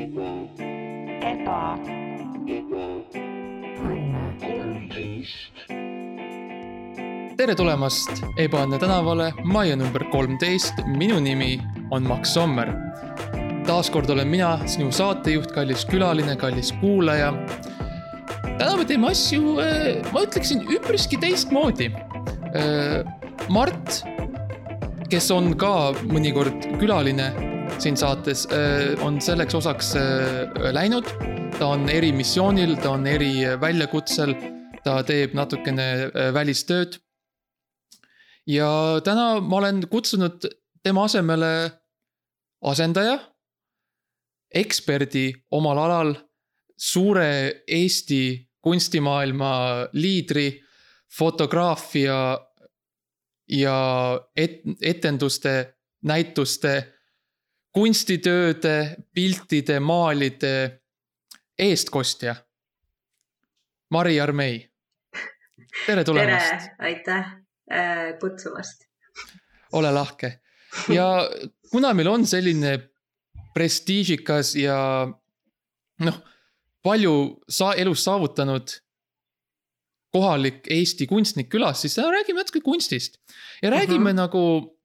eba, 0.00 1.76
tere 7.36 7.56
tulemast 7.56 8.22
Ebaõnne 8.40 8.78
tänavale 8.80 9.30
majja 9.44 9.76
number 9.80 10.06
kolmteist, 10.12 10.80
minu 10.94 11.18
nimi 11.20 11.58
on 11.92 12.08
Max 12.08 12.32
Sommer. 12.36 12.72
taaskord 13.68 14.08
olen 14.10 14.28
mina 14.28 14.54
sinu 14.66 14.88
saatejuht, 14.92 15.52
kallis 15.52 15.84
külaline, 15.90 16.36
kallis 16.36 16.72
kuulaja. 16.80 17.34
täna 18.58 18.76
me 18.76 18.84
teeme 18.84 19.12
asju, 19.12 19.58
ma 20.12 20.24
ütleksin 20.24 20.64
üpriski 20.78 21.20
teistmoodi. 21.20 21.92
Mart, 23.48 24.02
kes 25.10 25.30
on 25.30 25.54
ka 25.60 25.92
mõnikord 26.08 26.72
külaline 26.80 27.49
siin 27.80 27.96
saates, 27.96 28.46
on 29.04 29.20
selleks 29.24 29.54
osaks 29.54 29.94
äh, 29.96 30.72
läinud. 30.72 31.06
ta 31.58 31.66
on 31.66 31.88
erimissioonil, 31.88 32.76
ta 32.80 32.90
on 32.90 33.06
eriväljakutsel, 33.06 34.34
ta 34.84 35.02
teeb 35.04 35.34
natukene 35.36 35.86
äh, 36.08 36.32
välistööd 36.34 36.98
ja 38.46 39.00
täna 39.04 39.40
ma 39.40 39.56
olen 39.56 39.82
kutsunud 39.88 40.46
tema 40.82 41.04
asemele 41.04 41.70
asendaja, 42.60 43.18
eksperdi 44.54 45.32
omal 45.50 45.78
alal, 45.78 46.14
suure 46.76 47.62
Eesti 47.68 48.48
kunstimaailma 48.60 49.52
liidri, 49.92 50.60
fotograafia 51.18 52.38
ja 53.48 53.76
et, 54.36 54.60
etenduste, 54.82 55.74
näituste, 56.06 56.99
kunstitööde, 57.74 58.96
piltide, 59.14 59.78
maalide 59.80 60.54
eestkostja. 61.58 62.34
Mari 63.90 64.20
Armei, 64.22 64.58
tere 65.86 66.04
tulemast. 66.06 66.50
tere, 66.50 66.76
aitäh 66.78 67.32
äh, 67.72 68.18
kutsumast. 68.20 68.86
ole 69.72 69.90
lahke. 69.92 70.40
ja 70.88 71.30
kuna 71.70 71.94
meil 71.94 72.08
on 72.08 72.26
selline 72.26 72.76
prestiižikas 73.54 74.54
ja 74.54 75.08
noh, 75.98 76.20
palju 76.82 77.14
sa 77.48 77.72
elus 77.74 78.04
saavutanud 78.06 78.76
kohalik 80.14 80.66
Eesti 80.70 81.06
kunstnik 81.06 81.50
külas, 81.50 81.82
siis 81.82 81.98
räägime 81.98 82.38
natuke 82.38 82.60
kunstist. 82.60 83.18
ja 83.62 83.70
räägime 83.70 83.94
uh 83.94 84.00
Mhm. 84.00 84.06
-huh. 84.08 84.22
nagu 84.22 84.80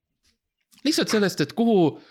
lihtsalt 0.83 1.09
sellest, 1.09 1.41
et 1.41 1.53
kuhu 1.53 2.01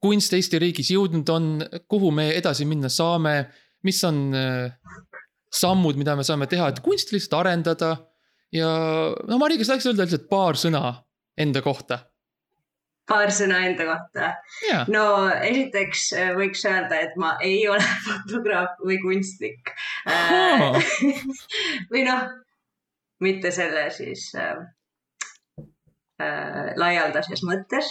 kunst 0.00 0.32
Eesti 0.36 0.60
riigis 0.62 0.90
jõudnud 0.94 1.28
on, 1.34 1.48
kuhu 1.88 2.10
me 2.14 2.30
edasi 2.36 2.66
minna 2.68 2.88
saame, 2.92 3.34
mis 3.86 4.00
on 4.08 4.22
äh, 4.36 4.72
sammud, 5.52 5.98
mida 6.00 6.16
me 6.16 6.24
saame 6.26 6.48
teha, 6.50 6.70
et 6.70 6.80
kunsti 6.84 7.16
lihtsalt 7.16 7.40
arendada. 7.42 7.96
ja 8.52 8.68
no 9.28 9.38
Mari, 9.38 9.58
kas 9.60 9.70
tahaks 9.70 9.90
öelda 9.90 10.06
lihtsalt 10.06 10.30
paar 10.30 10.58
sõna 10.58 10.94
enda 11.38 11.62
kohta? 11.64 12.04
paar 13.10 13.32
sõna 13.34 13.60
enda 13.66 13.86
kohta. 13.88 14.32
jaa, 14.68 14.84
no 14.92 15.04
esiteks 15.28 16.10
äh, 16.16 16.32
võiks 16.38 16.62
öelda, 16.68 17.00
et 17.06 17.16
ma 17.20 17.34
ei 17.44 17.64
ole 17.68 17.84
fotograaf 18.06 18.78
või 18.84 19.00
kunstnik 19.02 19.72
äh,. 20.08 20.78
või 21.92 22.04
noh, 22.06 22.28
mitte 23.24 23.50
selle 23.54 23.88
siis 23.94 24.30
äh, 24.38 24.62
äh, 26.22 26.70
laialdases 26.78 27.42
mõttes 27.46 27.90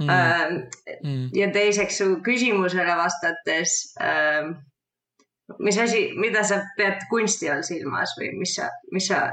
Mm, 0.00 0.10
äh,. 0.10 0.54
mm. 1.02 1.26
ja 1.38 1.50
teiseks 1.54 2.00
su 2.02 2.06
küsimusele 2.26 2.96
vastates 2.98 3.94
äh,. 4.02 4.50
mis 5.60 5.78
asi, 5.78 6.08
mida 6.18 6.42
sa 6.42 6.62
pead 6.78 7.04
kunsti 7.10 7.50
all 7.52 7.62
silmas 7.66 8.16
või 8.18 8.32
mis 8.38 8.56
sa, 8.58 8.70
mis 8.92 9.06
sa 9.12 9.26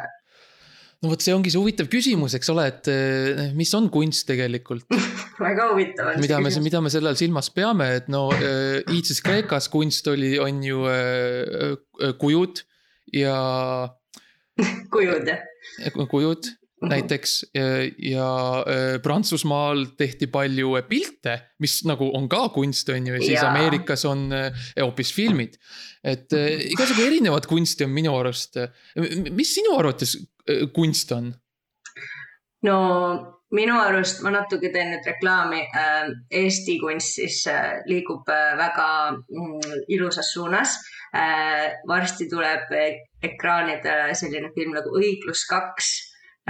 no 1.01 1.09
vot, 1.09 1.23
see 1.23 1.33
ongi 1.33 1.49
see 1.53 1.61
huvitav 1.61 1.89
küsimus, 1.91 2.35
eks 2.37 2.51
ole, 2.53 2.67
et 2.69 2.89
eh, 2.91 3.43
mis 3.57 3.71
on 3.77 3.89
kunst 3.93 4.27
tegelikult, 4.29 4.85
väga 5.47 5.71
huvitav 5.71 6.11
on 6.13 6.21
mida 6.21 6.41
me, 6.43 6.51
mida 6.61 6.81
me 6.83 6.91
selle 6.93 7.09
all 7.11 7.19
silmas 7.19 7.49
peame, 7.55 7.87
et 8.01 8.11
no 8.11 8.27
eh, 8.35 8.81
iidses 8.93 9.23
Kreekas 9.25 9.69
kunst 9.73 10.07
oli, 10.11 10.35
on 10.41 10.61
ju 10.65 10.85
eh, 10.91 11.73
eh, 11.73 12.13
kujud 12.21 12.61
ja 13.17 13.37
kujud 14.93 15.31
jah 15.31 15.47
kujud 16.11 16.47
näiteks 16.89 17.33
ja, 17.53 17.65
ja 17.97 18.27
Prantsusmaal 19.03 19.85
tehti 19.97 20.27
palju 20.31 20.75
eh, 20.79 20.85
pilte, 20.89 21.37
mis 21.61 21.81
nagu 21.89 22.09
on 22.17 22.29
ka 22.29 22.47
kunst, 22.55 22.89
on 22.89 23.07
ju, 23.07 23.17
ja 23.17 23.21
siis 23.21 23.37
Jaa. 23.37 23.51
Ameerikas 23.51 24.05
on 24.09 24.27
eh, 24.33 24.63
hoopis 24.81 25.13
filmid. 25.13 25.59
et 26.03 26.33
eh, 26.33 26.65
igasugu 26.73 27.05
erinevat 27.05 27.45
kunsti 27.45 27.85
on 27.85 27.93
minu 27.93 28.15
arust. 28.17 28.57
mis 29.29 29.53
sinu 29.55 29.77
arvates 29.77 30.17
kunst 30.73 31.11
on? 31.11 31.33
no 32.65 32.77
minu 33.51 33.75
arust 33.79 34.21
ma 34.23 34.31
natuke 34.33 34.71
teen 34.73 34.93
nüüd 34.93 35.07
reklaami 35.07 35.61
äh,. 35.75 36.11
Eesti 36.41 36.77
kunst 36.81 37.17
siis 37.19 37.43
äh, 37.51 37.81
liigub 37.89 38.29
äh, 38.29 38.55
väga 38.57 38.87
mm, 39.11 39.83
ilusas 39.91 40.33
suunas 40.33 40.77
äh,. 41.13 41.77
varsti 41.87 42.29
tuleb 42.31 42.71
äh, 42.71 43.01
ekraanidele 43.21 44.15
selline 44.15 44.53
film 44.55 44.73
nagu 44.77 44.95
Õiglus 44.97 45.45
kaks 45.49 45.91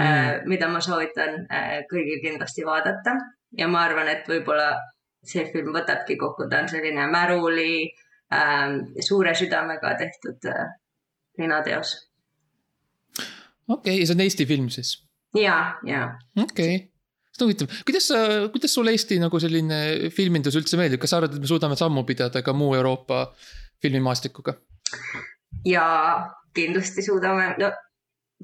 mm., 0.02 0.08
äh, 0.08 0.46
mida 0.46 0.68
ma 0.68 0.80
soovitan 0.84 1.44
äh, 1.46 1.82
kõigil 1.90 2.20
kindlasti 2.24 2.66
vaadata 2.66 3.16
ja 3.58 3.68
ma 3.68 3.84
arvan, 3.86 4.10
et 4.12 4.28
võib-olla 4.28 4.74
see 5.22 5.44
film 5.52 5.72
võtabki 5.76 6.16
kokku, 6.18 6.48
ta 6.50 6.62
on 6.64 6.70
selline 6.72 7.06
märuli 7.10 7.74
äh,, 8.32 8.78
suure 9.00 9.34
südamega 9.38 9.94
tehtud 10.00 10.50
äh, 10.50 10.72
linateos. 11.38 11.94
okei 13.68 13.96
okay,, 13.96 14.06
see 14.06 14.16
on 14.16 14.24
Eesti 14.26 14.46
film 14.46 14.70
siis 14.72 14.96
ja, 15.38 15.78
ja 15.86 16.08
okei 16.36 16.74
okay., 16.76 16.88
on 17.42 17.48
huvitav, 17.48 17.70
kuidas 17.86 18.06
sa, 18.10 18.18
kuidas 18.52 18.74
sulle 18.74 18.92
Eesti 18.94 19.18
nagu 19.22 19.40
selline 19.40 20.10
filmindus 20.14 20.56
üldse 20.58 20.78
meeldib, 20.78 21.00
kas 21.02 21.14
sa 21.14 21.18
arvad, 21.18 21.34
et 21.34 21.42
me 21.42 21.48
suudame 21.50 21.78
sammu 21.78 22.04
pidada 22.08 22.42
ka 22.44 22.54
muu 22.54 22.74
Euroopa 22.78 23.24
filmimaastikuga? 23.82 24.54
ja 25.66 25.86
kindlasti 26.54 27.02
suudame, 27.02 27.54
no 27.58 27.72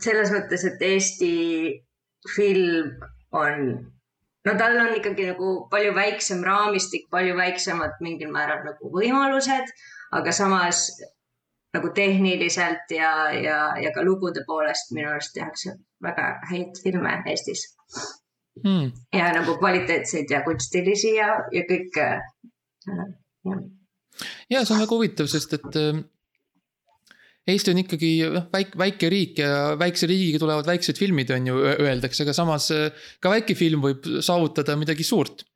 selles 0.02 0.32
mõttes, 0.34 0.64
et 0.68 0.82
Eesti 0.82 1.32
film 2.34 2.90
on, 3.36 3.68
no 4.46 4.56
tal 4.58 4.78
on 4.82 4.96
ikkagi 4.98 5.28
nagu 5.30 5.52
palju 5.70 5.94
väiksem 5.96 6.42
raamistik, 6.46 7.06
palju 7.10 7.36
väiksemad 7.38 8.00
mingil 8.04 8.32
määral 8.34 8.64
nagu 8.66 8.92
võimalused, 8.94 9.72
aga 10.18 10.34
samas 10.34 10.88
nagu 11.76 11.90
tehniliselt 11.94 12.90
ja, 12.94 13.12
ja, 13.36 13.58
ja 13.80 13.92
ka 13.94 14.04
lugude 14.04 14.42
poolest 14.48 14.94
minu 14.96 15.10
arust 15.12 15.34
tehakse 15.36 15.76
väga 16.02 16.30
häid 16.50 16.80
filme 16.82 17.20
Eestis 17.28 17.66
Hmm. 18.64 18.90
ja 19.12 19.32
nagu 19.32 19.54
kvaliteetseid 19.58 20.30
ja 20.30 20.40
kunstilisi 20.42 21.12
ja, 21.14 21.28
ja 21.54 21.62
kõike 21.68 22.06
äh,. 22.90 23.60
ja 24.50 24.64
see 24.64 24.74
on 24.74 24.82
väga 24.82 24.96
huvitav, 24.96 25.28
sest 25.30 25.54
et 25.54 25.78
äh, 25.78 26.00
Eesti 27.48 27.72
on 27.72 27.80
ikkagi 27.80 28.10
noh, 28.34 28.48
väike, 28.52 28.76
väike 28.76 29.08
riik 29.12 29.38
ja 29.40 29.52
väikse 29.80 30.08
riigiga 30.10 30.40
tulevad 30.42 30.68
väiksed 30.68 30.98
filmid, 31.00 31.30
on 31.32 31.46
ju, 31.48 31.60
öeldakse, 31.78 32.26
aga 32.26 32.34
samas 32.36 32.68
äh, 32.74 32.90
ka 33.24 33.32
väike 33.32 33.56
film 33.56 33.84
võib 33.84 34.04
saavutada 34.24 34.76
midagi 34.80 35.06
suurt. 35.06 35.46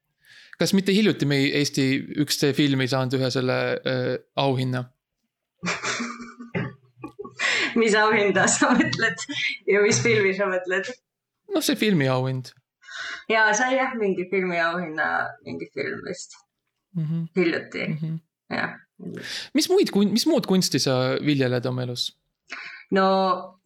kas 0.60 0.72
mitte 0.76 0.94
hiljuti 0.94 1.26
meie 1.26 1.50
Eesti 1.58 1.84
üks 2.22 2.38
film 2.56 2.80
ei 2.80 2.88
saanud 2.88 3.18
ühe 3.18 3.28
selle 3.34 3.58
äh, 3.76 4.16
auhinna? 4.40 4.86
mis 7.80 7.94
auhinda 7.96 8.46
sa 8.50 8.72
mõtled 8.76 9.26
ja 9.68 9.82
mis 9.84 10.00
filmi 10.04 10.32
sa 10.36 10.48
mõtled? 10.50 10.90
noh, 11.52 11.64
see 11.64 11.78
filmiauhind 11.78 12.52
ja 13.30 13.46
sai 13.56 13.76
jah 13.76 13.94
mingi 13.98 14.26
filmiauhinna, 14.30 15.08
mingi 15.46 15.68
film 15.74 16.02
vist 16.08 16.36
mm. 16.96 17.04
-hmm. 17.04 17.26
hiljuti 17.36 17.86
Mm 17.88 17.98
-hmm. 18.00 18.18
jah. 18.56 18.78
Mis 19.54 19.70
muid, 19.70 19.94
mis 20.10 20.26
muud 20.26 20.46
kunsti 20.46 20.80
sa 20.82 20.98
viljeled 21.24 21.66
oma 21.66 21.86
elus? 21.86 22.10
no 22.90 23.06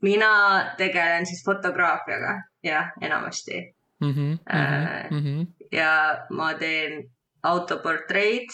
mina 0.03 0.31
tegelen 0.79 1.27
siis 1.27 1.45
fotograafiaga 1.45 2.37
jah, 2.65 2.93
enamasti 3.01 3.77
mm. 4.01 4.13
-hmm, 4.13 4.39
Äh, 4.55 5.11
mm 5.11 5.23
-hmm. 5.23 5.47
ja 5.73 6.27
ma 6.31 6.55
teen 6.55 7.11
autoportreid 7.43 8.49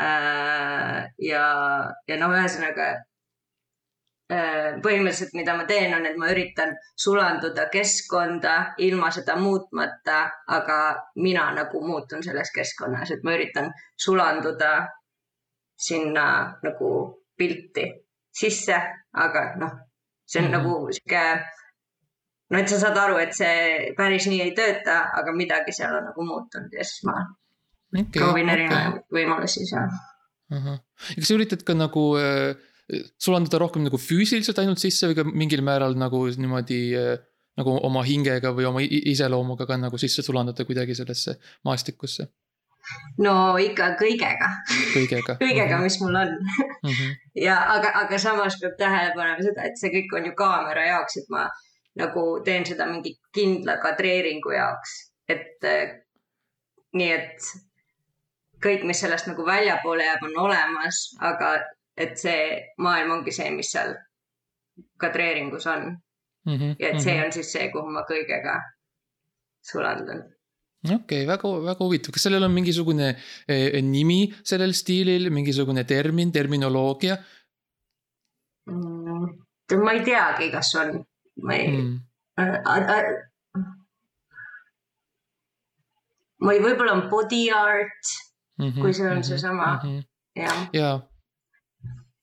äh,. 0.00 1.12
ja, 1.18 1.44
ja 2.08 2.16
noh, 2.16 2.32
ühesõnaga 2.32 2.86
äh, 4.32 4.76
põhimõtteliselt, 4.84 5.34
mida 5.34 5.56
ma 5.56 5.64
teen, 5.64 5.94
on, 5.94 6.06
et 6.06 6.16
ma 6.16 6.30
üritan 6.30 6.76
sulanduda 6.96 7.68
keskkonda 7.72 8.74
ilma 8.78 9.10
seda 9.10 9.36
muutmata, 9.36 10.30
aga 10.46 10.78
mina 11.16 11.50
nagu 11.54 11.80
muutun 11.86 12.22
selles 12.22 12.52
keskkonnas, 12.54 13.10
et 13.10 13.24
ma 13.24 13.34
üritan 13.34 13.72
sulanduda 13.96 14.88
sinna 15.78 16.26
nagu 16.62 16.90
pilti 17.38 17.86
sisse, 18.34 18.76
aga 19.14 19.44
noh, 19.60 19.78
see 20.26 20.42
on 20.42 20.50
Mhm. 20.50 20.54
mm 20.54 20.60
-hmm. 20.60 20.70
nagu 20.70 20.92
sihuke 20.92 21.24
no 22.50 22.58
et 22.58 22.68
sa 22.68 22.78
saad 22.80 22.96
aru, 22.96 23.18
et 23.22 23.34
see 23.36 23.92
päris 23.96 24.26
nii 24.26 24.40
ei 24.42 24.54
tööta, 24.56 25.02
aga 25.20 25.34
midagi 25.36 25.74
seal 25.76 25.94
on 26.00 26.08
nagu 26.10 26.24
muutunud 26.24 26.72
ja 26.72 26.84
siis 26.84 27.04
ma 27.08 27.16
okay, 27.92 28.06
proovin 28.16 28.48
okay. 28.48 28.54
erinevaid 28.56 29.02
võimalusi 29.12 29.66
seal. 29.68 29.90
kas 30.48 31.28
sa 31.28 31.36
üritad 31.36 31.64
ka 31.64 31.76
nagu 31.76 32.04
äh, 32.16 32.56
sulandada 33.20 33.60
rohkem 33.60 33.84
nagu 33.84 34.00
füüsiliselt 34.00 34.58
ainult 34.62 34.80
sisse 34.80 35.10
või 35.10 35.18
ka 35.18 35.26
mingil 35.28 35.64
määral 35.66 35.96
nagu 36.00 36.24
niimoodi 36.28 36.80
äh, 36.96 37.16
nagu 37.58 37.74
oma 37.84 38.04
hingega 38.06 38.52
või 38.56 38.68
oma 38.68 38.82
iseloomuga 38.82 39.66
ka 39.68 39.76
nagu 39.76 39.98
sisse 40.00 40.22
sulandada 40.24 40.64
kuidagi 40.64 40.96
sellesse 40.96 41.36
maastikusse? 41.68 42.30
No 43.24 43.34
ikka 43.62 43.92
kõigega. 44.00 44.50
kõigega 44.94 45.36
kõigega, 45.42 45.76
mhm. 45.76 45.84
mis 45.86 46.00
mul 46.02 46.18
on 46.22 46.34
mm. 46.34 46.90
-hmm. 46.90 47.14
ja 47.46 47.60
aga, 47.76 47.94
aga 48.02 48.18
samas 48.18 48.58
peab 48.60 48.76
tähele 48.78 49.14
panema 49.14 49.42
seda, 49.42 49.64
et 49.68 49.80
see 49.80 49.92
kõik 49.94 50.18
on 50.18 50.30
ju 50.30 50.34
kaamera 50.38 50.86
jaoks, 50.86 51.16
et 51.22 51.32
ma 51.34 51.46
nagu 51.98 52.26
teen 52.44 52.66
seda 52.66 52.86
mingi 52.86 53.16
kindla 53.34 53.78
kadreeringu 53.82 54.52
jaoks, 54.54 54.98
et 55.28 55.64
äh, 55.66 55.96
nii 56.94 57.12
et 57.12 57.50
kõik, 58.64 58.84
mis 58.86 59.00
sellest 59.00 59.28
nagu 59.30 59.46
väljapoole 59.46 60.04
jääb, 60.04 60.24
on 60.30 60.38
olemas, 60.46 61.02
aga 61.20 61.56
et 61.98 62.18
see 62.18 62.42
maailm 62.78 63.18
ongi 63.18 63.34
see, 63.34 63.50
mis 63.54 63.70
seal 63.74 63.94
kadreeringus 65.02 65.66
on 65.66 65.84
mm. 66.46 66.56
-hmm, 66.56 66.74
ja 66.78 66.88
et 66.88 67.00
see 67.00 67.14
mm 67.14 67.20
-hmm. 67.20 67.24
on 67.26 67.32
siis 67.32 67.52
see, 67.52 67.70
kuhu 67.72 67.90
ma 67.90 68.04
kõigega 68.10 68.60
sulandun. 69.70 70.22
Okei 70.84 70.94
okay,, 70.94 71.26
väga, 71.26 71.50
väga 71.64 71.84
huvitav, 71.84 72.14
kas 72.14 72.26
sellel 72.28 72.46
on 72.46 72.54
mingisugune 72.54 73.08
eh, 73.48 73.80
nimi 73.82 74.20
sellel 74.46 74.74
stiilil, 74.76 75.30
mingisugune 75.34 75.84
termin, 75.88 76.32
terminoloogia 76.34 77.18
mm,? 78.70 79.26
ma 79.82 79.96
ei 79.96 80.04
teagi, 80.06 80.50
kas 80.54 80.70
on, 80.80 80.94
ma 81.42 81.58
ei 81.58 81.72
mm. 81.72 81.98
äh,. 82.40 83.10
ma 86.44 86.54
ei, 86.54 86.62
võib-olla 86.62 86.94
on 86.94 87.04
body 87.10 87.48
art 87.50 88.14
mm, 88.58 88.70
-hmm, 88.70 88.80
kui 88.80 88.94
see 88.94 89.06
on 89.06 89.18
mm 89.18 89.20
-hmm, 89.20 89.28
seesama 89.28 89.68
mm, 89.82 89.88
-hmm. 89.88 90.02
jah. 90.42 90.64
jaa, 90.72 90.96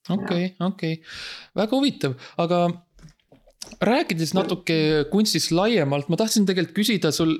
okei, 0.09 0.55
okei, 0.59 0.97
väga 1.55 1.75
huvitav, 1.75 2.15
aga 2.37 2.65
rääkides 3.81 4.33
natuke 4.37 5.05
kunstist 5.11 5.51
laiemalt, 5.51 6.09
ma 6.09 6.19
tahtsin 6.19 6.45
tegelikult 6.47 6.75
küsida 6.77 7.11
sul. 7.11 7.37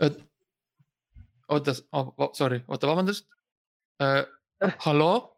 Oota 0.00 1.74
oh,, 1.92 2.30
sorry, 2.32 2.62
oota, 2.68 2.86
vabandust 2.86 3.26
uh,. 4.00 4.24
hallo 4.86 5.36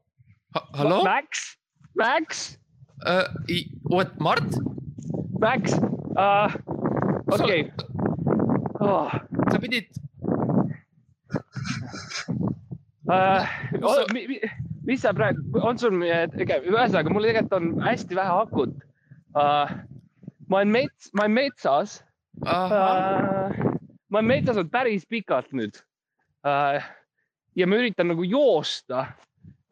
ha,, 0.55 0.61
hallo? 0.79 1.03
Max, 1.05 1.59
Max 1.99 2.59
uh,. 3.07 3.27
What, 3.91 4.19
Mart? 4.21 4.47
Max 5.41 5.75
uh,, 6.17 6.53
okei 7.33 7.61
okay. 7.61 7.63
oh.. 8.81 9.11
sa 9.51 9.59
pidid 9.59 9.89
uh,. 13.11 13.43
Oh, 13.83 14.07
mi, 14.15 14.29
mi, 14.31 14.39
mis 14.87 15.03
sa 15.03 15.11
praegu, 15.17 15.43
on 15.59 15.79
sul, 15.81 15.99
ühesõnaga 16.05 17.11
mul 17.11 17.27
tegelikult 17.27 17.59
on 17.59 17.75
hästi 17.83 18.19
vähe 18.19 18.39
akut 18.47 18.79
uh,. 19.35 19.75
ma 20.47 20.63
olen 20.63 20.75
mets, 20.79 21.11
ma 21.17 21.27
olen 21.27 21.39
metsas 21.41 21.99
uh,. 22.47 23.73
Ma 24.13 24.21
olen 24.21 24.29
metsas 24.29 24.61
olnud 24.61 24.73
päris 24.73 25.07
pikalt 25.09 25.51
nüüd 25.57 25.81
uh,. 26.47 26.79
ja 27.57 27.69
ma 27.69 27.81
üritan 27.81 28.13
nagu 28.13 28.25
joosta. 28.25 29.07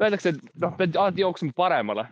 Öeldakse, 0.00 0.32
et 0.32 0.60
noh, 0.60 0.72
pead 0.78 0.96
alati 0.96 1.20
jooksma 1.20 1.52
paremale. 1.56 2.06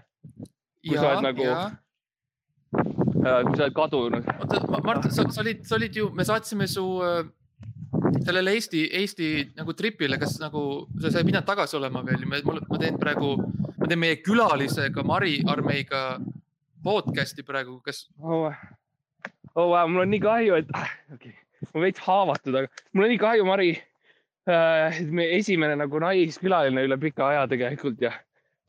kui 0.85 0.95
ja, 0.95 1.01
sa 1.01 1.11
oled 1.15 1.25
nagu, 1.25 1.47
uh, 1.49 3.41
kui 3.49 3.57
sa 3.57 3.65
oled 3.65 3.77
kadunud. 3.77 4.31
oota, 4.39 4.81
Mart, 4.85 5.09
sa, 5.09 5.25
sa 5.25 5.43
olid, 5.43 5.65
sa 5.69 5.77
olid 5.77 5.97
ju, 5.97 6.11
me 6.15 6.29
saatsime 6.29 6.69
su 6.71 6.87
uh 7.01 7.27
sellele 8.25 8.53
Eesti, 8.53 8.83
Eesti 8.93 9.29
nagu 9.57 9.73
tripile, 9.77 10.19
kas 10.21 10.37
nagu 10.43 10.63
sa, 11.01 11.11
sa 11.11 11.21
ei 11.21 11.27
pidanud 11.29 11.47
tagasi 11.49 11.77
olema 11.79 12.03
veel, 12.07 12.27
ma, 12.29 12.41
ma 12.45 12.81
teen 12.81 12.99
praegu, 13.01 13.35
ma 13.79 13.89
teen 13.89 14.01
meie 14.03 14.19
külalisega 14.25 15.05
Mari 15.07 15.39
Armeiga 15.49 16.03
podcast'i 16.85 17.45
praegu, 17.47 17.79
kas 17.85 18.05
oh,? 18.21 18.53
oh 19.55 19.71
wow, 19.73 19.89
mul 19.89 20.05
on 20.05 20.13
nii 20.13 20.23
kahju, 20.25 20.59
et 20.61 20.75
ah, 20.77 20.93
okay. 21.15 21.35
Ma 21.73 21.85
veits 21.85 22.03
haavatud, 22.05 22.59
aga 22.61 22.85
mul 22.93 23.09
on 23.09 23.13
nii 23.15 23.23
kahju, 23.23 23.49
Mari 23.49 23.71
äh,. 24.49 25.01
meie 25.11 25.39
esimene 25.39 25.79
nagu 25.81 26.01
naiskülaline 26.03 26.87
üle 26.89 27.01
pika 27.01 27.29
aja 27.33 27.47
tegelikult 27.51 28.01
ja, 28.03 28.13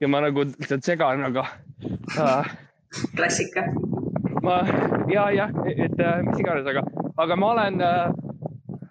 ja 0.02 0.12
ma 0.12 0.24
nagu 0.26 0.48
lihtsalt 0.50 0.88
segan, 0.88 1.24
aga 1.30 1.46
äh,. 2.18 2.56
klassika. 3.16 3.68
ma 4.44 4.64
ja, 5.12 5.30
jah, 5.36 5.54
et 5.70 6.02
mis 6.26 6.42
iganes, 6.42 6.68
aga, 6.70 6.86
aga 7.20 7.38
ma 7.40 7.54
olen 7.54 7.84
äh, 7.84 8.28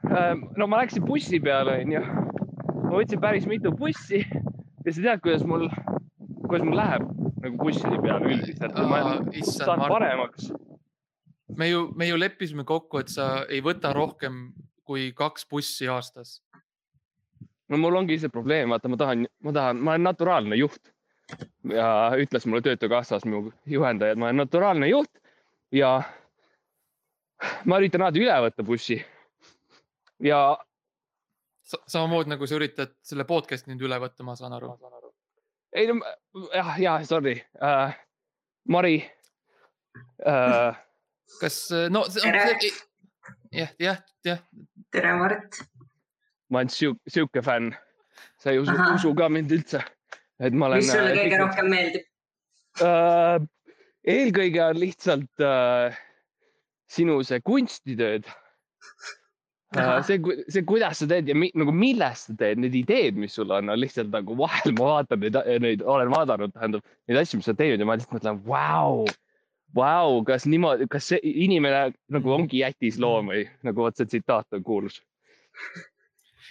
Ehm, 0.08 0.46
no 0.56 0.66
ma 0.66 0.80
läksin 0.80 1.04
bussi 1.04 1.40
peale, 1.40 1.82
onju. 1.84 2.00
ma 2.88 2.92
võtsin 2.94 3.20
päris 3.20 3.44
mitu 3.48 3.72
bussi 3.76 4.22
ja 4.24 4.92
sa 4.94 5.02
tead, 5.04 5.20
kuidas 5.24 5.44
mul, 5.44 5.66
kuidas 6.46 6.64
mul 6.64 6.78
läheb 6.78 7.04
nagu 7.42 7.58
busside 7.60 7.98
peal 8.00 8.24
üldiselt. 8.24 8.78
ma 8.88 9.02
saan 9.44 9.84
paremaks. 9.84 10.48
Me 11.58 11.68
ju, 11.68 11.88
me 11.96 12.08
ju 12.08 12.18
leppisime 12.18 12.64
kokku, 12.64 13.02
et 13.02 13.10
sa 13.12 13.28
ei 13.50 13.60
võta 13.64 13.92
rohkem 13.96 14.48
kui 14.88 15.10
kaks 15.16 15.48
bussi 15.50 15.88
aastas. 15.90 16.38
no 17.68 17.76
mul 17.76 17.98
ongi 17.98 18.18
see 18.18 18.32
probleem, 18.32 18.70
vaata, 18.72 18.88
ma 18.88 18.96
tahan, 18.96 19.26
ma 19.44 19.52
tahan, 19.52 19.82
ma 19.82 19.96
olen 19.96 20.06
naturaalne 20.08 20.56
juht 20.56 20.92
ja 21.68 21.88
ütles 22.16 22.46
mulle 22.46 22.64
Töötukassas 22.64 23.26
mu 23.28 23.50
juhendaja, 23.66 24.14
et 24.14 24.20
ma 24.20 24.30
olen 24.30 24.40
naturaalne 24.44 24.88
juht 24.88 25.20
ja 25.74 25.98
ma 27.68 27.82
üritan 27.82 28.06
alati 28.06 28.24
üle 28.24 28.38
võtta 28.46 28.64
bussi 28.64 28.96
ja. 30.24 30.40
samamoodi 31.68 32.32
nagu 32.32 32.48
sa 32.48 32.56
üritad 32.56 32.96
selle 33.04 33.28
podcast'i 33.28 33.74
nüüd 33.74 33.84
üle 33.84 34.00
võtta, 34.00 34.24
ma 34.24 34.38
saan 34.38 34.56
aru. 34.56 34.72
ei 35.76 35.90
no 35.90 36.00
jah, 36.54 36.74
jah, 36.80 37.04
sorry 37.04 37.40
uh,, 37.60 37.92
Mari 38.68 39.02
uh.... 40.24 40.87
kas 41.40 41.58
no 41.92 42.04
see, 42.12 42.32
jah, 43.52 43.70
jah, 43.78 44.00
jah. 44.26 44.40
tere, 44.92 45.14
Mart. 45.20 45.60
ma 46.50 46.62
olen 46.62 46.72
sihuke, 46.72 47.12
sihuke 47.12 47.44
fänn. 47.44 47.70
sa 48.38 48.52
ei 48.54 48.62
usu, 48.62 48.74
usu 48.94 49.14
ka 49.18 49.28
mind 49.32 49.52
üldse, 49.54 49.82
et 50.40 50.56
ma 50.56 50.70
olen. 50.70 50.82
mis 50.82 50.92
sulle 50.92 51.12
äh, 51.12 51.20
kõige 51.20 51.30
kõik... 51.30 51.40
rohkem 51.44 51.72
meeldib 51.74 52.04
uh,? 52.82 53.46
eelkõige 54.08 54.66
on 54.70 54.78
lihtsalt 54.80 55.44
uh, 55.44 55.96
sinu 56.88 57.20
see 57.26 57.42
kunstitööd 57.44 58.28
Äh, 59.76 60.02
see, 60.02 60.16
see, 60.48 60.62
kuidas 60.64 61.02
sa 61.02 61.06
teed 61.10 61.28
ja 61.28 61.34
mi, 61.36 61.50
nagu 61.58 61.72
millest 61.76 62.30
sa 62.30 62.34
teed, 62.40 62.60
need 62.62 62.72
ideed, 62.78 63.18
mis 63.20 63.34
sul 63.36 63.50
on, 63.52 63.68
on 63.68 63.76
lihtsalt 63.76 64.08
nagu 64.14 64.32
vahel 64.38 64.72
ma 64.78 64.94
vaatan 64.94 65.20
neid, 65.20 65.36
neid 65.60 65.82
olen 65.84 66.08
vaadanud, 66.14 66.54
tähendab 66.54 66.86
neid 67.04 67.20
asju, 67.20 67.42
mis 67.42 67.50
sa 67.50 67.54
teinud 67.58 67.82
ja 67.82 67.88
ma 67.88 67.98
lihtsalt 67.98 68.16
mõtlen, 68.16 68.38
vau, 68.48 69.04
vau, 69.74 70.22
kas 70.24 70.46
niimoodi, 70.46 70.88
kas 70.90 71.12
see 71.12 71.20
inimene 71.44 71.92
nagu 72.12 72.32
ongi 72.32 72.62
jätisloom 72.62 73.32
või 73.32 73.44
nagu 73.66 73.84
vot 73.84 73.96
see 73.96 74.08
tsitaat 74.08 74.56
on 74.56 74.64
kuulus 74.64 75.02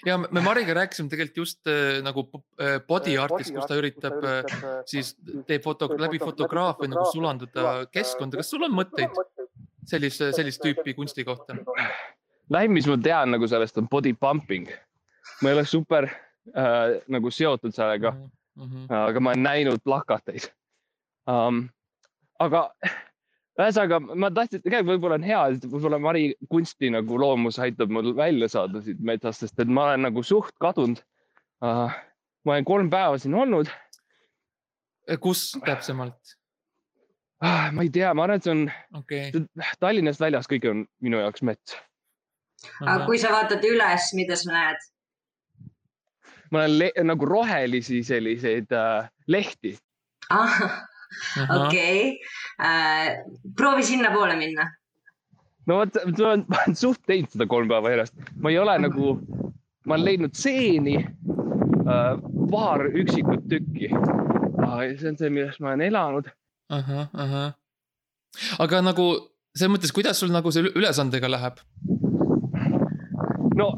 ja 0.06 0.18
me 0.18 0.42
Mariga 0.42 0.74
rääkisime 0.74 1.10
tegelikult 1.10 1.38
just 1.38 1.68
äh, 1.68 2.02
nagu 2.04 2.28
äh, 2.62 2.80
body 2.88 3.18
art'ist, 3.18 3.54
kus 3.56 3.66
ta 3.70 3.78
üritab 3.80 4.24
äh, 4.24 4.60
siis 4.86 5.16
teeb 5.48 5.64
foto, 5.64 5.90
läbi 5.98 6.20
fotograafia 6.22 6.92
nagu 6.92 7.06
sulanduda 7.12 7.88
keskkonda. 7.92 8.38
kas 8.38 8.52
sul 8.54 8.68
on 8.68 8.76
mõtteid 8.78 9.18
sellise, 9.88 10.32
sellist 10.36 10.62
tüüpi 10.64 10.94
kunsti 10.98 11.26
kohta? 11.26 11.58
vähim, 12.52 12.78
mis 12.78 12.88
ma 12.88 12.98
tean 13.02 13.34
nagu 13.36 13.48
sellest 13.50 13.78
on 13.82 13.90
body 13.90 14.14
pumping. 14.14 14.70
ma 15.42 15.50
ei 15.50 15.58
ole 15.58 15.66
super 15.66 16.10
äh, 16.10 17.00
nagu 17.08 17.32
seotud 17.32 17.74
sellega 17.74 18.12
mm. 18.12 18.64
-hmm. 18.64 18.94
aga 19.10 19.20
ma 19.20 19.34
olen 19.34 19.44
näinud 19.44 19.84
plakateid 19.84 20.52
um,. 21.28 21.68
aga 22.40 22.70
ühesõnaga 23.58 24.00
ma 24.06 24.30
tahtsin, 24.34 24.62
tegelikult 24.64 24.94
võib-olla 24.94 25.20
on 25.20 25.28
hea, 25.28 25.42
et 25.56 25.68
võib-olla 25.68 26.00
Mari 26.02 26.26
kunsti 26.52 26.92
nagu 26.94 27.20
loomus 27.22 27.60
aitab 27.64 27.94
mul 27.94 28.14
välja 28.18 28.50
saada 28.54 28.84
siit 28.86 29.02
metsast, 29.02 29.46
sest 29.46 29.64
et 29.64 29.72
ma 29.72 29.90
olen 29.90 30.08
nagu 30.10 30.24
suht 30.26 30.56
kadunud 30.62 31.02
uh,. 31.66 31.94
ma 32.46 32.58
olen 32.58 32.68
kolm 32.68 32.92
päeva 32.94 33.18
siin 33.22 33.36
olnud. 33.36 33.72
kus 35.24 35.50
täpsemalt? 35.66 36.38
Ah, 37.38 37.70
ma 37.70 37.84
ei 37.86 37.92
tea, 37.94 38.14
ma 38.18 38.26
arvan, 38.26 38.40
et 38.40 38.48
see 38.48 38.54
on 38.54 38.64
okay. 38.98 39.46
Tallinnast 39.82 40.22
väljas, 40.22 40.50
kõik 40.50 40.66
on 40.70 40.88
minu 41.06 41.20
jaoks 41.22 41.44
mets 41.46 41.76
aga 42.82 43.06
kui 43.06 43.20
sa 43.22 43.32
vaatad 43.34 43.66
üles, 43.68 44.12
mida 44.18 44.38
sa 44.40 44.54
näed? 44.54 44.86
ma 46.52 46.64
olen 46.64 47.10
nagu 47.10 47.28
rohelisi 47.28 48.02
selliseid 48.08 48.72
äh, 48.76 49.10
lehti 49.28 49.76
ah,. 50.32 50.62
okei 51.60 52.18
äh,, 52.62 53.18
proovi 53.58 53.84
sinnapoole 53.84 54.36
minna. 54.40 54.70
no 55.68 55.82
vot, 55.82 56.02
ma 56.06 56.32
olen 56.32 56.76
suht 56.76 57.04
teinud 57.08 57.34
seda 57.34 57.50
kolm 57.50 57.70
päeva 57.72 57.94
järjest, 57.96 58.18
ma 58.42 58.54
ei 58.54 58.60
ole 58.62 58.78
nagu, 58.88 59.18
ma 59.86 59.98
olen 59.98 60.08
leidnud 60.12 60.38
seeni 60.38 61.00
äh, 61.04 62.14
paar 62.52 62.88
üksikut 62.92 63.48
tükki 63.52 63.92
see 64.98 65.10
on 65.10 65.18
see, 65.18 65.30
milles 65.30 65.60
ma 65.60 65.72
olen 65.72 65.86
elanud. 65.88 66.30
aga 68.64 68.82
nagu 68.86 69.08
selles 69.56 69.74
mõttes, 69.74 69.94
kuidas 69.96 70.20
sul 70.22 70.34
nagu 70.34 70.52
selle 70.54 70.74
ülesandega 70.78 71.30
läheb? 71.32 71.62
no 73.58 73.72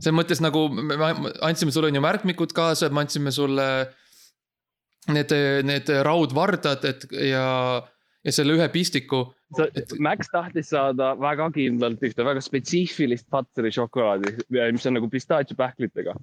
selles 0.00 0.16
mõttes 0.16 0.42
nagu 0.44 0.66
me 0.72 1.12
andsime 1.46 1.74
sulle 1.74 1.90
on 1.92 1.98
ju 1.98 2.04
märkmikud 2.04 2.54
kaasa, 2.56 2.90
me 2.90 3.04
andsime 3.04 3.32
sulle 3.34 3.68
need, 5.12 5.34
need 5.66 5.90
raudvardad, 6.06 6.84
et 6.88 7.04
ja, 7.28 7.46
ja 8.24 8.34
selle 8.34 8.56
ühe 8.56 8.68
pistiku. 8.74 9.24
Et... 9.62 9.92
Max 10.02 10.32
tahtis 10.32 10.72
saada 10.74 11.12
väga 11.20 11.50
kindlalt 11.54 12.02
ühte 12.06 12.24
väga 12.26 12.42
spetsiifilist 12.42 13.28
Patseri 13.30 13.70
šokolaadi, 13.74 14.34
mis 14.74 14.88
on 14.88 14.98
nagu 14.98 15.10
pistaatsiapähklitega. 15.12 16.16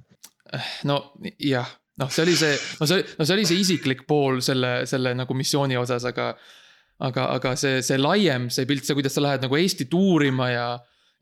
no 0.89 0.97
jah, 1.39 1.69
noh, 2.01 2.11
see 2.11 2.25
oli 2.25 2.35
see, 2.37 2.57
no 2.81 2.89
see, 2.89 3.05
no 3.19 3.25
see 3.25 3.37
oli 3.37 3.47
see 3.47 3.63
isiklik 3.63 4.03
pool 4.09 4.41
selle, 4.43 4.83
selle 4.89 5.15
nagu 5.17 5.37
missiooni 5.37 5.79
osas, 5.79 6.05
aga 6.09 6.33
aga, 7.03 7.27
aga 7.37 7.53
see, 7.59 7.81
see 7.85 7.99
laiem, 7.99 8.49
see 8.53 8.67
pilt, 8.69 8.85
see, 8.85 8.97
kuidas 8.97 9.15
sa 9.15 9.23
lähed 9.23 9.45
nagu 9.45 9.57
Eestit 9.59 9.93
uurima 9.97 10.49
ja, 10.51 10.67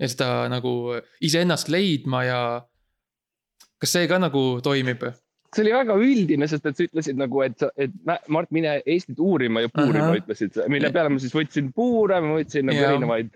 ja 0.01 0.09
seda 0.09 0.29
nagu 0.51 0.95
iseennast 1.23 1.71
leidma 1.73 2.23
ja. 2.27 2.41
kas 3.81 3.97
see 3.97 4.09
ka 4.09 4.19
nagu 4.21 4.45
toimib? 4.63 5.05
See 5.55 5.65
oli 5.65 5.73
väga 5.75 5.97
üldine, 5.99 6.47
sest 6.47 6.67
et 6.69 6.77
sa 6.77 6.85
ütlesid 6.87 7.19
nagu, 7.19 7.41
et, 7.43 7.63
et 7.81 7.95
Mart, 8.31 8.51
mine 8.55 8.77
Eestit 8.85 9.19
uurima 9.19 9.65
ja 9.65 9.71
puurima 9.73 10.07
uh, 10.07 10.13
-huh. 10.13 10.21
ütlesid, 10.23 10.59
mille 10.71 10.91
peale 10.95 11.11
ma 11.11 11.19
siis 11.19 11.35
võtsin 11.35 11.71
puure, 11.75 12.21
ma 12.21 12.37
võtsin 12.39 12.69
nagu 12.69 12.79
ja. 12.79 12.93
erinevaid 12.93 13.35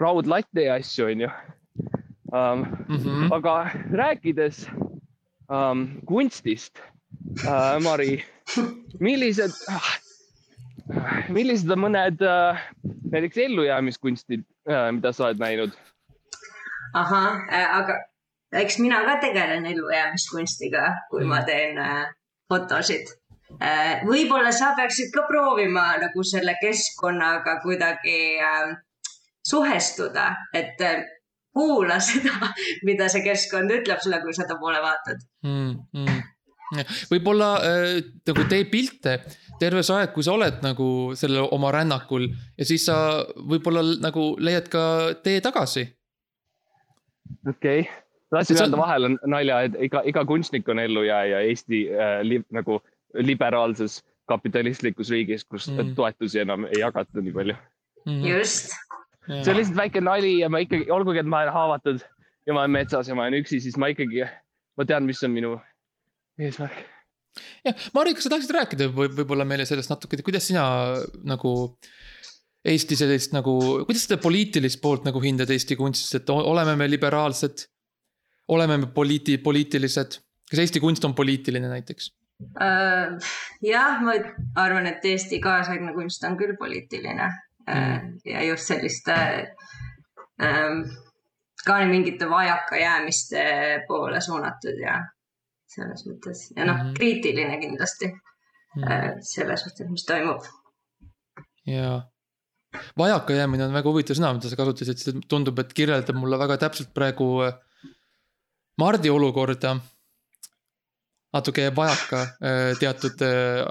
raudlatte 0.00 0.68
ja 0.68 0.78
asju, 0.78 1.06
onju 1.10 1.30
um,. 2.32 2.64
-hmm. 2.88 3.34
aga 3.34 3.56
rääkides 3.90 4.66
um, 5.48 5.88
kunstist 6.06 6.78
uh,, 7.44 7.78
Mari, 7.82 8.24
millised 9.00 9.52
uh,, 9.68 9.92
millised 11.32 11.70
on 11.70 11.84
mõned 11.86 12.22
äh, 12.26 12.62
näiteks 13.12 13.38
ellujäämiskunstid, 13.46 14.44
äh, 14.70 14.88
mida 14.92 15.12
sa 15.12 15.28
oled 15.28 15.42
näinud? 15.42 15.76
ahah, 16.92 17.42
äh, 17.48 17.76
aga 17.78 17.98
eks 18.52 18.78
mina 18.78 19.02
ka 19.06 19.16
tegelen 19.22 19.66
ellujäämiskunstiga, 19.66 20.84
kui 21.10 21.24
ma 21.24 21.40
mm. 21.40 21.46
teen 21.46 21.80
fotosid. 22.50 23.12
võib-olla 24.08 24.52
sa 24.52 24.72
peaksid 24.76 25.12
ka 25.14 25.26
proovima 25.28 25.92
nagu 26.00 26.24
selle 26.24 26.54
keskkonnaga 26.60 27.58
kuidagi 27.64 28.40
suhestuda, 29.48 30.30
et 30.54 30.80
kuula 31.52 32.00
seda, 32.00 32.52
mida 32.88 33.08
see 33.12 33.24
keskkond 33.24 33.72
ütleb 33.80 34.00
sulle, 34.02 34.20
kui 34.24 34.36
sa 34.36 34.48
ta 34.48 34.58
poole 34.60 34.80
vaatad 34.82 35.24
mm. 35.44 35.72
-hmm 35.92 36.22
võib-olla 37.10 37.48
äh, 37.60 37.98
nagu 38.28 38.44
tee 38.48 38.64
pilte 38.70 39.18
terve 39.60 39.82
see 39.84 39.96
aeg, 39.98 40.12
kui 40.14 40.24
sa 40.24 40.32
oled 40.36 40.62
nagu 40.64 40.86
sellel 41.18 41.50
oma 41.52 41.72
rännakul 41.74 42.28
ja 42.30 42.64
siis 42.64 42.86
sa 42.88 42.96
võib-olla 43.36 43.82
nagu 44.00 44.32
leiad 44.40 44.70
ka 44.72 44.84
tee 45.24 45.40
tagasi. 45.44 45.84
okei 47.48 47.80
okay., 47.80 48.01
tahtsin 48.32 48.62
öelda 48.62 48.80
vahele 48.80 49.12
nalja, 49.28 49.60
et 49.68 49.76
iga, 49.88 50.02
iga 50.08 50.24
kunstnik 50.28 50.68
on 50.72 50.80
ellujääja 50.82 51.42
Eesti 51.48 51.84
äh, 51.92 52.14
li, 52.26 52.40
nagu 52.54 52.80
liberaalses 53.14 54.00
kapitalistlikus 54.30 55.10
riigis, 55.12 55.44
kus 55.44 55.68
mm. 55.70 55.94
toetusi 55.98 56.42
enam 56.44 56.66
ei 56.70 56.80
jagata 56.80 57.20
nii 57.20 57.34
palju 57.36 57.56
mm.. 58.06 58.24
just. 58.26 58.72
see 59.28 59.52
on 59.52 59.58
lihtsalt 59.58 59.78
väike 59.78 60.02
nali 60.04 60.38
ja 60.40 60.50
ma 60.52 60.62
ikkagi, 60.64 60.88
olgugi 60.94 61.22
et 61.22 61.28
ma 61.28 61.42
olen 61.42 61.56
haavatud 61.56 62.00
ja 62.46 62.54
ma 62.54 62.64
olen 62.64 62.76
metsas 62.78 63.10
ja 63.10 63.18
ma 63.18 63.26
olen 63.26 63.42
üksi, 63.42 63.60
siis 63.62 63.76
ma 63.80 63.90
ikkagi, 63.92 64.24
ma 64.78 64.88
tean, 64.88 65.06
mis 65.06 65.22
on 65.26 65.34
minu 65.34 65.56
eesmärk. 66.40 66.80
jah, 67.66 67.84
Mari, 67.96 68.14
kas 68.16 68.26
sa 68.28 68.34
tahaksid 68.34 68.54
rääkida 68.58 68.88
või 68.94 69.10
võib-olla 69.12 69.46
meile 69.48 69.66
sellest 69.68 69.92
natuke, 69.92 70.20
kuidas 70.24 70.48
sina 70.50 70.64
nagu 71.26 71.52
Eesti 72.62 72.94
sellist 72.94 73.32
nagu, 73.34 73.56
kuidas 73.82 74.04
seda 74.06 74.20
poliitilist 74.22 74.78
poolt 74.82 75.06
nagu 75.08 75.18
hindad 75.22 75.50
Eesti 75.50 75.74
kunstis, 75.74 76.12
et 76.14 76.28
oleme 76.30 76.76
me 76.78 76.86
liberaalsed? 76.86 77.64
Oleme 78.48 78.76
me 78.76 78.86
poliiti-, 78.86 79.38
poliitilised, 79.38 80.18
kas 80.50 80.58
Eesti 80.58 80.80
kunst 80.80 81.04
on 81.04 81.14
poliitiline 81.14 81.68
näiteks 81.68 82.10
uh,? 82.42 83.30
jah, 83.62 84.02
ma 84.02 84.16
arvan, 84.60 84.86
et 84.90 85.04
Eesti 85.04 85.40
kaasaegne 85.40 85.94
kunst 85.96 86.24
on 86.28 86.36
küll 86.40 86.56
poliitiline 86.58 87.28
uh, 87.28 87.76
mm. 87.76 88.12
ja 88.24 88.44
just 88.48 88.70
selliste 88.72 89.16
uh, 90.42 90.82
ka 91.64 91.80
mingite 91.86 92.30
vajakajäämiste 92.30 93.42
poole 93.88 94.20
suunatud 94.20 94.78
ja 94.82 94.98
selles 95.72 96.06
mõttes 96.08 96.48
ja 96.56 96.66
noh 96.66 96.76
mm 96.76 96.88
-hmm., 96.88 96.96
kriitiline 96.98 97.58
kindlasti 97.60 98.08
mm 98.10 98.82
-hmm. 98.82 99.20
selle 99.20 99.56
suhtes, 99.56 99.88
mis 99.88 100.04
toimub. 100.06 100.42
ja 101.66 102.02
vajakajäämine 102.98 103.64
on 103.64 103.72
väga 103.72 103.88
huvitav 103.88 104.16
sõna, 104.16 104.32
mida 104.34 104.48
sa 104.48 104.56
kasutasid, 104.56 104.98
see 104.98 105.20
tundub, 105.28 105.58
et 105.58 105.72
kirjeldab 105.72 106.16
mulle 106.16 106.38
väga 106.38 106.56
täpselt 106.66 106.94
praegu 106.94 107.28
äh, 107.46 107.54
Mardi 108.82 109.10
olukorda. 109.12 109.76
natuke 111.32 111.64
jääb 111.64 111.76
vajaka 111.78 112.22
äh, 112.44 112.72
teatud 112.80 113.22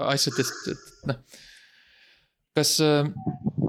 asjadest, 0.08 0.72
et 0.72 1.10
noh. 1.10 1.20
kas. 2.56 2.78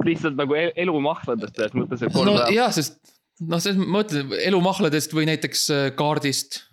lihtsalt 0.03 0.39
nagu 0.39 0.55
elumahladest 0.57 1.55
selles 1.55 1.75
mõttes, 1.77 2.01
et 2.03 2.15
no, 2.17 2.33
jah, 2.51 2.73
sest 2.73 2.97
noh, 3.39 3.61
selles 3.61 3.77
mõttes 3.79 4.33
elumahladest 4.47 5.13
või 5.15 5.29
näiteks 5.29 5.69
kaardist 5.99 6.63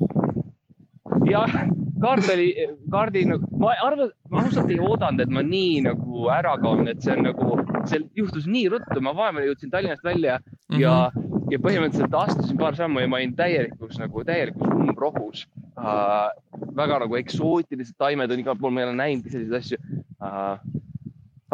jah, 1.31 1.55
kaart 2.00 2.29
oli, 2.35 2.49
kaardi 2.93 3.25
nagu, 3.29 3.49
ma 3.61 3.75
arvan, 3.85 4.12
ma 4.33 4.45
ausalt 4.45 4.71
ei 4.73 4.79
oodanud, 4.81 5.23
et 5.25 5.33
ma 5.35 5.43
nii 5.47 5.83
nagu 5.87 6.29
ära 6.33 6.57
kaon, 6.62 6.89
et 6.91 7.03
see 7.05 7.15
on 7.15 7.27
nagu, 7.29 7.50
see 7.91 8.03
juhtus 8.19 8.49
nii 8.50 8.69
ruttu, 8.75 9.03
ma 9.05 9.15
vahepeal 9.17 9.50
jõudsin 9.50 9.73
Tallinnast 9.73 10.05
välja 10.07 10.39
mm 10.39 10.77
-hmm. 10.77 10.81
ja, 10.81 11.11
ja 11.50 11.59
põhimõtteliselt 11.62 12.14
astusin 12.16 12.59
paar 12.61 12.76
sammu 12.78 13.02
ja 13.02 13.11
ma 13.11 13.19
olin 13.21 13.33
täielikus 13.38 13.99
nagu 14.00 14.25
täielikus 14.26 14.75
umbrohus 14.75 15.47
uh,. 15.78 16.30
väga 16.76 17.00
nagu 17.04 17.19
eksootilised 17.21 17.97
taimed 17.99 18.30
on 18.30 18.42
igal 18.45 18.59
pool, 18.61 18.75
ma 18.75 18.85
ei 18.85 18.88
ole 18.90 18.99
näinudki 19.00 19.33
selliseid 19.35 19.59
asju 19.61 19.80
uh,. 20.21 20.61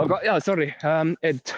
aga 0.04 0.20
ja, 0.26 0.38
sorry 0.44 0.70
um,, 0.84 1.14
et 1.22 1.54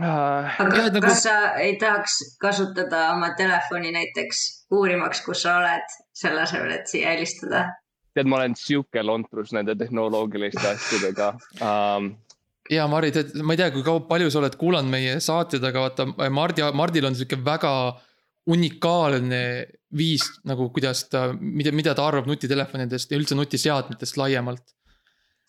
uh,. 0.00 0.06
aga 0.06 0.88
nagu... 0.88 1.04
kas 1.04 1.22
sa 1.28 1.36
ei 1.62 1.76
tahaks 1.80 2.18
kasutada 2.42 3.08
oma 3.14 3.32
telefoni 3.38 3.94
näiteks 3.94 4.42
uurimaks, 4.72 5.24
kus 5.24 5.44
sa 5.46 5.58
oled, 5.60 5.96
selle 6.16 6.44
asemel, 6.46 6.76
et 6.80 6.90
siia 6.90 7.14
helistada? 7.14 7.70
tead, 8.12 8.28
ma 8.28 8.42
olen 8.42 8.56
sihuke 8.58 9.02
lontrus 9.04 9.54
nende 9.56 9.76
tehnoloogiliste 9.80 10.66
asjadega 10.74 11.32
um, 11.64 12.12
ja 12.70 12.86
Mari, 12.90 13.10
tead, 13.14 13.34
ma 13.42 13.56
ei 13.56 13.60
tea, 13.60 13.70
kui 13.74 13.84
kaua, 13.86 14.04
palju 14.08 14.30
sa 14.30 14.40
oled 14.42 14.56
kuulanud 14.60 14.92
meie 14.92 15.18
saateid, 15.22 15.64
aga 15.66 15.86
vaata 15.86 16.30
Mardi, 16.30 16.64
Mardil 16.78 17.08
on 17.08 17.16
sihuke 17.18 17.38
väga 17.42 17.72
unikaalne 18.52 19.42
viis 19.96 20.24
nagu, 20.48 20.68
kuidas 20.74 21.04
ta, 21.10 21.28
mida, 21.32 21.72
mida 21.74 21.94
ta 21.94 22.06
arvab 22.08 22.28
nutitelefonidest 22.30 23.12
ja 23.12 23.18
üldse 23.20 23.38
nutiseadmetest 23.38 24.18
laiemalt. 24.18 24.64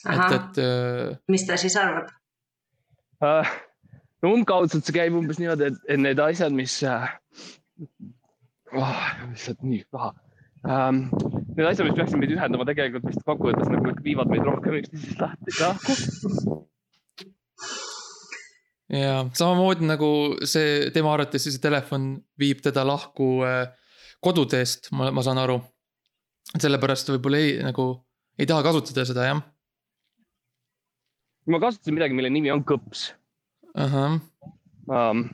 et, 0.10 0.34
et. 0.36 0.60
Äh, 0.60 1.14
mis 1.32 1.46
ta 1.48 1.58
siis 1.58 1.78
arvab 1.80 2.12
uh,? 3.24 3.54
no 4.24 4.34
umbkaudselt 4.36 4.86
see 4.86 4.96
käib 4.96 5.16
umbes 5.18 5.40
niimoodi, 5.40 5.72
et, 5.72 5.80
et 5.88 6.02
need 6.02 6.20
asjad, 6.22 6.54
mis 6.56 6.76
uh, 6.88 7.08
oh, 8.76 9.08
lihtsalt 9.30 9.64
nii 9.64 9.86
paha 9.94 10.14
um,. 10.64 11.08
Need 11.54 11.68
asjad, 11.70 11.86
mis 11.86 11.98
peaksid 11.98 12.18
meid 12.18 12.32
ühendama, 12.34 12.66
tegelikult 12.66 13.04
vist 13.06 13.26
kokkuvõttes 13.28 13.70
nagu 13.70 13.92
viivad 14.06 14.32
meid 14.32 14.46
rohkem 14.48 14.80
üksteisest 14.80 15.20
lahti, 15.22 15.54
lahku. 15.60 16.64
Ja 18.94 19.24
samamoodi 19.34 19.88
nagu 19.90 20.10
see 20.50 20.90
tema 20.96 21.14
arvates 21.14 21.48
see 21.48 21.62
telefon 21.62 22.14
viib 22.40 22.62
teda 22.66 22.86
lahku 22.88 23.40
äh, 23.48 23.66
koduteest, 24.24 24.92
ma, 24.96 25.10
ma 25.12 25.24
saan 25.26 25.42
aru. 25.42 25.60
sellepärast 26.54 27.10
võib-olla 27.16 27.40
ei 27.42 27.56
nagu 27.66 27.88
ei 28.38 28.48
taha 28.50 28.66
kasutada 28.66 29.06
seda 29.10 29.30
jah. 29.30 29.42
ma 31.50 31.60
kasutasin 31.60 31.98
midagi, 31.98 32.18
mille 32.18 32.32
nimi 32.34 32.54
on 32.54 32.64
kõps. 32.68 33.12
ahah 33.74 34.20
um, 34.88 35.26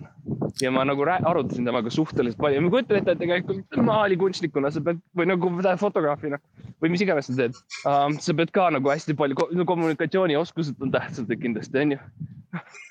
ja 0.61 0.71
ma 0.71 0.85
nagu 0.87 1.05
arutasin 1.09 1.67
temaga 1.67 1.91
suhteliselt 1.93 2.39
palju, 2.41 2.61
ma 2.63 2.73
kujutan 2.73 2.99
ette, 2.99 3.15
et 3.15 3.23
tegelikult 3.23 3.79
maalikunstnikuna 3.91 4.71
sa 4.73 4.83
pead 4.85 5.01
või 5.17 5.29
nagu 5.31 5.51
fotograafina 5.81 6.39
või 6.79 6.93
mis 6.93 7.03
iganes 7.05 7.29
sa 7.29 7.37
teed 7.41 7.57
um,, 7.83 8.19
sa 8.21 8.35
pead 8.37 8.53
ka 8.55 8.69
nagu 8.75 8.93
hästi 8.93 9.17
palju 9.19 9.65
kommunikatsioonioskused 9.73 10.79
on 10.85 10.93
tähtsad 10.95 11.35
kindlasti 11.41 11.83
onju 11.85 11.99
uh,. 11.99 12.69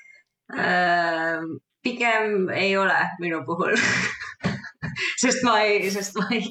pigem 1.83 2.49
ei 2.55 2.77
ole 2.77 2.97
minu 3.21 3.43
puhul. 3.47 3.75
Sest 5.19 5.43
ma 5.43 5.57
ei, 5.61 5.89
sest 5.91 6.15
ma 6.15 6.25
ei 6.31 6.47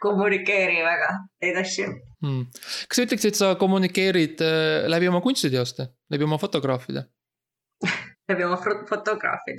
kommunikeeri 0.00 0.84
väga 0.86 1.08
neid 1.42 1.58
asju. 1.60 1.88
Hmm.. 2.22 2.46
kas 2.86 3.00
sa 3.00 3.04
ütleksid, 3.04 3.34
et 3.34 3.38
sa 3.40 3.48
kommunikeerid 3.58 4.42
äh, 4.46 4.86
läbi 4.90 5.10
oma 5.10 5.20
kunstiteoste, 5.24 5.88
läbi 6.14 6.26
oma 6.28 6.38
fotograafide? 6.38 7.04
Läbi 8.30 8.46
oma 8.46 8.56
fotograafi 8.88 9.56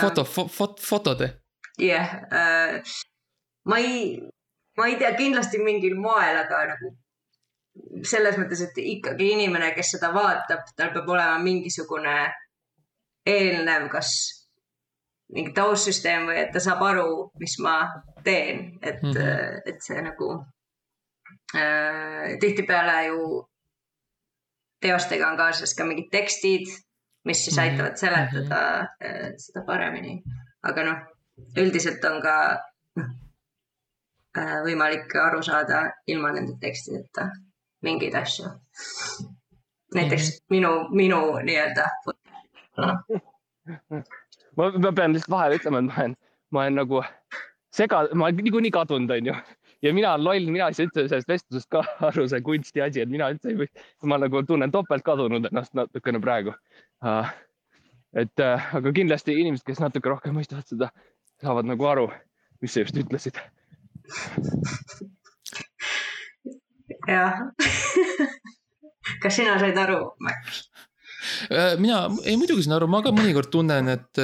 foto 0.00 0.24
fo,, 0.24 0.48
fot-, 0.48 0.80
fotode? 0.80 1.40
jah 1.78 2.08
yeah, 2.30 2.78
uh,, 2.78 2.82
ma 3.66 3.78
ei, 3.78 4.20
ma 4.76 4.86
ei 4.86 4.96
tea, 4.96 5.14
kindlasti 5.16 5.60
mingil 5.62 5.96
moel, 5.96 6.36
aga 6.42 6.64
nagu 6.74 6.92
selles 8.04 8.36
mõttes, 8.36 8.60
et 8.66 8.78
ikkagi 8.82 9.30
inimene, 9.36 9.70
kes 9.76 9.94
seda 9.94 10.10
vaatab, 10.12 10.66
tal 10.76 10.92
peab 10.92 11.08
olema 11.08 11.38
mingisugune 11.40 12.16
eelnev, 13.30 13.88
kas 13.92 14.12
mingi 15.34 15.52
taustsüsteem 15.54 16.26
või 16.28 16.40
et 16.42 16.50
ta 16.54 16.62
saab 16.62 16.82
aru, 16.86 17.10
mis 17.40 17.56
ma 17.62 17.76
teen, 18.24 18.78
et 18.82 19.02
mm, 19.02 19.12
-hmm. 19.14 19.60
et 19.70 19.82
see 19.84 20.02
nagu 20.02 20.30
äh, 21.54 22.36
tihtipeale 22.42 22.96
ju 23.06 23.20
teostega 24.80 25.30
on 25.30 25.36
kaasas 25.36 25.74
ka 25.76 25.84
mingid 25.84 26.10
tekstid, 26.12 26.66
mis 27.24 27.44
siis 27.44 27.56
mhm. 27.56 27.64
aitavad 27.64 27.96
seletada 27.96 28.60
mm 28.80 29.06
-hmm. 29.06 29.34
seda 29.36 29.64
paremini. 29.66 30.22
aga 30.62 30.84
noh, 30.84 30.98
üldiselt 31.56 32.04
on 32.04 32.22
ka 32.22 32.36
noh, 32.96 33.10
äh, 34.38 34.56
võimalik 34.64 35.14
aru 35.26 35.42
saada 35.42 35.82
ilma 36.06 36.32
nende 36.32 36.58
tekstideta 36.60 37.30
mingeid 37.82 38.14
asju. 38.14 38.44
näiteks 39.94 40.22
mm 40.22 40.34
-hmm. 40.34 40.46
minu, 40.50 40.88
minu 40.90 41.20
nii-öelda 41.42 41.86
ma, 44.56 44.70
ma 44.70 44.92
pean 44.92 45.16
lihtsalt 45.16 45.34
vahele 45.36 45.60
ütlema, 45.60 45.82
et 45.82 45.90
ma 45.90 45.96
olen, 46.02 46.18
ma 46.50 46.64
olen 46.64 46.78
nagu 46.82 47.02
sega, 47.74 48.04
ma 48.14 48.28
olen 48.28 48.44
niikuinii 48.44 48.74
kadunud, 48.74 49.12
onju 49.18 49.36
ja 49.82 49.94
mina 49.96 50.14
olen 50.14 50.26
loll, 50.26 50.50
mina 50.52 50.70
ei 50.70 50.76
saa 50.76 50.88
üldse 50.88 51.06
sellest 51.08 51.30
vestlusest 51.30 51.70
ka 51.72 51.84
aru, 52.10 52.26
see 52.30 52.42
kunsti 52.46 52.84
asi, 52.84 53.04
et 53.04 53.12
mina 53.12 53.30
üldse 53.34 53.52
ei 53.52 53.60
või, 53.62 53.70
ma 54.10 54.20
nagu 54.20 54.42
tunnen 54.48 54.72
topelt 54.74 55.06
kadunud 55.06 55.48
ennast 55.50 55.76
natukene 55.78 56.22
praegu 56.22 56.56
et 58.18 58.42
uh, 58.42 58.74
aga 58.74 58.92
kindlasti 58.94 59.36
inimesed, 59.38 59.64
kes 59.66 59.80
natuke 59.82 60.10
rohkem 60.10 60.34
mõistavad 60.34 60.66
seda, 60.66 60.90
saavad 61.42 61.68
nagu 61.68 61.86
aru, 61.86 62.08
mis 62.62 62.74
sa 62.74 62.84
just 62.84 62.98
ütlesid. 62.98 63.38
jah 67.06 67.38
kas 69.22 69.36
sina 69.36 69.58
said 69.62 69.78
aru, 69.78 70.10
Max? 70.20 70.69
Äh, 71.52 71.76
mina, 71.80 72.06
ei 72.24 72.36
muidugi 72.40 72.64
saan 72.64 72.78
aru, 72.78 72.88
ma 72.90 73.02
ka 73.04 73.12
mõnikord 73.14 73.50
tunnen, 73.52 73.88
et, 73.92 74.20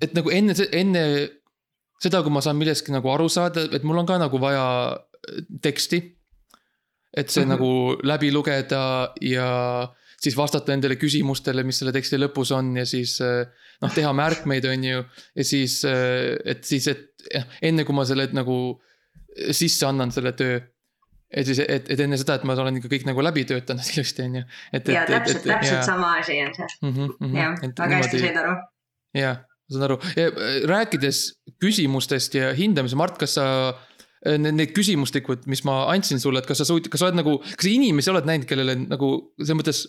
et 0.00 0.16
nagu 0.16 0.32
enne, 0.34 0.56
enne 0.70 1.04
seda, 2.00 2.22
kui 2.24 2.32
ma 2.32 2.42
saan 2.44 2.58
millestki 2.60 2.94
nagu 2.94 3.12
aru 3.12 3.28
saada, 3.32 3.66
et 3.68 3.86
mul 3.86 4.00
on 4.00 4.08
ka 4.08 4.18
nagu 4.20 4.40
vaja 4.42 4.64
äh, 4.96 5.44
teksti. 5.62 6.02
et 7.10 7.30
see 7.30 7.44
mm 7.44 7.50
-hmm. 7.50 7.58
nagu 7.58 7.98
läbi 8.06 8.30
lugeda 8.32 9.12
ja 9.20 9.88
siis 10.22 10.36
vastata 10.36 10.72
nendele 10.72 10.94
küsimustele, 10.94 11.64
mis 11.64 11.78
selle 11.78 11.92
teksti 11.92 12.16
lõpus 12.16 12.52
on 12.54 12.76
ja 12.76 12.84
siis 12.86 13.20
äh, 13.20 13.46
noh, 13.82 13.94
teha 13.94 14.12
märkmeid, 14.12 14.64
on 14.64 14.84
ju. 14.84 15.04
ja 15.34 15.44
siis, 15.44 15.84
äh, 15.84 16.38
et 16.44 16.64
siis, 16.64 16.86
et 16.86 17.10
enne 17.62 17.84
kui 17.84 17.94
ma 17.94 18.04
selle 18.04 18.28
nagu 18.32 18.80
sisse 19.50 19.86
annan, 19.86 20.12
selle 20.12 20.32
töö 20.32 20.60
et 21.30 21.46
siis, 21.46 21.60
et, 21.62 21.86
et 21.92 22.00
enne 22.02 22.18
seda, 22.18 22.36
et 22.38 22.46
ma 22.48 22.56
olen 22.58 22.80
ikka 22.80 22.90
kõik 22.90 23.06
nagu 23.08 23.22
läbi 23.22 23.44
töötanud 23.48 23.86
ilusti, 23.94 24.26
on 24.26 24.40
ju. 24.40 24.46
ja 24.74 24.80
täpselt, 24.82 25.44
täpselt 25.46 25.78
ja. 25.78 25.84
sama 25.86 26.16
asi 26.18 26.40
on 26.42 26.56
see 26.56 26.66
mm. 26.82 26.96
-hmm, 26.96 27.36
jah, 27.38 27.62
väga 27.78 28.00
hästi 28.02 28.22
said 28.24 28.40
aru. 28.40 28.56
jah, 29.18 29.38
ma 29.44 29.76
saan 29.76 29.86
aru, 29.86 30.00
äh, 30.16 30.42
rääkides 30.70 31.22
küsimustest 31.62 32.34
ja 32.38 32.50
hindamise, 32.56 32.98
Mart, 32.98 33.18
kas 33.20 33.38
sa 33.38 33.46
äh, 33.70 34.36
need, 34.38 34.58
need 34.58 34.74
küsimustikud, 34.76 35.46
mis 35.50 35.62
ma 35.68 35.84
andsin 35.92 36.22
sulle, 36.22 36.42
et 36.42 36.50
kas 36.50 36.62
sa 36.62 36.68
suut-, 36.68 36.90
kas 36.90 37.02
sa 37.02 37.10
oled 37.10 37.20
nagu, 37.22 37.38
kas 37.54 37.66
sa 37.66 37.72
inimesi 37.72 38.10
oled 38.12 38.26
näinud, 38.26 38.48
kellele 38.50 38.78
nagu 38.82 39.14
selles 39.38 39.58
mõttes. 39.62 39.86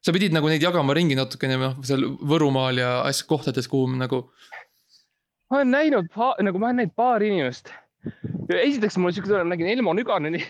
sa 0.00 0.14
pidid 0.16 0.32
nagu 0.32 0.48
neid 0.48 0.62
jagama 0.64 0.94
ringi 0.96 1.12
natukene 1.14 1.58
noh, 1.60 1.74
seal 1.84 2.06
Võrumaal 2.24 2.78
ja 2.80 2.92
asja 3.04 3.26
kohtades, 3.28 3.68
kuhu 3.68 3.86
nagu. 4.00 4.24
ma 5.50 5.60
olen 5.60 5.70
näinud, 5.70 6.10
nagu 6.16 6.58
ma 6.58 6.72
olen 6.72 6.82
näinud 6.82 6.96
paari 6.96 7.28
inimest. 7.30 7.70
esiteks 8.48 8.96
mul 8.98 9.12
siuke 9.12 9.28
tunne, 9.28 9.44
ma 9.44 9.54
nägin 9.54 9.70
Elmo 9.70 9.94
Nüganeni 9.94 10.40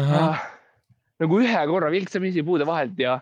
äh,. 0.00 0.42
nagu 1.22 1.38
ühe 1.40 1.62
korra 1.70 1.90
vilksamisi 1.94 2.42
puude 2.46 2.66
vahelt 2.66 2.98
ja, 2.98 3.20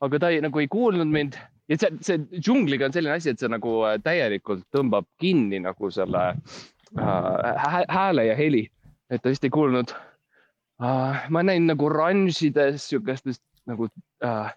aga 0.00 0.18
ta 0.22 0.32
ei, 0.32 0.40
nagu 0.44 0.62
ei 0.62 0.68
kuulnud 0.72 1.10
mind 1.12 1.36
ja 1.70 1.78
see, 1.80 1.92
see 2.06 2.40
džungliga 2.40 2.88
on 2.88 2.94
selline 2.94 3.16
asi, 3.16 3.32
et 3.32 3.42
see 3.42 3.50
nagu 3.52 3.78
äh, 3.88 3.96
täielikult 4.02 4.64
tõmbab 4.74 5.08
kinni 5.22 5.60
nagu 5.64 5.90
selle 5.94 6.24
äh, 6.32 7.64
hääle 7.92 8.28
ja 8.28 8.36
heli, 8.38 8.66
et 9.10 9.22
ta 9.22 9.32
vist 9.32 9.46
ei 9.46 9.54
kuulnud 9.54 9.94
äh,. 10.82 11.26
ma 11.30 11.42
näin 11.46 11.68
nagu 11.70 11.90
oranžides 11.90 12.88
sihukestest 12.90 13.42
nagu 13.70 13.90
äh, 14.24 14.54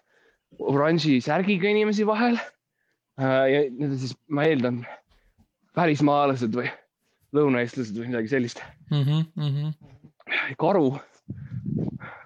oranži 0.58 1.18
särgiga 1.24 1.70
inimesi 1.70 2.06
vahel 2.08 2.38
äh,. 2.38 3.46
ja 3.52 3.64
need 3.68 3.90
on 3.90 3.98
siis, 3.98 4.16
ma 4.28 4.46
eeldan, 4.48 4.84
välismaalased 5.76 6.54
või 6.56 6.70
lõunaeestlased 7.36 7.98
või 7.98 8.10
midagi 8.10 8.32
sellist 8.32 8.62
mm. 8.90 9.02
-hmm, 9.02 9.26
mm 9.34 9.50
-hmm. 9.56 10.54
karu, 10.58 10.94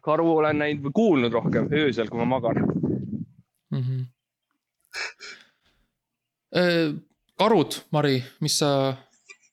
karu 0.04 0.36
olen 0.36 0.58
näinud 0.58 0.88
või 0.88 0.96
kuulnud 1.00 1.32
rohkem 1.32 1.70
öösel, 1.72 2.08
kui 2.08 2.18
ma 2.18 2.28
magan 2.36 2.60
mm. 2.64 3.80
-hmm 3.80 4.02
Äh, 6.54 6.94
karud, 7.38 7.80
Mari, 7.90 8.20
mis 8.44 8.58
sa, 8.60 8.94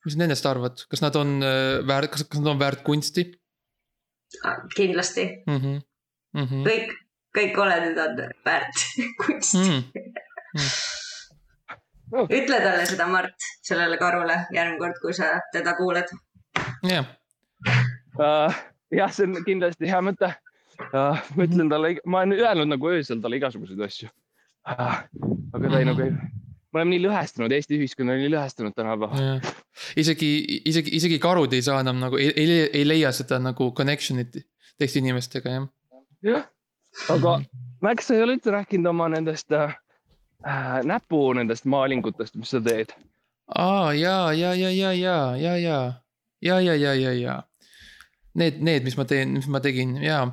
mis 0.06 0.18
nendest 0.20 0.46
arvad, 0.46 0.84
kas 0.90 1.02
nad 1.02 1.16
on 1.18 1.40
äh, 1.42 1.80
väärt, 1.88 2.12
kas, 2.14 2.28
kas 2.30 2.42
nad 2.44 2.54
on 2.54 2.60
väärt 2.62 2.84
kunsti? 2.86 3.32
kindlasti 4.76 5.44
mm. 5.48 5.58
-hmm. 5.58 5.82
Mm 6.34 6.46
-hmm. 6.46 6.64
kõik, 6.68 6.92
kõik 7.38 7.58
oledid 7.60 7.98
on 7.98 8.22
väärt 8.46 8.78
kunsti 9.26 9.58
mm. 9.58 9.84
-hmm. 9.94 10.70
Oh. 12.12 12.28
ütle 12.30 12.60
talle 12.60 12.86
seda, 12.86 13.08
Mart, 13.08 13.36
sellele 13.64 13.98
karule 13.98 14.36
järgmine 14.54 14.80
kord, 14.80 14.98
kui 15.02 15.14
sa 15.14 15.40
teda 15.52 15.74
kuuled. 15.74 16.08
jah 16.84 17.06
uh,. 18.20 18.56
Jah, 18.92 19.12
see 19.14 19.30
on 19.30 19.44
kindlasti 19.48 19.90
hea 19.90 20.02
mõte 20.06 20.34
uh,. 20.92 21.18
ma 21.36 21.48
ütlen 21.48 21.72
talle, 21.72 21.96
ma 22.06 22.26
olen 22.26 22.38
öelnud 22.40 22.74
nagu 22.76 22.94
öösel 22.94 23.22
talle 23.24 23.42
igasuguseid 23.42 23.82
asju 23.88 24.12
uh,. 24.12 25.02
aga 25.54 25.66
ta 25.68 25.80
ei 25.80 25.86
mm 25.86 25.92
-hmm. 25.92 25.92
nagu 25.94 26.08
ei 26.08 26.40
me 26.72 26.80
oleme 26.80 26.96
nii 26.96 27.04
lõhestunud, 27.04 27.52
Eesti 27.52 27.78
ühiskond 27.80 28.14
on 28.14 28.20
nii 28.22 28.32
lõhestunud 28.32 28.76
tänapäeval. 28.76 29.42
isegi, 30.00 30.30
isegi, 30.66 30.94
isegi 30.96 31.20
karud 31.20 31.54
ei 31.54 31.62
saa 31.66 31.82
enam 31.84 32.00
nagu, 32.00 32.20
ei, 32.20 32.62
ei 32.72 32.88
leia 32.88 33.12
seda 33.16 33.40
nagu 33.44 33.72
connection'it 33.78 34.40
teiste 34.80 35.02
inimestega, 35.02 35.58
jah. 35.58 35.68
jah, 36.24 36.48
aga 37.12 37.42
Max, 37.82 38.08
sa 38.08 38.16
ei 38.16 38.24
ole 38.24 38.38
üldse 38.38 38.54
rääkinud 38.54 38.92
oma 38.92 39.08
nendest 39.10 39.52
äh, 39.58 39.74
näpu 40.88 41.22
nendest 41.34 41.66
maalingutest, 41.66 42.38
mis 42.40 42.54
sa 42.54 42.62
teed. 42.64 42.94
aa 43.56 43.94
ja, 43.94 44.32
ja, 44.34 44.54
ja, 44.56 44.72
ja, 44.72 44.94
ja, 44.94 45.18
ja, 45.38 45.58
ja, 45.58 45.80
ja, 46.42 46.60
ja, 46.60 46.76
ja, 46.76 46.94
ja, 46.96 47.14
ja. 47.14 47.42
Need, 48.40 48.62
need, 48.64 48.86
mis 48.88 48.96
ma 48.96 49.04
teen, 49.08 49.36
mis 49.36 49.48
ma 49.52 49.60
tegin 49.64 49.98
ja 50.00 50.24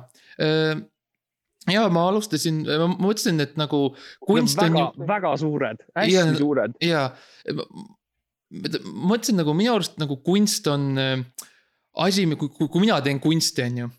ja 1.67 1.85
ma 1.91 2.05
alustasin, 2.09 2.61
ma 2.63 2.87
mõtlesin, 2.95 3.41
et 3.43 3.57
nagu 3.59 3.89
kunst 4.23 4.59
on 4.61 4.71
väga, 4.71 4.83
ju. 4.95 5.07
väga 5.09 5.31
suured, 5.41 5.83
hästi 5.97 6.15
ja, 6.15 6.25
suured. 6.39 6.77
ja, 6.85 7.01
mõtlesin 8.49 9.39
nagu 9.41 9.55
minu 9.57 9.75
arust 9.75 9.99
nagu 10.01 10.19
kunst 10.25 10.69
on 10.71 10.93
asi, 11.99 12.25
kui, 12.39 12.51
kui, 12.61 12.81
mina 12.81 13.01
teen 13.05 13.19
kunsti, 13.23 13.65
on 13.67 13.81
ju 13.83 13.89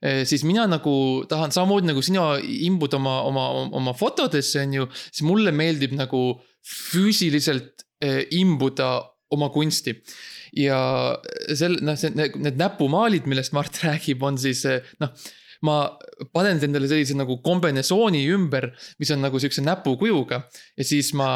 siis 0.00 0.46
mina 0.48 0.64
nagu 0.64 0.92
tahan 1.28 1.52
samamoodi 1.52 1.90
nagu 1.90 2.00
sina 2.00 2.22
imbud 2.40 2.94
oma, 2.96 3.18
oma, 3.28 3.48
oma 3.76 3.92
fotodesse, 3.92 4.62
on 4.64 4.78
ju, 4.78 4.86
siis 5.10 5.26
mulle 5.28 5.52
meeldib 5.52 5.92
nagu 5.98 6.22
füüsiliselt 6.64 7.84
imbuda 8.32 8.94
oma 9.30 9.50
kunsti. 9.54 9.96
ja 10.56 10.78
sel-, 11.54 11.80
noh, 11.86 11.98
see, 11.98 12.10
need 12.16 12.58
näpumaalid, 12.58 13.28
millest 13.30 13.54
Mart 13.56 13.78
räägib, 13.86 14.22
on 14.26 14.38
siis 14.40 14.64
noh 15.02 15.14
ma 15.66 15.76
panen 16.32 16.60
endale 16.64 16.88
sellise 16.88 17.16
nagu 17.18 17.36
kombinesooni 17.44 18.22
ümber, 18.32 18.70
mis 19.00 19.10
on 19.12 19.20
nagu 19.24 19.40
siukse 19.42 19.60
näpukujuga 19.64 20.40
ja 20.48 20.86
siis 20.86 21.12
ma 21.16 21.28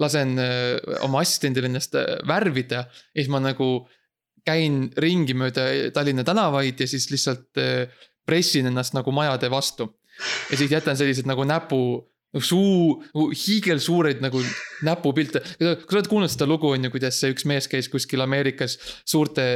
lasen 0.00 0.36
äh, 0.40 0.76
oma 1.04 1.22
assistendil 1.24 1.68
ennast 1.68 1.96
äh, 1.98 2.18
värvida 2.28 2.84
ja 2.86 3.16
siis 3.16 3.30
ma 3.32 3.40
nagu 3.42 3.70
käin 4.46 4.88
ringi 5.00 5.36
mööda 5.36 5.66
Tallinna 5.94 6.24
tänavaid 6.24 6.80
ja 6.80 6.88
siis 6.88 7.08
lihtsalt 7.12 7.60
äh, 7.60 7.92
pressin 8.26 8.68
ennast 8.70 8.96
nagu 8.96 9.12
majade 9.12 9.50
vastu. 9.52 9.88
ja 10.50 10.56
siis 10.56 10.70
jätan 10.70 10.96
sellised 10.96 11.26
nagu 11.28 11.44
näpu, 11.48 12.09
suu, 12.38 13.00
nagu 13.10 13.26
hiigelsuureid 13.34 14.22
nagu 14.22 14.42
näpupilte. 14.86 15.42
kas 15.42 15.82
sa 15.88 15.96
oled 15.98 16.10
kuulnud 16.12 16.30
seda 16.30 16.46
lugu 16.46 16.70
on 16.70 16.86
ju, 16.86 16.92
kuidas 16.94 17.18
see 17.20 17.34
üks 17.34 17.46
mees 17.48 17.66
käis 17.70 17.90
kuskil 17.90 18.22
Ameerikas 18.22 18.78
suurte 19.08 19.46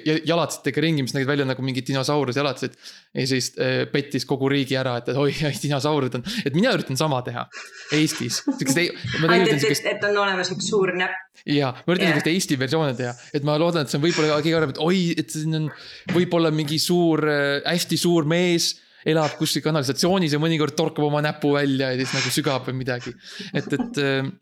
jalatsetega 0.00 0.82
ringi, 0.82 1.04
mis 1.04 1.14
nägid 1.14 1.28
välja 1.28 1.44
nagu 1.46 1.62
mingid 1.64 1.86
dinosauruse 1.88 2.40
jalatsed. 2.40 2.76
ja 3.14 3.26
siis 3.26 3.52
äh, 3.60 3.84
pettis 3.92 4.24
kogu 4.26 4.48
riigi 4.48 4.76
ära, 4.78 4.96
et, 4.98 5.10
et 5.12 5.18
oi, 5.20 5.30
oi 5.48 5.52
dinosaurid 5.62 6.16
on, 6.18 6.24
et 6.44 6.54
mina 6.56 6.72
üritan 6.74 6.98
sama 6.98 7.20
teha 7.26 7.44
Eestis. 7.92 8.42
ainult, 8.48 9.52
et, 9.52 9.84
et, 9.92 10.06
on 10.08 10.16
olemas 10.24 10.50
üks 10.54 10.70
suur 10.70 10.94
näpp. 10.96 11.18
ja, 11.46 11.74
ma 11.84 11.94
üritan 11.94 12.14
sihukest 12.14 12.30
yeah. 12.30 12.34
Eesti 12.34 12.58
versiooni 12.60 12.96
teha, 12.98 13.12
et 13.36 13.46
ma 13.46 13.58
loodan, 13.60 13.84
et 13.84 13.92
see 13.92 14.00
on 14.00 14.06
võib-olla 14.06 14.40
keegi 14.40 14.56
arvab, 14.56 14.74
et 14.74 14.82
oi, 14.82 15.04
et 15.20 15.36
siin 15.36 15.60
on 15.60 15.68
võib-olla 16.14 16.52
mingi 16.54 16.80
suur 16.82 17.26
äh,, 17.28 17.60
hästi 17.68 18.00
suur 18.00 18.28
mees 18.28 18.72
elab 19.06 19.36
kuskil 19.38 19.64
kanalisatsioonis 19.64 20.36
ja 20.36 20.42
mõnikord 20.42 20.76
torkab 20.78 21.08
oma 21.08 21.22
näpu 21.24 21.54
välja 21.56 21.92
ja 21.92 22.00
siis 22.00 22.16
nagu 22.16 22.32
sügab 22.34 22.66
või 22.68 22.80
midagi. 22.80 23.14
et, 23.52 23.72
et 23.72 24.02
äh, 24.02 24.32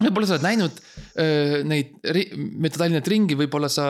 võib-olla 0.00 0.26
sa 0.26 0.34
oled 0.36 0.44
näinud 0.44 0.78
öö, 1.20 1.60
neid 1.68 1.92
mööda 2.02 2.78
Tallinnat 2.78 3.08
ringi, 3.10 3.36
võib-olla 3.38 3.68
sa, 3.72 3.86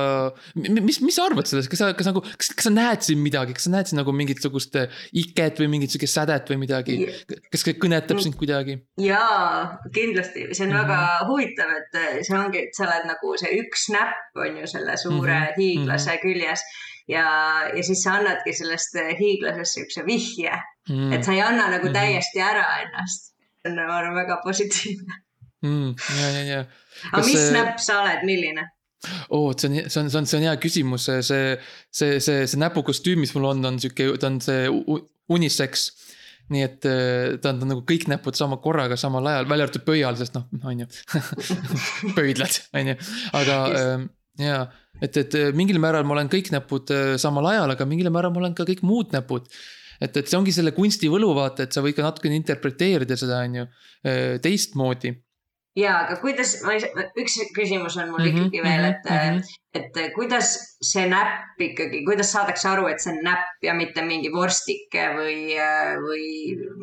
mis, 0.58 0.98
mis 1.04 1.16
sa 1.16 1.26
arvad 1.28 1.48
sellest, 1.48 1.70
kas 1.72 1.80
sa, 1.80 1.90
kas 1.96 2.08
nagu, 2.10 2.22
kas, 2.34 2.50
kas 2.56 2.68
sa 2.68 2.72
näed 2.74 3.04
siin 3.06 3.22
midagi, 3.24 3.56
kas 3.56 3.68
sa 3.68 3.72
näed 3.72 3.90
siin 3.90 4.00
nagu 4.02 4.14
mingisugust 4.16 4.76
iket 5.16 5.62
või 5.62 5.70
mingit 5.76 5.94
sihukest 5.94 6.18
sädet 6.18 6.50
või 6.52 6.60
midagi, 6.64 6.98
kas 7.48 7.64
see 7.64 7.76
kõnetab 7.80 8.20
sind 8.22 8.36
kuidagi? 8.40 8.78
jaa, 9.00 9.78
kindlasti, 9.94 10.48
see 10.52 10.66
on 10.66 10.74
mm 10.74 10.80
-hmm. 10.80 10.82
väga 10.82 11.28
huvitav, 11.30 11.76
et 11.80 12.26
see 12.26 12.38
ongi, 12.38 12.66
et 12.68 12.76
sa 12.76 12.88
oled 12.88 13.08
nagu 13.12 13.36
see 13.40 13.54
üks 13.62 13.88
näpp 13.94 14.42
on 14.44 14.60
ju 14.60 14.66
selle 14.70 14.98
suure 15.00 15.38
mm 15.38 15.46
-hmm. 15.46 15.60
hiiglase 15.62 16.10
mm 16.10 16.16
-hmm. 16.16 16.24
Ja, 17.08 17.26
ja 17.76 17.82
siis 17.84 18.02
sa 18.04 18.18
annadki 18.18 18.54
sellest 18.56 18.96
hiiglasest 19.18 19.80
siukse 19.80 20.04
vihje 20.06 20.52
mm, 20.88 21.12
et 21.12 21.26
sa 21.26 21.34
ei 21.34 21.42
anna 21.44 21.68
nagu 21.70 21.88
-hmm. 21.88 21.96
täiesti 21.96 22.40
ära 22.40 22.64
ennast. 22.84 23.34
see 23.62 23.72
on, 23.72 23.86
ma 23.86 23.96
arvan, 23.96 24.14
väga 24.14 24.40
positiivne 24.44 25.20
mm,. 25.62 25.94
ja, 26.20 26.30
ja, 26.30 26.44
ja. 26.44 26.64
aga 27.12 27.26
mis 27.26 27.40
see... 27.40 27.52
näpp 27.52 27.78
sa 27.78 28.00
oled, 28.02 28.24
milline? 28.24 28.68
oo 29.28 29.48
oh,, 29.48 29.54
see 29.56 29.68
on, 29.68 29.90
see 29.90 30.00
on, 30.00 30.10
see 30.10 30.18
on, 30.18 30.26
see 30.26 30.38
on 30.38 30.48
hea 30.48 30.56
küsimus, 30.56 31.04
see, 31.04 31.22
see, 31.22 31.56
see, 31.90 32.20
see, 32.20 32.46
see 32.46 32.60
näpukostüüm, 32.60 33.20
mis 33.20 33.34
mul 33.34 33.50
on, 33.52 33.64
on 33.64 33.80
sihuke, 33.80 34.14
ta 34.20 34.32
on 34.32 34.40
see 34.40 34.68
unisex 35.28 35.90
nii 36.52 36.64
et 36.64 36.84
äh, 36.88 37.36
ta 37.40 37.52
on, 37.52 37.60
ta 37.60 37.64
on 37.64 37.70
nagu 37.72 37.84
kõik 37.88 38.04
näpud 38.12 38.36
sama 38.36 38.58
korraga 38.64 38.96
samal 39.00 39.24
ajal, 39.28 39.48
välja 39.48 39.68
arvatud 39.68 39.84
pöial, 39.86 40.16
sest 40.20 40.36
noh, 40.36 40.44
on 40.64 40.84
ju 40.84 40.88
pöidlad, 42.18 42.58
on 42.76 42.92
ju, 42.92 42.96
aga 43.40 43.58
äh, 44.38 44.47
ja, 44.47 44.61
et, 45.01 45.16
et 45.16 45.35
äh, 45.38 45.53
mingil 45.57 45.81
määral 45.83 46.07
ma 46.07 46.16
olen 46.16 46.31
kõik 46.33 46.51
näpud 46.55 46.92
äh, 46.94 47.14
samal 47.20 47.51
ajal, 47.53 47.75
aga 47.75 47.87
mingil 47.88 48.11
määral 48.14 48.35
ma 48.35 48.42
olen 48.44 48.57
ka 48.57 48.66
kõik 48.68 48.85
muud 48.87 49.14
näpud. 49.14 49.49
et, 50.01 50.16
et 50.16 50.27
see 50.27 50.38
ongi 50.38 50.53
selle 50.53 50.75
kunsti 50.75 51.09
võlu, 51.09 51.31
vaata, 51.37 51.64
et 51.64 51.73
sa 51.73 51.83
võid 51.85 51.94
ka 51.97 52.03
natukene 52.03 52.37
interpreteerida 52.40 53.16
seda, 53.16 53.44
on 53.47 53.61
ju, 53.61 53.68
teistmoodi 54.42 55.14
ja, 55.79 55.94
aga 56.05 56.16
kuidas, 56.23 56.57
ma 56.66 56.75
ei, 56.75 56.83
üks 57.23 57.37
küsimus 57.55 57.97
on 57.99 58.11
mul 58.11 58.25
mm 58.25 58.27
-hmm, 58.27 58.47
ikkagi 58.49 58.62
veel, 58.62 58.85
et 58.90 59.09
mm, 59.11 59.38
-hmm. 59.38 59.55
et 59.81 60.14
kuidas 60.14 60.53
see 60.83 61.07
näpp 61.09 61.62
ikkagi, 61.68 62.05
kuidas 62.05 62.33
saadakse 62.33 62.68
aru, 62.68 62.87
et 62.90 63.01
see 63.01 63.14
on 63.14 63.23
näpp 63.25 63.62
ja 63.62 63.75
mitte 63.75 64.03
mingi 64.03 64.33
vorstike 64.35 65.09
või, 65.16 65.38
või 66.05 66.27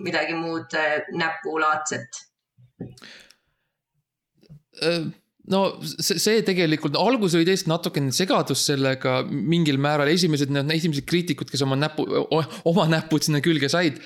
midagi 0.08 0.36
muud 0.36 0.76
näpulaadset? 1.12 2.24
No 5.50 5.62
see, 5.82 6.44
tegelikult, 6.46 6.94
alguses 7.00 7.40
oli 7.40 7.48
tõesti 7.48 7.70
natukene 7.72 8.12
segadus 8.14 8.62
sellega 8.68 9.22
mingil 9.26 9.80
määral, 9.82 10.12
esimesed, 10.14 10.52
need 10.54 10.70
esimesed 10.76 11.08
kriitikud, 11.10 11.50
kes 11.50 11.64
oma 11.66 11.78
näpu, 11.80 12.06
oma 12.70 12.86
näpud 12.92 13.26
sinna 13.26 13.42
külge 13.42 13.72
said. 13.72 13.98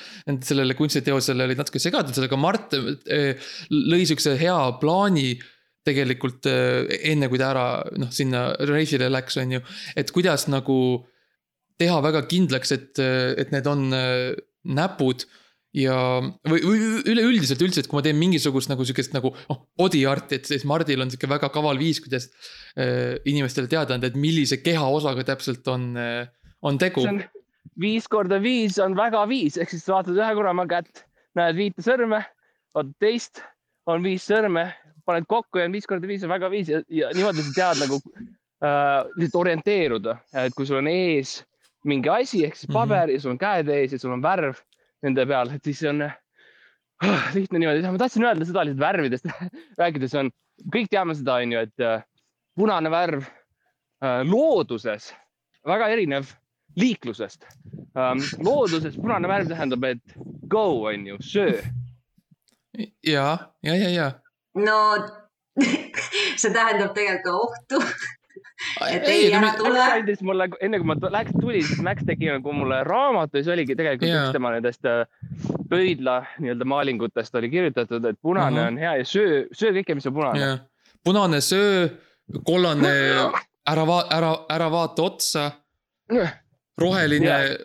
sellele 0.48 0.78
kunstiteosele 0.80 1.43
olid 1.43 1.60
natuke 1.60 1.82
segadused, 1.84 2.24
aga 2.24 2.39
Mart 2.39 2.78
eh, 2.78 3.36
lõi 3.67 4.06
siukse 4.08 4.38
hea 4.39 4.56
plaani 4.80 5.34
tegelikult 5.86 6.48
eh, 6.48 6.88
enne, 7.12 7.28
kui 7.28 7.41
ta 7.41 7.52
ära 7.52 7.67
noh, 8.00 8.13
sinna 8.15 8.48
reisile 8.71 9.12
läks, 9.12 9.36
on 9.43 9.58
ju. 9.58 9.63
et 9.95 10.15
kuidas 10.15 10.48
nagu 10.48 10.80
teha 11.76 12.00
väga 12.00 12.24
kindlaks, 12.32 12.71
et, 12.71 12.93
et 13.43 13.52
need 13.52 13.67
on 13.67 13.89
eh, 13.91 14.32
näpud 14.71 15.28
ja, 15.76 15.96
või, 16.48 16.62
või 16.64 16.84
üleüldiselt 17.12 17.62
üldse, 17.66 17.84
et 17.84 17.90
kui 17.90 18.00
ma 18.00 18.04
teen 18.06 18.20
mingisugust 18.20 18.72
nagu 18.72 18.86
sihukest 18.88 19.16
nagu 19.16 19.34
noh, 19.36 19.64
body 19.78 20.06
art'i, 20.10 20.40
et 20.40 20.50
siis 20.50 20.66
Mardil 20.68 21.04
on 21.04 21.12
sihuke 21.12 21.30
väga 21.30 21.50
kaval 21.54 21.80
viis, 21.82 22.00
kuidas 22.04 22.30
äh, 22.80 23.18
inimestele 23.28 23.70
teada 23.72 23.98
anda, 23.98 24.12
et 24.12 24.20
millise 24.20 24.62
kehaosaga 24.64 25.26
täpselt 25.28 25.68
on 25.72 25.92
äh,, 26.00 26.30
on 26.66 26.80
tegu. 26.82 27.04
viis 27.82 28.08
korda 28.12 28.40
viis 28.42 28.80
on 28.82 28.96
väga 28.98 29.26
viis, 29.30 29.60
ehk 29.60 29.74
siis 29.74 29.88
vaatad 29.92 30.16
ühe 30.16 30.32
korra 30.38 30.54
oma 30.56 30.68
kätt, 30.70 31.04
näed 31.38 31.60
viite 31.60 31.84
sõrme, 31.86 32.24
vaatad 32.76 32.96
teist, 33.04 33.44
on 33.92 34.06
viis 34.06 34.24
sõrme, 34.26 34.70
paned 35.06 35.28
kokku 35.30 35.60
ja 35.60 35.68
on 35.68 35.76
viis 35.76 35.90
korda 35.90 36.08
viis 36.10 36.24
on 36.26 36.32
väga 36.32 36.50
viis 36.54 36.72
ja, 36.72 36.80
ja 36.90 37.12
niimoodi 37.14 37.44
sa 37.46 37.58
tead 37.58 37.84
nagu 37.84 38.00
äh, 38.64 39.36
orienteeruda, 39.42 40.22
et 40.46 40.56
kui 40.56 40.70
sul 40.70 40.80
on 40.80 40.90
ees 40.90 41.42
mingi 41.86 42.10
asi 42.10 42.42
ehk 42.48 42.56
siis 42.58 42.72
paber 42.72 43.04
mm 43.04 43.12
-hmm. 43.12 43.14
ja 43.14 43.22
sul 43.22 43.36
on 43.36 43.38
käed 43.38 43.68
ees 43.70 43.92
ja 43.94 44.00
sul 44.00 44.16
on 44.16 44.24
värv 44.24 44.56
nende 45.06 45.26
peal, 45.30 45.52
et 45.56 45.68
siis 45.68 45.82
on 45.89 46.04
oh, 46.06 47.28
lihtne 47.36 47.62
niimoodi. 47.62 47.86
ma 47.86 48.02
tahtsin 48.02 48.26
öelda 48.26 48.48
seda 48.48 48.65
lihtsalt 48.68 48.84
värvidest 48.84 49.30
rääkides 49.82 50.15
on, 50.20 50.32
kõik 50.74 50.89
teame 50.91 51.15
seda, 51.18 51.39
on 51.44 51.56
ju, 51.56 51.65
et 51.68 51.86
uh, 51.86 52.00
punane 52.58 52.91
värv 52.94 53.24
uh, 53.26 54.22
looduses 54.28 55.12
väga 55.65 55.89
erinev 55.94 56.34
liiklusest 56.80 57.48
um,. 57.96 58.22
looduses 58.44 58.98
punane 59.00 59.30
värv 59.32 59.52
tähendab, 59.52 59.86
et 59.88 60.18
go 60.52 60.65
on 60.89 61.08
ju, 61.08 61.20
söö. 61.24 61.62
ja, 63.04 63.38
ja, 63.63 63.76
ja, 63.76 63.89
ja. 63.89 64.10
no 64.60 64.80
see 66.39 66.52
tähendab 66.52 66.96
tegelikult 66.98 67.24
ka 67.26 67.38
ohtu 67.39 67.82
et 68.89 69.08
ei, 69.12 69.34
ära 69.36 69.52
tule. 69.60 69.82
andis 69.98 70.22
mulle, 70.26 70.48
enne 70.63 70.80
kui 70.80 70.88
ma 70.88 70.96
läks, 71.18 71.36
tulin, 71.39 71.63
siis 71.65 71.82
Max 71.84 72.06
tegi 72.08 72.30
nagu 72.32 72.54
mulle 72.56 72.82
raamatu 72.88 73.39
ja 73.39 73.48
see 73.48 73.56
oligi 73.56 73.76
tegelikult 73.76 74.08
yeah. 74.10 74.28
üks 74.28 74.38
tema 74.38 74.54
nendest 74.56 74.88
äh, 74.89 75.04
pöidla 75.70 76.22
nii-öelda 76.39 76.68
maalingutest 76.72 77.36
oli 77.36 77.50
kirjutatud, 77.52 78.06
et 78.06 78.20
punane 78.22 78.60
uh 78.60 78.63
-huh. 78.63 78.72
on 78.72 78.78
hea 78.78 78.96
ja 79.02 79.06
söö, 79.06 79.44
söö 79.52 79.76
kõike, 79.80 79.98
mis 80.00 80.08
on 80.08 80.15
punane 80.20 80.39
yeah.. 80.39 80.60
punane 81.04 81.41
söö, 81.41 81.89
kollane 82.44 82.96
ära 83.72 83.86
va-, 83.88 84.08
ära, 84.10 84.34
ära 84.50 84.72
vaata 84.72 85.04
otsa. 85.04 85.52
roheline 86.82 87.26
yeah. 87.26 87.56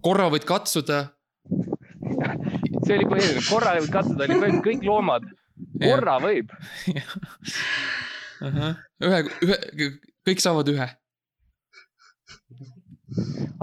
korra 0.00 0.28
võid 0.30 0.44
katsuda. 0.44 1.06
see 2.86 2.96
oli 2.96 3.06
põhiline, 3.08 3.42
korra 3.48 3.74
võid 3.80 3.92
katsuda, 3.92 4.24
oli 4.24 4.34
põhimõtteliselt 4.34 4.64
kõik 4.64 4.84
loomad, 4.86 5.24
korra 5.80 6.18
yeah. 6.18 6.24
võib 6.24 6.52
uh. 8.44 8.52
-huh. 8.52 8.76
ühe, 9.04 9.22
ühe, 9.44 9.58
kõik 10.28 10.42
saavad 10.44 10.68
ühe. 10.72 10.88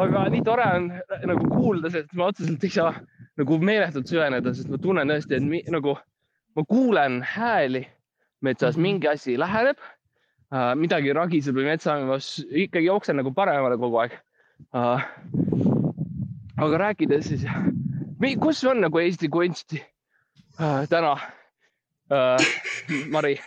aga 0.02 0.24
nii 0.34 0.42
tore 0.44 0.66
on 0.78 0.88
nagu 1.30 1.50
kuulda, 1.52 1.92
sest 1.94 2.14
ma 2.18 2.32
otseselt 2.32 2.64
ei 2.66 2.74
saa 2.74 2.94
nagu 3.40 3.58
meeletult 3.62 4.10
süveneda, 4.10 4.54
sest 4.56 4.72
ma 4.72 4.80
tunnen 4.82 5.12
tõesti, 5.12 5.38
et 5.38 5.46
mi, 5.46 5.62
nagu 5.72 5.94
ma 6.56 6.64
kuulen 6.68 7.20
hääli 7.36 7.84
metsas, 8.46 8.80
mingi 8.82 9.08
asi 9.12 9.38
läheneb 9.40 9.80
äh,, 9.80 10.74
midagi 10.80 11.14
ragiseb 11.16 11.58
või 11.58 11.70
metsaaimas, 11.70 12.32
ikkagi 12.50 12.90
jooksen 12.90 13.20
nagu 13.22 13.34
paremale 13.36 13.78
kogu 13.82 14.02
aeg 14.04 14.18
äh,. 14.76 15.06
aga 16.58 16.82
rääkides 16.88 17.30
siis, 17.32 17.46
kus 18.42 18.64
on 18.66 18.82
nagu 18.88 19.04
Eesti 19.04 19.30
kunsti 19.32 19.84
äh, 20.60 20.88
täna 20.90 21.14
äh,, 22.12 22.50
Mari? 23.14 23.38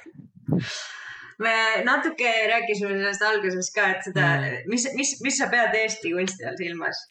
Me 1.38 1.55
natuke 1.85 2.33
rääkisime 2.51 2.96
sellest 2.96 3.22
alguses 3.22 3.70
ka, 3.74 3.87
et 3.94 4.09
seda, 4.11 4.27
mm. 4.38 4.70
mis, 4.72 4.88
mis, 4.98 5.14
mis 5.24 5.38
sa 5.38 5.51
pead 5.53 5.77
Eesti 5.79 6.12
kunsti 6.14 6.46
all 6.48 6.59
silmas? 6.61 7.05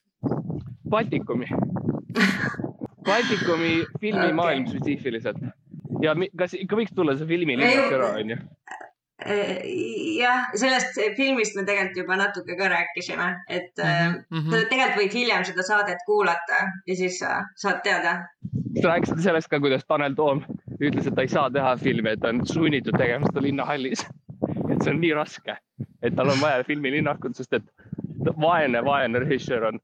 Baltikumi 0.90 1.48
Baltikumi 3.08 3.74
filmimaailm 4.02 4.68
okay. 4.68 4.74
spetsiifiliselt. 4.74 5.40
ja 6.04 6.16
kas 6.38 6.58
ikka 6.58 6.80
võiks 6.80 6.96
tulla 6.96 7.16
see 7.18 7.30
filmilinnak 7.30 7.96
ära, 7.96 8.12
onju? 8.22 8.38
Äh, 9.28 9.63
jah, 10.20 10.52
sellest 10.60 11.00
filmist 11.18 11.56
me 11.58 11.63
tegelikult 11.66 12.04
juba 12.04 12.20
natuke 12.20 12.58
ka 12.60 12.68
rääkisime, 12.70 13.32
et 13.50 13.74
mm 13.82 14.20
-hmm. 14.30 14.52
sa 14.52 14.70
tegelikult 14.70 15.02
võid 15.02 15.16
hiljem 15.22 15.46
seda 15.48 15.63
saadet 15.66 16.04
kuulata 16.06 16.60
ja 16.88 16.96
siis 16.96 17.20
sa 17.20 17.42
saad 17.56 17.82
teada. 17.84 18.20
sa 18.82 18.88
rääkisid 18.88 19.24
sellest 19.24 19.50
ka, 19.50 19.60
kuidas 19.60 19.86
Tanel 19.88 20.13
Toom 20.16 20.44
ütles, 20.82 21.08
et 21.08 21.16
ta 21.16 21.26
ei 21.26 21.32
saa 21.32 21.50
teha 21.54 21.76
filmi, 21.82 22.13
et 22.13 22.22
ta 22.22 22.30
on 22.34 22.46
sunnitud 22.48 22.98
tegema 22.98 23.30
seda 23.30 23.44
linnahallis. 23.46 24.06
et 24.72 24.84
see 24.84 24.94
on 24.94 25.00
nii 25.02 25.13
raske, 25.18 25.58
et 26.04 26.16
tal 26.16 26.30
on 26.30 26.42
vaja 26.42 26.63
filmilinnakut, 26.68 27.36
sest 27.38 27.54
et 27.58 27.66
vaene, 28.38 28.82
vaene 28.86 29.20
režissöör 29.24 29.63
on 29.72 29.80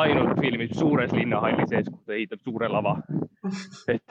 ainult 0.00 0.40
filmib 0.40 0.72
suures 0.76 1.12
linnahalli 1.12 1.66
sees, 1.68 1.88
kus 1.90 2.04
ta 2.06 2.16
ehitab 2.16 2.40
suure 2.44 2.68
lava. 2.72 2.96
et 3.88 4.02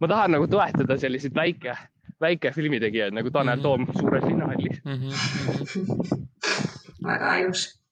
ma 0.00 0.08
tahan 0.08 0.36
nagu 0.36 0.46
toetada 0.50 0.98
selliseid 0.98 1.34
väike, 1.34 1.76
väike 2.20 2.52
filmitegijaid 2.54 3.14
nagu 3.14 3.30
Tanel 3.30 3.56
mm 3.56 3.60
-hmm. 3.60 3.62
Toom 3.62 3.86
suures 3.98 4.24
linnahallis 4.24 4.80
mm. 4.84 4.92
-hmm. 4.92 5.12
väga 7.06 7.36
ilus 7.36 7.82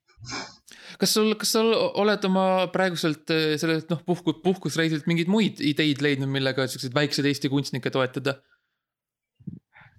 kas 1.00 1.16
sul, 1.16 1.32
kas 1.40 1.54
sa 1.56 1.64
oled 2.02 2.28
oma 2.28 2.44
praeguselt 2.74 3.32
eh, 3.34 3.56
sellelt 3.60 3.90
noh, 3.92 4.04
puhku, 4.06 4.36
puhkusreisilt 4.44 5.08
mingeid 5.10 5.32
muid 5.32 5.60
ideid 5.64 6.04
leidnud, 6.04 6.30
millega 6.32 6.68
siukseid 6.70 6.96
väikseid 6.96 7.28
Eesti 7.30 7.52
kunstnikke 7.52 7.92
toetada? 7.94 8.40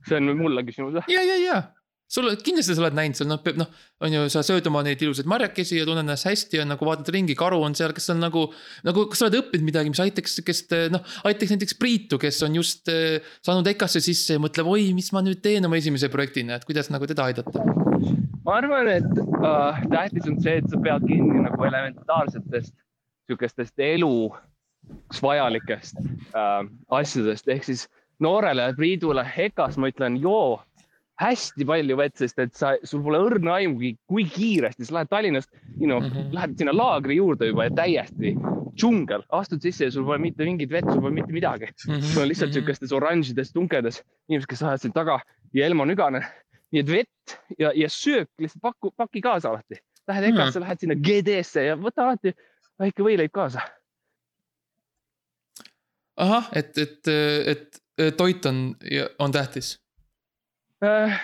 see 0.07 0.17
on 0.17 0.33
mulle 0.33 0.63
küsimus 0.65 0.97
või? 0.97 1.05
ja, 1.13 1.21
ja, 1.21 1.37
ja 1.41 1.57
sul, 2.11 2.27
kindlasti 2.43 2.75
sa 2.75 2.83
oled 2.83 2.97
näinud 2.97 3.17
seal, 3.17 3.29
noh, 3.29 3.45
noh, 3.61 3.69
on 4.03 4.15
ju, 4.15 4.23
sa 4.33 4.41
sööd 4.45 4.65
oma 4.67 4.81
neid 4.85 5.01
ilusaid 5.03 5.29
marjakesi 5.31 5.79
ja 5.79 5.85
tunned 5.87 6.03
ennast 6.03 6.27
hästi 6.27 6.59
ja 6.59 6.65
nagu 6.67 6.87
vaatad 6.87 7.11
ringi, 7.13 7.37
karu 7.39 7.61
on 7.63 7.77
seal, 7.77 7.93
kas 7.95 8.09
on 8.13 8.19
nagu. 8.23 8.47
nagu, 8.87 9.05
kas 9.11 9.21
sa 9.21 9.29
oled 9.29 9.39
õppinud 9.39 9.69
midagi, 9.69 9.93
mis 9.93 10.01
aitaks, 10.03 10.41
kes 10.45 10.65
noh, 10.93 11.05
aitaks 11.29 11.55
näiteks 11.55 11.77
Priitu, 11.79 12.19
kes 12.21 12.41
on 12.47 12.57
just 12.59 12.91
eh, 12.91 13.21
saanud 13.45 13.69
EKA-sse 13.71 14.03
sisse 14.03 14.35
ja 14.35 14.43
mõtleb, 14.43 14.67
oi, 14.73 14.91
mis 14.97 15.13
ma 15.15 15.23
nüüd 15.25 15.39
teen 15.45 15.69
oma 15.69 15.79
esimese 15.79 16.11
projektina, 16.13 16.59
et 16.59 16.67
kuidas 16.67 16.91
nagu 16.91 17.07
teda 17.09 17.29
aidata 17.31 17.63
ma 18.45 18.57
arvan, 18.57 18.87
et 18.87 19.19
äh, 19.21 19.81
tähtis 19.89 20.29
on 20.29 20.39
see, 20.41 20.57
et 20.61 20.69
sa 20.69 20.79
pead 20.81 21.07
kinni 21.07 21.43
nagu 21.45 21.67
elementaarsetest 21.67 22.73
sihukestest 23.29 23.79
eluks 23.85 25.21
vajalikest 25.23 26.01
äh, 26.35 26.65
asjadest, 26.89 27.47
ehk 27.47 27.67
siis 27.69 27.87
noorele 28.19 28.71
Priidule 28.77 29.25
EKA-s 29.45 29.77
ma 29.81 29.89
ütlen, 29.91 30.19
joo 30.21 30.61
hästi 31.21 31.65
palju 31.67 31.97
vett, 31.99 32.17
sest 32.17 32.39
et 32.41 32.53
sa, 32.57 32.73
sul 32.87 33.03
pole 33.05 33.19
õrna 33.21 33.59
aimugi, 33.59 33.93
kui 34.09 34.25
kiiresti 34.29 34.87
sa 34.87 34.97
lähed 34.97 35.11
Tallinnast, 35.11 35.51
you 35.77 35.87
know, 35.87 35.99
mm 36.01 36.09
-hmm. 36.09 36.33
lähed 36.33 36.57
sinna 36.57 36.73
laagri 36.73 37.19
juurde 37.19 37.51
juba 37.51 37.67
ja 37.67 37.73
täiesti 37.81 38.33
džungel, 38.75 39.23
astud 39.29 39.61
sisse 39.61 39.85
ja 39.85 39.91
sul 39.91 40.05
pole 40.07 40.17
mitte 40.17 40.45
mingit 40.47 40.71
vett, 40.71 40.89
sul 40.89 41.01
pole 41.01 41.13
mitte 41.13 41.33
midagi 41.33 41.65
mm. 41.65 41.93
-hmm. 41.93 42.13
sul 42.13 42.21
on 42.21 42.27
lihtsalt 42.27 42.55
mm 42.55 42.61
-hmm. 42.61 42.95
oranžides 42.95 43.53
tunkedes 43.53 44.03
inimesed, 44.29 44.49
kes 44.49 44.63
ajavad 44.63 44.81
sind 44.81 44.93
taga 44.93 45.19
ja 45.53 45.67
ilm 45.67 45.79
on 45.79 45.91
ügane. 45.91 46.23
Nii 46.71 46.81
et 46.83 46.91
vett 46.91 47.35
ja, 47.59 47.71
ja 47.75 47.89
söök 47.89 48.29
lihtsalt 48.39 48.61
paku, 48.61 48.91
paki 48.97 49.21
kaasa 49.21 49.51
alati. 49.51 49.81
Lähed 50.07 50.23
EKA-sse 50.31 50.59
mm 50.59 50.63
-hmm., 50.63 50.65
lähed 50.65 50.79
sinna 50.79 50.95
GD-sse 50.95 51.65
ja 51.65 51.77
võta 51.77 52.07
alati 52.07 52.33
väike 52.79 53.05
võileib 53.05 53.31
kaasa. 53.33 53.61
ahah, 56.21 56.49
et, 56.55 56.77
et, 56.77 57.07
et 57.53 58.17
toit 58.17 58.45
on, 58.45 58.75
on 59.19 59.31
tähtis 59.31 59.79
äh,. 60.83 61.21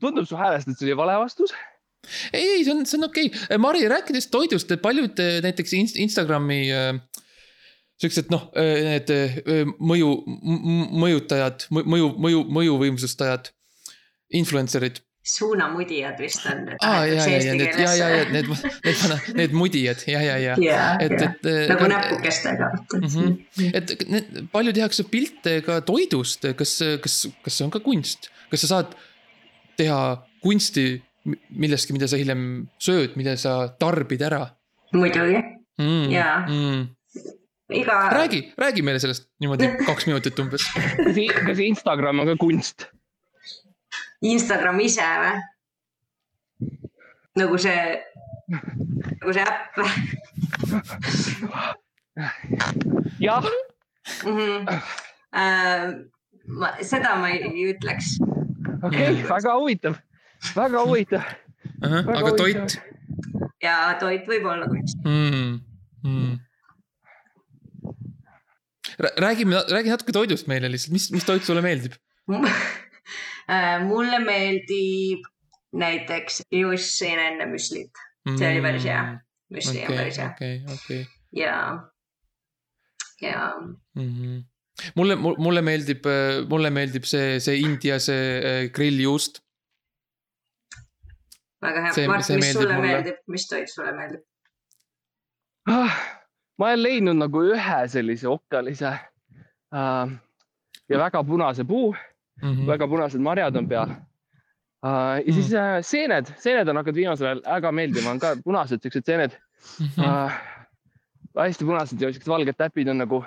tundub 0.00 0.26
su 0.26 0.36
häälest, 0.36 0.68
et 0.68 0.78
see 0.78 0.88
oli 0.88 0.96
vale 0.96 1.18
vastus 1.20 1.52
ei, 2.32 2.48
ei, 2.48 2.64
see 2.64 2.72
on, 2.72 2.86
see 2.86 2.98
on 2.98 3.08
okei 3.08 3.26
okay., 3.26 3.58
Mari, 3.58 3.84
rääkides 3.88 4.30
toidust, 4.32 4.72
paljud 4.82 5.20
näiteks 5.44 5.72
Instagrami 5.76 6.60
äh, 6.72 6.98
siuksed 8.02 8.30
noh, 8.32 8.48
need 8.56 9.10
mõju, 9.78 10.12
mõjutajad, 11.04 11.68
mõju, 11.70 12.12
mõju, 12.18 12.44
mõjuvõimsustajad, 12.58 13.52
influencer'id 14.34 15.02
suunamudijad 15.24 16.18
vist 16.20 16.44
on. 16.46 16.66
aa 16.84 17.06
ja, 17.08 17.24
ja, 17.28 17.38
ja 17.40 17.54
need, 17.56 17.78
ja, 17.80 17.92
ja, 17.96 18.08
ja 18.12 18.24
need, 18.28 18.48
need, 18.84 19.28
need 19.38 19.54
mudijad 19.56 20.02
ja, 20.06 20.20
ja, 20.20 20.34
ja, 20.60 20.80
et, 21.00 21.14
et. 21.16 21.48
nagu 21.70 21.88
näpukestega 21.88 22.68
mm. 22.74 23.06
-hmm. 23.06 23.70
et 23.72 23.94
need, 24.08 24.42
palju 24.52 24.74
tehakse 24.76 25.06
pilte 25.08 25.60
ka 25.64 25.80
toidust, 25.80 26.44
kas, 26.56 26.76
kas, 27.00 27.16
kas 27.44 27.56
see 27.56 27.64
on 27.64 27.72
ka 27.72 27.80
kunst, 27.80 28.28
kas 28.52 28.66
sa 28.66 28.72
saad 28.74 28.92
teha 29.80 30.00
kunsti 30.44 31.02
millestki, 31.48 31.96
mida 31.96 32.08
sa 32.08 32.20
hiljem 32.20 32.66
sööd, 32.76 33.16
mida 33.16 33.36
sa 33.40 33.56
tarbid 33.80 34.20
ära? 34.28 34.44
muidugi 34.92 35.40
mm, 35.80 36.12
ja 36.12 36.44
mm 36.44 36.84
iga. 37.70 38.10
räägi, 38.10 38.52
räägi 38.58 38.82
meile 38.82 38.98
sellest 38.98 39.28
niimoodi 39.40 39.70
kaks 39.86 40.06
minutit 40.06 40.38
umbes. 40.38 40.62
kas 41.46 41.58
Instagram 41.58 42.20
on 42.20 42.26
ka 42.26 42.36
kunst? 42.40 42.88
Instagram 44.22 44.80
ise 44.80 45.08
või? 45.22 45.34
nagu 47.36 47.58
see, 47.58 48.02
nagu 49.20 49.32
see 49.34 49.44
äpp 49.44 49.78
või? 49.80 49.90
jah. 53.24 53.44
Uh, 54.24 55.86
ma, 56.46 56.68
seda 56.84 57.16
ma 57.18 57.32
ei 57.34 57.68
ütleks. 57.72 58.06
okei 58.84 59.08
okay,, 59.08 59.22
väga 59.28 59.56
huvitav, 59.58 59.94
väga 60.54 60.84
huvitav 60.84 61.22
uh. 61.24 61.26
-huh, 61.88 62.02
aga 62.04 62.28
huvitav. 62.28 62.36
toit? 62.44 62.70
ja 63.64 63.76
toit 64.00 64.28
võib 64.28 64.44
olla 64.52 64.66
kunst. 64.70 64.98
Mm. 65.04 65.33
Räägime, 68.98 69.62
räägi 69.70 69.92
natuke 69.92 70.14
toidust 70.16 70.48
meile 70.50 70.70
lihtsalt, 70.72 70.94
mis, 70.96 71.10
mis 71.14 71.26
toit 71.28 71.44
sulle 71.46 71.62
meeldib 71.64 71.96
Äh, 73.44 73.82
mulle 73.84 74.18
meeldib 74.24 75.26
näiteks 75.76 76.38
juice 76.54 76.86
sõin 76.86 77.20
enne 77.20 77.44
müslit, 77.50 77.92
see 78.24 78.46
oli 78.48 78.62
päris 78.64 78.86
hea. 78.88 79.02
müsli 79.52 79.82
okay, 79.82 79.90
on 79.90 79.98
päris 80.00 80.20
hea. 80.22 80.28
okei, 80.30 80.54
okei. 80.72 81.00
ja, 81.36 81.56
ja 83.20 83.42
mm. 83.60 83.76
-hmm 84.00 84.42
mulle, 84.96 85.16
mulle 85.16 85.62
meeldib, 85.62 86.06
mulle 86.48 86.70
meeldib 86.70 87.04
see, 87.06 87.38
see 87.40 87.60
India, 87.60 87.98
see 88.02 88.24
äh, 88.38 88.70
grilljuust. 88.72 89.42
väga 91.62 91.84
hea, 91.84 92.08
Mart, 92.08 92.28
mis 92.28 92.52
sulle 92.52 92.74
mulle. 92.74 92.88
meeldib, 92.88 93.20
mis 93.28 93.46
toit 93.48 93.70
sulle 93.70 93.92
meeldib 93.92 94.24
ah,? 95.68 96.00
Ma 96.58 96.70
olen 96.70 96.82
leidnud 96.82 97.18
nagu 97.18 97.42
ühe 97.50 97.78
sellise 97.90 98.28
okkalise 98.30 98.90
äh, 98.90 100.14
ja 100.88 100.98
väga 100.98 101.24
punase 101.24 101.64
puu 101.64 101.92
mm, 101.94 102.50
-hmm. 102.50 102.66
väga 102.66 102.88
punased 102.88 103.20
marjad 103.20 103.56
on 103.56 103.68
peal 103.68 103.90
uh,. 103.90 105.20
ja 105.26 105.32
siis 105.32 105.52
uh, 105.52 105.78
seened, 105.80 106.34
seened 106.38 106.68
on 106.68 106.76
hakanud 106.76 106.96
viimasel 106.96 107.26
ajal 107.26 107.42
väga 107.46 107.72
meeldima, 107.72 108.10
on 108.10 108.20
ka 108.20 108.36
punased 108.44 108.82
siuksed 108.82 109.06
seened 109.06 109.30
mm. 109.80 109.86
-hmm. 109.86 110.04
Uh, 110.04 110.32
hästi 111.42 111.64
punased 111.64 112.00
ja 112.00 112.12
siuksed 112.12 112.30
valged 112.30 112.56
täpid 112.58 112.88
on 112.88 112.98
nagu, 112.98 113.24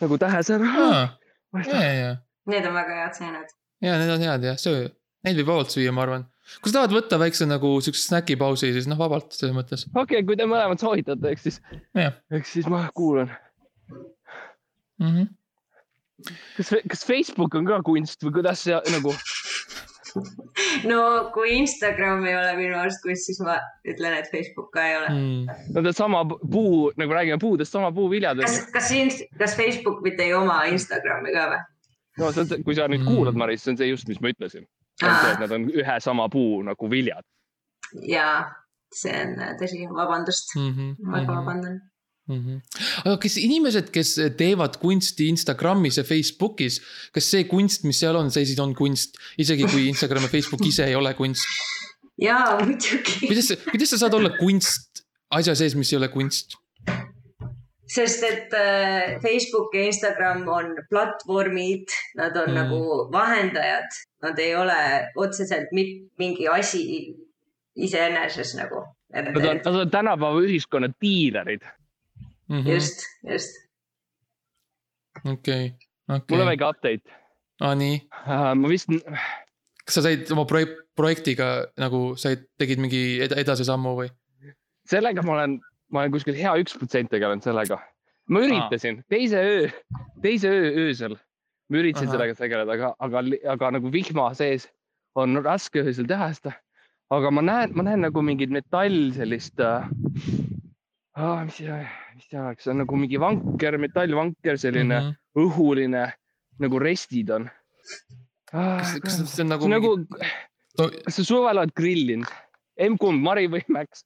nagu 0.00 0.18
tähesäär 0.18 0.62
ah,. 0.62 1.14
Need 2.48 2.66
on 2.66 2.74
väga 2.74 2.94
head 2.94 3.14
seened. 3.14 3.48
ja 3.82 3.98
need 3.98 4.10
on 4.10 4.20
head 4.20 4.44
jah, 4.44 4.56
söö, 4.56 4.88
neid 5.24 5.36
võib 5.36 5.46
vabalt 5.46 5.70
süüa, 5.70 5.92
ma 5.92 6.02
arvan 6.02 6.24
kui 6.62 6.70
sa 6.70 6.80
tahad 6.80 6.94
võtta 6.96 7.18
väikse 7.20 7.48
nagu 7.48 7.74
siukse 7.84 8.04
snäkipausi, 8.06 8.72
siis 8.76 8.88
noh, 8.90 8.98
vabalt 9.00 9.34
selles 9.36 9.56
mõttes. 9.56 9.86
okei 9.92 10.20
okay,, 10.20 10.28
kui 10.28 10.38
te 10.38 10.48
mõlemad 10.48 10.80
soovitate, 10.82 11.34
eks 11.34 11.48
siis, 11.48 11.60
eks 11.96 12.54
siis 12.58 12.70
ma 12.70 12.86
kuulan 12.96 13.32
mm. 15.00 15.10
-hmm 15.10 15.34
kas, 16.56 16.72
kas 16.90 17.04
Facebook 17.06 17.54
on 17.54 17.68
ka 17.68 17.80
kunst 17.86 18.24
või 18.26 18.40
kuidas 18.40 18.64
see 18.66 18.78
nagu? 18.94 19.14
no 20.90 21.00
kui 21.34 21.52
Instagram 21.60 22.24
ei 22.26 22.36
ole 22.36 22.54
minu 22.58 22.78
arust 22.80 23.02
kunst, 23.04 23.28
siis 23.28 23.40
ma 23.44 23.58
ütlen, 23.88 24.16
et 24.18 24.30
Facebook 24.32 24.70
ka 24.74 24.86
ei 24.88 24.96
ole 24.98 25.08
mm.. 25.12 25.64
no 25.76 25.84
ta 25.84 25.94
sama 25.96 26.24
puu, 26.28 26.88
nagu 27.00 27.16
räägime 27.16 27.38
puudest, 27.42 27.74
sama 27.74 27.92
puuviljad. 27.94 28.40
kas, 28.44 28.60
kas, 28.74 28.92
kas 29.38 29.56
Facebook 29.58 30.02
mitte 30.06 30.26
ei 30.26 30.34
oma 30.36 30.62
Instagrami 30.72 31.34
ka 31.36 31.48
või? 31.52 31.62
no 32.18 32.32
see 32.32 32.44
on 32.44 32.50
see, 32.50 32.62
kui 32.66 32.78
sa 32.78 32.88
nüüd 32.90 33.04
mm. 33.04 33.14
kuulad, 33.14 33.38
Maris, 33.38 33.64
see 33.64 33.74
on 33.74 33.80
see 33.80 33.90
just, 33.92 34.08
mis 34.10 34.20
ma 34.24 34.32
ütlesin. 34.34 34.66
Et 35.02 35.42
nad 35.44 35.52
on 35.54 35.68
ühe 35.70 35.98
sama 36.04 36.28
puu 36.32 36.62
nagu 36.66 36.90
viljad. 36.90 37.24
ja 38.06 38.48
see 38.94 39.14
on 39.14 39.36
tõsi, 39.60 39.84
vabandust 39.92 40.56
mm, 40.56 40.72
-hmm. 40.72 41.12
väga 41.12 41.32
mhm. 41.32 41.38
vabandan 41.38 41.80
mm. 42.28 42.38
-hmm. 42.44 42.60
aga 43.04 43.16
kas 43.22 43.36
inimesed, 43.40 43.90
kes 43.94 44.14
teevad 44.36 44.78
kunsti 44.82 45.28
Instagramis 45.28 45.98
ja 46.00 46.04
Facebookis, 46.04 46.80
kas 47.12 47.30
see 47.30 47.44
kunst, 47.44 47.84
mis 47.84 48.00
seal 48.00 48.16
on, 48.16 48.30
see 48.30 48.46
siis 48.46 48.58
on 48.58 48.74
kunst, 48.74 49.18
isegi 49.38 49.68
kui 49.68 49.88
Instagram 49.88 50.28
ja 50.28 50.28
Facebook 50.28 50.64
ise 50.66 50.86
ei 50.86 50.94
ole 50.94 51.14
kunst? 51.14 51.44
jaa, 52.22 52.58
muidugi. 52.64 53.26
kuidas, 53.26 53.52
kuidas 53.70 53.90
sa 53.90 53.98
saad 54.04 54.14
olla 54.14 54.30
kunst 54.40 55.04
asja 55.30 55.54
sees, 55.54 55.76
mis 55.76 55.92
ei 55.92 56.00
ole 56.00 56.08
kunst? 56.12 56.56
Sest 57.88 58.24
et 58.24 58.54
äh, 58.54 59.16
Facebook 59.22 59.74
ja 59.74 59.86
Instagram 59.88 60.48
on 60.48 60.76
platvormid, 60.90 61.88
nad 62.16 62.36
on 62.36 62.50
mm. 62.50 62.58
nagu 62.60 63.08
vahendajad, 63.12 63.98
nad 64.22 64.38
ei 64.38 64.54
ole 64.56 64.78
otseselt 65.16 65.72
mingi 65.72 66.48
asi 66.48 66.84
iseeneses 67.76 68.54
nagu. 68.58 68.84
Nad 69.14 69.36
on, 69.36 69.60
nad 69.64 69.74
on 69.74 69.90
tänapäeva 69.90 70.40
ühiskonna 70.44 70.90
diilerid 71.00 71.64
mm. 72.48 72.60
-hmm. 72.60 72.70
just, 72.70 73.00
just. 73.30 73.54
okei 75.24 75.32
okay,, 75.32 75.64
okei 75.64 76.16
okay.. 76.16 76.20
mul 76.30 76.40
on 76.40 76.46
väike 76.46 76.64
update. 76.64 77.16
aa, 77.60 77.74
nii 77.74 78.00
uh,? 78.04 78.54
ma 78.54 78.68
vist. 78.68 78.88
kas 79.84 79.94
sa 79.94 80.02
said 80.02 80.30
oma 80.32 80.44
projek 80.44 80.76
projektiga 80.96 81.66
nagu 81.78 82.16
said, 82.16 82.44
tegid 82.58 82.78
mingi 82.78 83.20
ed 83.24 83.32
edasisammu 83.32 83.94
või? 84.02 84.10
sellega 84.90 85.22
ma 85.22 85.38
olen, 85.38 85.58
ma 85.92 86.02
olen 86.02 86.14
kuskil 86.14 86.36
hea 86.38 86.54
üks 86.62 86.76
protsent 86.78 87.10
tegelenud 87.12 87.44
sellega. 87.44 87.80
ma 88.28 88.42
üritasin 88.44 89.00
Aa. 89.00 89.08
teise 89.08 89.42
öö, 89.42 89.68
teise 90.22 90.48
öö 90.52 90.70
öösel, 90.84 91.16
ma 91.68 91.80
üritasin 91.80 92.08
Aha. 92.08 92.16
sellega 92.16 92.34
tegeleda, 92.38 92.72
aga, 92.72 92.94
aga, 92.98 93.22
aga 93.54 93.70
nagu 93.78 93.92
vihma 93.92 94.30
sees 94.36 94.68
on 95.18 95.40
raske 95.44 95.82
öösel 95.82 96.08
teha 96.08 96.32
seda. 96.36 96.52
aga 97.10 97.30
ma 97.32 97.44
näen, 97.44 97.72
ma 97.74 97.86
näen 97.86 98.04
nagu 98.04 98.22
mingit 98.22 98.52
metall 98.52 99.12
sellist 99.16 99.60
äh,, 99.64 99.88
mis 101.44 101.56
see 101.56 101.78
mis 102.18 102.26
see 102.28 102.40
oleks, 102.40 102.66
see 102.66 102.74
on 102.74 102.82
nagu 102.82 102.98
mingi 103.00 103.20
vanker, 103.22 103.78
metallvanker, 103.80 104.58
selline 104.60 104.98
mm 104.98 105.08
-hmm. 105.08 105.44
õhuline 105.44 106.04
nagu 106.58 106.82
restid 106.82 107.30
on 107.30 107.48
ah,. 108.52 108.78
kas, 108.78 108.98
kas 109.00 109.18
see 109.32 109.46
on 109.46 109.54
nagu? 109.54 109.64
see 109.64 109.72
on 109.72 109.76
nagu 109.78 109.96
mingi... 109.96 111.02
kas 111.06 111.16
sa 111.16 111.24
suvel 111.24 111.58
oled 111.58 111.74
grillinud? 111.74 112.28
M-kumb, 112.78 113.22
Mari 113.22 113.48
või 113.50 113.64
Max? 113.74 114.04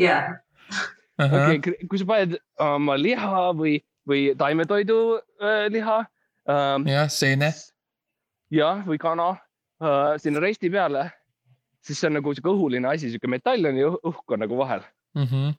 jah. 0.00 0.32
Okei, 1.28 1.86
kui 1.86 2.00
sa 2.00 2.08
paned 2.08 2.36
oma 2.62 2.96
liha 3.00 3.48
või, 3.58 3.78
või 4.08 4.24
taimetoidu 4.38 4.98
äh, 5.42 5.66
liha 5.72 6.02
ähm,. 6.50 6.86
jah, 6.90 7.08
seene. 7.12 7.52
jah, 8.52 8.84
või 8.86 9.00
kana 9.02 9.32
äh, 9.82 10.14
sinna 10.22 10.42
resti 10.44 10.70
peale, 10.72 11.08
siis 11.84 12.00
see 12.00 12.10
on 12.10 12.18
nagu 12.20 12.34
sihuke 12.34 12.54
õhuline 12.54 12.90
asi, 12.90 13.12
sihuke 13.12 13.30
metall 13.30 13.70
on 13.70 13.80
ja 13.80 13.92
õhk 13.94 14.36
on 14.36 14.44
nagu 14.46 14.58
vahel 14.60 14.86
mm. 15.18 15.26
-hmm 15.26 15.58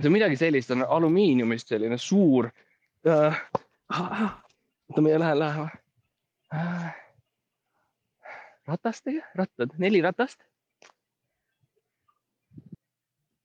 see 0.00 0.08
on 0.08 0.14
midagi 0.14 0.36
sellist, 0.36 0.70
on 0.74 0.82
alumiiniumist 0.82 1.70
selline 1.70 1.98
suur 1.98 2.50
äh,. 3.06 3.40
oota, 3.94 5.00
ma 5.00 5.12
ei 5.12 5.20
lähe, 5.22 5.38
lähe 5.38 5.66
äh,. 6.54 6.88
ratastega, 8.66 9.22
rattad, 9.34 9.76
neli 9.78 10.00
ratast. 10.02 10.40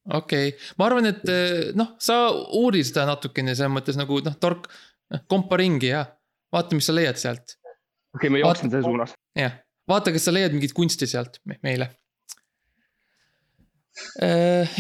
Okei 0.10 0.52
okay., 0.52 0.70
ma 0.80 0.90
arvan, 0.90 1.10
et 1.12 1.26
äh, 1.32 1.72
noh, 1.78 1.94
sa 2.02 2.22
uuri 2.60 2.84
seda 2.88 3.06
natukene 3.10 3.56
selles 3.56 3.74
mõttes 3.74 4.00
nagu 4.00 4.22
noh, 4.26 4.36
tark, 4.42 4.70
kompa 5.32 5.60
ringi 5.62 5.92
ja 5.92 6.04
vaata, 6.54 6.78
mis 6.78 6.90
sa 6.90 6.96
leiad 6.96 7.20
sealt. 7.22 7.58
okei 8.16 8.28
okay,, 8.28 8.34
ma 8.36 8.44
jooksen 8.44 8.74
selle 8.74 8.86
suunas. 8.88 9.16
jah, 9.38 9.58
vaata, 9.90 10.14
kas 10.16 10.28
sa 10.30 10.36
leiad 10.36 10.56
mingit 10.56 10.76
kunsti 10.78 11.10
sealt 11.10 11.42
meile 11.62 11.92
äh,. 14.24 14.80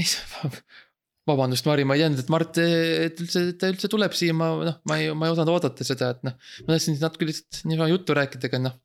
vabandust, 1.29 1.67
Mari, 1.69 1.85
ma 1.85 1.93
ei 1.93 2.01
teadnud, 2.01 2.23
et 2.23 2.29
Mart, 2.33 2.57
et 2.57 3.19
üldse, 3.21 3.41
ta 3.61 3.69
üldse 3.69 3.89
tuleb 3.91 4.15
siia, 4.17 4.33
ma 4.33 4.47
noh, 4.65 4.77
ma 4.89 4.95
ei, 4.97 5.11
ma 5.13 5.27
ei 5.27 5.33
osanud 5.35 5.51
oodata 5.53 5.85
seda, 5.85 6.13
et 6.15 6.23
noh. 6.25 6.37
ma 6.65 6.73
tahtsin 6.73 6.97
natuke 7.01 7.27
lihtsalt 7.29 7.59
niisama 7.69 7.89
juttu 7.91 8.15
rääkida, 8.17 8.49
aga 8.49 8.61
noh. 8.63 8.77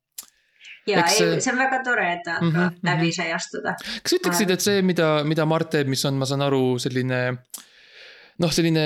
Ja 0.87 1.01
Eks, 1.03 1.21
ei, 1.21 1.41
see 1.41 1.53
on 1.53 1.61
väga 1.61 1.81
tore, 1.87 2.07
et 2.13 2.25
ta 2.27 2.39
mm 2.41 2.51
-hmm, 2.53 2.81
läbi 2.89 3.13
sai 3.13 3.33
astuda. 3.33 3.77
kas 4.03 4.17
ütleksid, 4.19 4.51
et 4.51 4.65
see, 4.65 4.83
mida, 4.83 5.25
mida 5.25 5.47
Mart 5.49 5.71
teeb, 5.71 5.89
mis 5.89 6.05
on, 6.05 6.19
ma 6.21 6.29
saan 6.29 6.45
aru, 6.45 6.79
selline 6.83 7.21
noh, 8.39 8.53
selline 8.53 8.85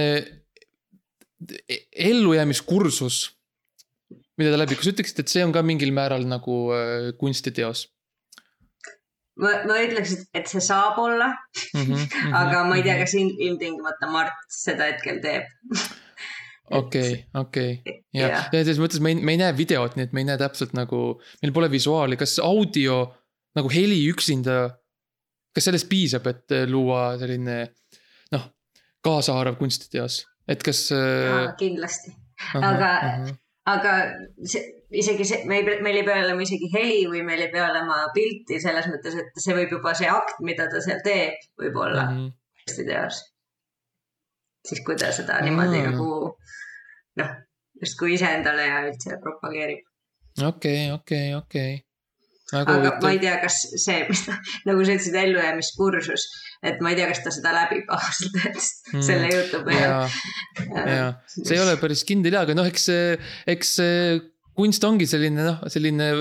e-, 1.69 1.85
ellujäämiskursus, 2.11 3.21
mida 4.39 4.55
ta 4.55 4.63
läbi, 4.63 4.79
kas 4.79 4.93
ütleksid, 4.93 5.23
et 5.25 5.29
see 5.37 5.45
on 5.45 5.55
ka 5.55 5.63
mingil 5.63 5.93
määral 5.95 6.27
nagu 6.29 6.59
äh, 6.75 7.13
kunstiteos? 7.21 7.89
ma, 9.39 9.55
ma 9.71 9.79
ütleks, 9.85 10.17
et 10.35 10.51
see 10.51 10.63
saab 10.65 10.99
olla 10.99 11.31
mm. 11.31 11.81
-hmm, 11.81 11.95
mm 11.95 12.05
-hmm, 12.05 12.35
aga 12.43 12.65
ma 12.65 12.77
ei 12.77 12.83
tea, 12.83 12.95
mhm. 12.95 13.03
kas 13.03 13.15
ilmtingimata 13.15 14.11
Mart 14.11 14.45
seda 14.51 14.91
hetkel 14.91 15.23
teeb 15.23 15.47
okei, 16.71 17.25
okei, 17.41 17.73
ja, 18.17 18.29
ja 18.29 18.43
selles 18.53 18.81
mõttes 18.83 19.03
me 19.05 19.15
ei, 19.15 19.21
me 19.23 19.35
ei 19.35 19.41
näe 19.41 19.57
videot, 19.57 19.97
nii 19.97 20.09
et 20.09 20.15
me 20.17 20.25
ei 20.25 20.29
näe 20.29 20.41
täpselt 20.41 20.75
nagu, 20.77 21.19
meil 21.43 21.55
pole 21.57 21.71
visuaali, 21.73 22.19
kas 22.21 22.39
audio 22.45 23.01
nagu 23.59 23.73
heli 23.73 24.03
üksinda. 24.13 24.61
kas 25.57 25.65
sellest 25.65 25.89
piisab, 25.91 26.27
et 26.31 26.53
luua 26.71 27.17
selline 27.19 27.55
noh, 28.31 28.43
kaasaarv 29.03 29.57
kunstiteos, 29.59 30.21
et 30.47 30.63
kas. 30.63 30.85
Äh, 30.95 31.49
kindlasti, 31.59 32.13
aga, 32.55 32.91
aga 33.67 33.95
see 34.45 34.63
isegi 34.91 35.25
see, 35.29 35.45
meil, 35.49 35.67
meil 35.85 36.01
ei 36.01 36.05
pea 36.07 36.21
olema 36.23 36.45
isegi 36.45 36.71
heli 36.73 37.03
või 37.11 37.25
meil 37.27 37.43
ei 37.45 37.51
pea 37.53 37.67
olema 37.69 38.01
pilti 38.15 38.61
selles 38.63 38.89
mõttes, 38.89 39.19
et 39.21 39.41
see 39.43 39.57
võib 39.57 39.75
juba 39.77 39.95
see 39.99 40.09
akt, 40.09 40.41
mida 40.45 40.69
ta 40.73 40.81
seal 40.85 41.03
teeb, 41.05 41.37
võib 41.61 41.77
olla 41.77 42.07
mm 42.07 42.23
-hmm. 42.23 43.19
Siis 44.69 44.85
kui 44.87 44.97
ta 45.01 45.13
seda 45.15 45.41
niimoodi 45.45 45.83
mm 45.83 45.99
nagu 45.99 46.37
noh, 47.19 47.35
justkui 47.83 48.15
iseendale 48.17 48.65
ja 48.67 48.81
üldse 48.87 49.19
propageerib. 49.23 49.85
okei, 50.47 50.91
okei, 50.95 51.35
okei. 51.35 51.77
aga 52.53 52.77
huvitav. 52.79 53.05
ma 53.05 53.13
ei 53.15 53.23
tea, 53.23 53.37
kas 53.43 53.59
see, 53.85 54.03
mis 54.09 54.25
ta, 54.27 54.39
nagu 54.69 54.85
sa 54.85 54.97
ütlesid, 54.97 55.19
ellujäämiskursus, 55.23 56.27
et 56.71 56.83
ma 56.85 56.93
ei 56.93 56.99
tea, 57.01 57.09
kas 57.13 57.23
ta 57.25 57.35
seda 57.35 57.55
läbib 57.57 57.91
ausalt 57.97 58.41
öeldes 58.43 58.71
mm. 58.95 59.07
selle 59.11 59.31
jutu 59.35 59.63
põhjal. 59.67 60.19
ja, 60.95 61.13
see 61.37 61.57
ei 61.57 61.63
ole 61.65 61.79
päris 61.81 62.05
kindel 62.09 62.39
ja, 62.39 62.45
aga 62.47 62.57
noh, 62.59 62.69
eks, 62.71 62.91
eks 63.55 63.79
kunst 64.59 64.85
ongi 64.87 65.07
selline 65.11 65.47
noh, 65.47 65.65
selline 65.71 66.13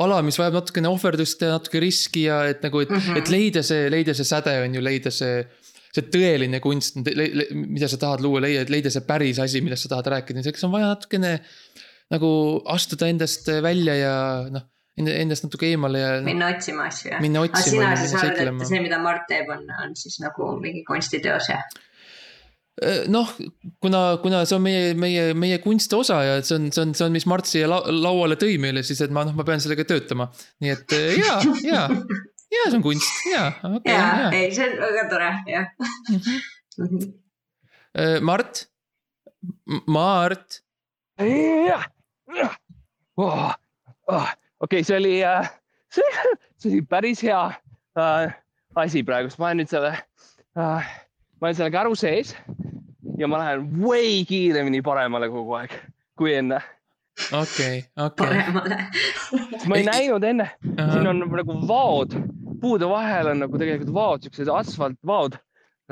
ala, 0.00 0.20
mis 0.24 0.38
vajab 0.38 0.58
natukene 0.60 0.90
ohverdust 0.90 1.42
ja 1.44 1.54
natuke 1.56 1.80
riski 1.82 2.26
ja 2.28 2.42
et 2.50 2.62
nagu, 2.64 2.80
et 2.84 2.90
mm, 2.90 3.00
-hmm. 3.06 3.18
et 3.18 3.32
leida 3.32 3.62
see, 3.66 3.88
leida 3.92 4.14
see 4.14 4.24
säde 4.24 4.54
on 4.64 4.74
ju, 4.74 4.82
leida 4.84 5.10
see. 5.10 5.44
See 5.90 6.06
tõeline 6.14 6.60
kunst, 6.62 6.98
mida 7.00 7.88
sa 7.90 7.98
tahad 8.00 8.22
luua, 8.24 8.42
leida, 8.44 8.64
leida 8.70 8.92
see 8.94 9.06
päris 9.06 9.40
asi, 9.42 9.62
millest 9.64 9.86
sa 9.86 9.96
tahad 9.96 10.12
rääkida, 10.14 10.44
selleks 10.44 10.66
on 10.68 10.74
vaja 10.74 10.92
natukene. 10.92 11.38
nagu 12.10 12.28
astuda 12.66 13.06
endast 13.06 13.46
välja 13.62 13.94
ja 13.94 14.14
noh, 14.50 14.64
endast 14.98 15.46
natuke 15.46 15.68
eemale 15.70 16.00
ja 16.00 16.08
no,. 16.18 16.26
minna 16.26 16.48
otsima 16.54 16.88
asju 16.90 17.12
jah. 17.12 17.20
minna 17.22 17.44
otsima. 17.46 17.60
aga 17.60 17.70
sina 17.70 18.00
siis 18.00 18.16
arvad, 18.18 18.62
et 18.62 18.72
see, 18.72 18.82
mida 18.82 18.98
Mart 19.02 19.28
teeb, 19.30 19.50
on, 19.54 19.62
on 19.84 19.94
siis 19.98 20.18
nagu 20.22 20.50
mingi 20.62 20.82
kunstiteos 20.88 21.52
jah? 21.52 21.62
Äh, 22.80 23.04
noh, 23.12 23.28
kuna, 23.82 24.02
kuna 24.22 24.42
see 24.48 24.56
on 24.56 24.62
meie, 24.64 24.92
meie, 24.98 25.30
meie 25.36 25.58
kunsti 25.60 25.96
osa 25.98 26.20
ja 26.24 26.36
see 26.40 26.56
on, 26.56 26.68
see 26.72 26.84
on, 26.84 26.94
see 26.96 27.06
on, 27.06 27.14
mis 27.14 27.26
Mart 27.28 27.48
siia 27.50 27.68
lauale 27.68 28.38
tõi 28.40 28.56
meile, 28.62 28.84
siis 28.86 29.02
et 29.04 29.12
ma, 29.12 29.26
noh, 29.28 29.36
ma 29.36 29.44
pean 29.46 29.60
sellega 29.62 29.84
töötama. 29.88 30.30
nii 30.64 30.72
et 30.76 30.94
äh, 30.96 31.18
ja, 31.20 31.40
ja, 31.66 31.82
ja 32.50 32.66
see 32.70 32.76
on 32.76 32.82
kunst, 32.82 33.26
ja, 33.32 33.52
okay,. 33.62 33.94
ja, 33.94 34.06
ja., 34.24 34.30
ei, 34.36 34.50
see 34.54 34.66
on 34.66 34.76
väga 34.84 35.06
tore, 35.10 35.30
jah 35.46 35.66
mm. 35.78 36.20
-hmm. 36.86 38.20
Mart, 38.22 38.66
Mart. 39.86 40.60
oh,. 43.16 43.54
Oh, 44.10 44.26
okei 44.60 44.80
okay,, 44.80 44.84
see 44.84 44.96
oli 44.96 45.24
äh,, 45.24 45.50
see, 45.92 46.02
see 46.58 46.72
oli 46.72 46.82
päris 46.82 47.22
hea 47.22 47.42
äh, 47.98 48.32
asi 48.74 49.02
praegu, 49.06 49.30
sest 49.30 49.38
ma 49.38 49.50
olen 49.50 49.62
nüüd 49.62 49.70
selle 49.70 49.92
äh,, 50.58 50.90
ma 51.38 51.46
olen 51.46 51.58
selle 51.58 51.70
käru 51.74 51.94
sees 51.98 52.32
ja 53.20 53.28
ma 53.30 53.38
lähen 53.42 53.68
way 53.84 54.24
kiiremini 54.26 54.82
paremale 54.82 55.28
kogu 55.30 55.54
aeg 55.60 55.76
kui 56.18 56.34
enne. 56.40 56.58
okei, 57.36 57.84
okei. 57.96 58.26
paremale 58.26 58.80
ma 59.68 59.78
ei 59.78 59.86
näinud 59.86 60.24
enne 60.24 60.48
uh, 60.50 60.74
-huh. 60.74 60.92
siin 60.92 61.10
on 61.12 61.22
nagu 61.22 61.58
vaod, 61.68 62.16
puude 62.62 62.88
vahel 62.90 63.32
on 63.32 63.44
nagu 63.44 63.60
tegelikult 63.60 63.94
vaod, 63.96 64.26
siuksed 64.26 64.52
asfaltvaod 64.60 65.40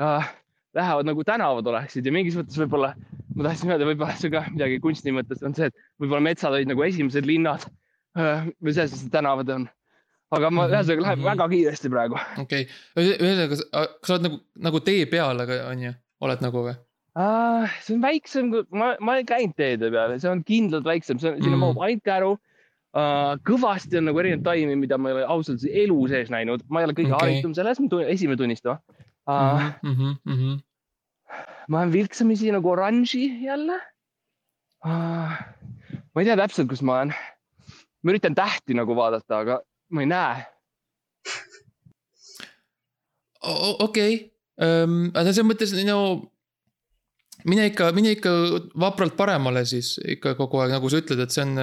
äh,. 0.01 0.35
Lähevad 0.77 1.07
nagu 1.09 1.23
tänavad 1.25 1.65
oleksid 1.65 2.05
ja 2.05 2.11
mingis 2.13 2.35
mõttes 2.37 2.59
võib-olla, 2.61 2.91
ma 3.33 3.47
tahtsin 3.47 3.71
öelda, 3.71 3.87
võib-olla 3.89 4.13
see 4.21 4.29
ka 4.29 4.43
midagi 4.51 4.75
kunsti 4.83 5.09
mõttes 5.17 5.41
on 5.41 5.55
see, 5.57 5.65
et 5.65 5.87
võib-olla 5.97 6.21
metsad 6.27 6.53
olid 6.53 6.69
nagu 6.69 6.83
esimesed 6.85 7.25
linnad 7.25 7.65
äh,. 8.13 8.45
või 8.61 8.75
selles 8.75 8.93
mõttes 8.93 9.15
tänavad 9.15 9.49
on 9.55 9.65
aga 10.35 10.51
ma, 10.51 10.65
mhm, 10.65 10.75
ühesõnaga 10.75 11.05
läheb 11.05 11.23
väga 11.25 11.47
kiiresti 11.53 11.91
praegu. 11.93 12.19
okei 12.43 12.67
okay., 12.67 13.07
ühesõnaga, 13.15 13.49
kas 13.55 13.63
sa 14.05 14.15
oled 14.15 14.27
nagu, 14.27 14.39
nagu 14.67 14.83
tee 14.85 15.07
peal, 15.09 15.41
aga 15.45 15.57
on 15.71 15.87
ju, 15.87 15.95
oled 16.27 16.45
nagu 16.45 16.65
või? 16.67 16.75
Uh, 17.19 17.65
see 17.83 17.95
on 17.97 18.03
väiksem, 18.05 18.51
ma, 18.69 18.93
ma 19.01 19.15
olen 19.15 19.27
käinud 19.27 19.55
teede 19.57 19.89
peal 19.91 20.13
see 20.21 20.29
on 20.29 20.43
kindlalt 20.45 20.85
väiksem, 20.87 21.19
see 21.19 21.31
on 21.31 21.39
mm., 21.39 21.47
sinna 21.47 21.59
mahub 21.59 21.81
ainult 21.83 22.05
käru 22.05 22.35
uh,. 22.97 23.35
kõvasti 23.47 23.99
on 23.99 24.09
nagu 24.09 24.21
erinevaid 24.21 24.45
taimi, 24.45 24.77
mida 24.79 24.97
ma 24.97 25.11
ei 25.11 25.19
ole 25.19 25.27
ausalt 25.35 25.65
elu 25.67 25.99
sees 26.11 26.31
näinud, 26.33 26.65
ma 26.69 26.81
ei 26.81 26.89
ole 26.89 26.97
kõige 26.97 27.13
okay. 27.13 27.35
haritum 27.35 27.55
selles, 27.57 27.81
ma 27.83 28.01
esimene 28.07 28.39
tunnistama 28.39 28.79
uh,. 28.79 29.69
Mm 29.83 29.95
-hmm, 29.95 30.15
mm 30.23 30.37
-hmm. 30.37 30.59
ma 31.69 31.81
olen 31.81 31.93
vilksamisi 31.93 32.53
nagu 32.55 32.71
oranži 32.71 33.25
jälle 33.43 33.77
uh,. 34.85 35.37
ma 36.13 36.21
ei 36.21 36.25
tea 36.25 36.37
täpselt, 36.37 36.69
kus 36.69 36.81
ma 36.81 37.01
olen. 37.01 37.13
ma 38.03 38.11
üritan 38.11 38.35
tähti 38.35 38.73
nagu 38.73 38.95
vaadata, 38.95 39.39
aga 39.39 39.61
ma 39.89 40.01
ei 40.01 40.07
näe. 40.07 40.45
okei, 43.79 44.33
aga 45.13 45.31
selles 45.31 45.47
mõttes 45.47 45.71
no 45.85 46.31
mine 47.45 47.69
ikka, 47.69 47.91
mine 47.95 48.11
ikka 48.11 48.31
vapralt 48.79 49.15
paremale 49.17 49.63
siis 49.65 49.97
ikka 50.03 50.35
kogu 50.35 50.59
aeg, 50.59 50.73
nagu 50.75 50.89
sa 50.89 50.99
ütled, 50.99 51.19
et 51.23 51.31
see 51.31 51.45
on. 51.45 51.55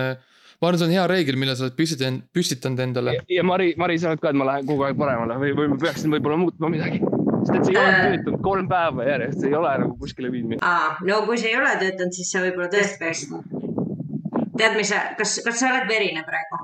Ma 0.61 0.69
arvan, 0.69 0.81
see 0.81 0.89
on 0.89 0.95
hea 0.95 1.07
reegel, 1.11 1.39
mille 1.41 1.57
sa 1.57 1.67
oled 1.67 1.77
püstitanud, 1.79 2.25
püstitanud 2.37 2.83
endale. 2.87 3.17
ja 3.33 3.45
Mari, 3.47 3.73
Mari, 3.81 3.99
sa 4.01 4.13
oled 4.13 4.23
ka, 4.23 4.33
et 4.33 4.41
ma 4.41 4.49
lähen 4.51 4.69
kogu 4.69 4.87
aeg 4.87 4.99
paremale 5.01 5.39
või, 5.43 5.53
või 5.59 5.73
ma 5.73 5.81
peaksin 5.83 6.13
võib-olla 6.15 6.39
muutma 6.41 6.71
midagi. 6.73 7.01
sest 7.43 7.59
et 7.59 7.69
see 7.69 7.77
ei 7.77 7.81
ole 7.83 7.91
äh. 7.93 8.07
töötanud 8.07 8.45
kolm 8.47 8.71
päeva 8.71 9.09
järjest, 9.11 9.43
see 9.43 9.53
ei 9.53 9.59
ole 9.59 9.75
nagu 9.85 9.99
kuskile 10.01 10.33
viinud 10.33 10.65
no 11.11 11.21
kui 11.29 11.41
see 11.43 11.53
ei 11.53 11.61
ole 11.61 11.75
töötanud, 11.83 12.17
siis 12.17 12.33
sa 12.33 12.45
võib-olla 12.45 12.71
tõesti 12.73 13.03
peaksid. 13.03 13.37
tead, 14.57 14.79
mis 14.79 14.95
sa, 14.95 15.03
kas, 15.21 15.37
kas 15.45 15.61
sa 15.61 15.75
oled 15.75 15.93
verine 15.93 16.25
praegu 16.29 16.63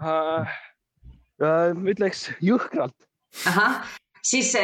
uh,? 0.00 0.56
Uh, 1.36 1.74
ütleks 1.92 2.30
jõhkralt. 2.40 2.96
ahah, 3.50 3.82
siis 4.24 4.54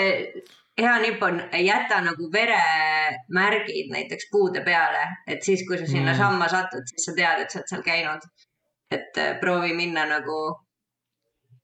hea 0.79 0.99
nipp 0.99 1.23
on 1.23 1.43
jäta 1.65 2.01
nagu 2.01 2.33
veremärgid 2.33 3.93
näiteks 3.93 4.29
puude 4.31 4.63
peale, 4.65 5.05
et 5.27 5.43
siis, 5.43 5.67
kui 5.69 5.79
sa 5.79 5.87
sinna 5.87 6.13
mm. 6.13 6.19
samma 6.19 6.49
satud, 6.49 6.87
siis 6.87 7.05
sa 7.05 7.15
tead, 7.17 7.43
et 7.43 7.51
sa 7.51 7.61
oled 7.61 7.69
seal 7.69 7.85
käinud. 7.87 8.27
et 8.93 9.17
äh, 9.17 9.39
proovi 9.41 9.73
minna 9.75 10.05
nagu 10.05 10.39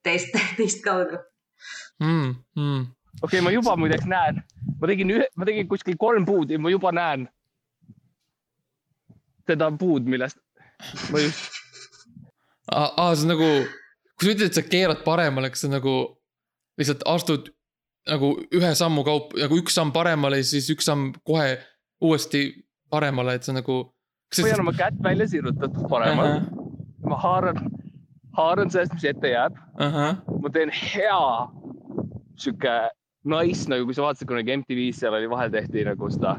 teist, 0.02 0.32
teist 0.56 0.84
kaudu 0.84 1.18
mm,. 2.00 2.34
Mm. 2.56 2.86
okei 3.22 3.22
okay,, 3.22 3.40
ma 3.40 3.50
juba 3.50 3.76
muideks 3.76 4.06
näen, 4.08 4.42
ma 4.80 4.88
tegin 4.88 5.10
ühe, 5.16 5.26
ma 5.36 5.48
tegin 5.48 5.68
kuskil 5.68 5.96
kolm 6.00 6.26
puud 6.26 6.50
ja 6.50 6.58
ma 6.58 6.72
juba 6.72 6.92
näen 6.92 7.28
seda 9.48 9.70
puud, 9.80 10.08
millest 10.08 10.40
ma 11.12 11.20
just. 11.24 11.60
aa, 12.72 13.14
see 13.14 13.24
on 13.24 13.32
nagu, 13.34 13.50
kui 14.16 14.28
sa 14.28 14.34
ütled, 14.34 14.48
et 14.50 14.60
sa 14.60 14.64
keerad 14.64 15.04
paremale, 15.04 15.50
kas 15.52 15.64
sa 15.64 15.72
nagu 15.72 15.94
lihtsalt 16.78 17.04
astud 17.08 17.52
nagu 18.06 18.32
ühe 18.54 18.70
sammu 18.78 19.04
kaup, 19.06 19.34
nagu 19.38 19.58
üks 19.60 19.76
samm 19.78 19.92
paremale, 19.94 20.40
siis 20.46 20.68
üks 20.72 20.88
samm 20.88 21.10
kohe 21.26 21.56
uuesti 22.04 22.50
paremale, 22.92 23.36
et 23.36 23.46
see 23.46 23.56
nagu. 23.56 23.80
hoian 24.42 24.60
oma 24.60 24.74
kätt 24.76 24.98
välja 25.02 25.28
sirutatud 25.28 25.88
paremale 25.88 26.36
uh. 26.36 26.42
-huh. 26.42 27.08
ma 27.08 27.16
haaran, 27.16 27.70
haaran 28.36 28.70
sellest, 28.70 28.94
mis 28.94 29.04
ette 29.04 29.28
jääb 29.28 29.56
uh. 29.56 29.86
-huh. 29.86 30.40
ma 30.42 30.50
teen 30.50 30.70
hea 30.70 31.48
sihuke 32.36 32.74
nice 33.24 33.68
nagu, 33.70 33.84
kui 33.84 33.94
sa 33.94 34.02
vaatasid 34.02 34.28
kunagi 34.28 34.56
MTV-s, 34.56 35.00
seal 35.00 35.14
oli 35.14 35.30
vahel 35.30 35.50
tehti 35.50 35.84
nagu 35.84 36.10
seda 36.10 36.36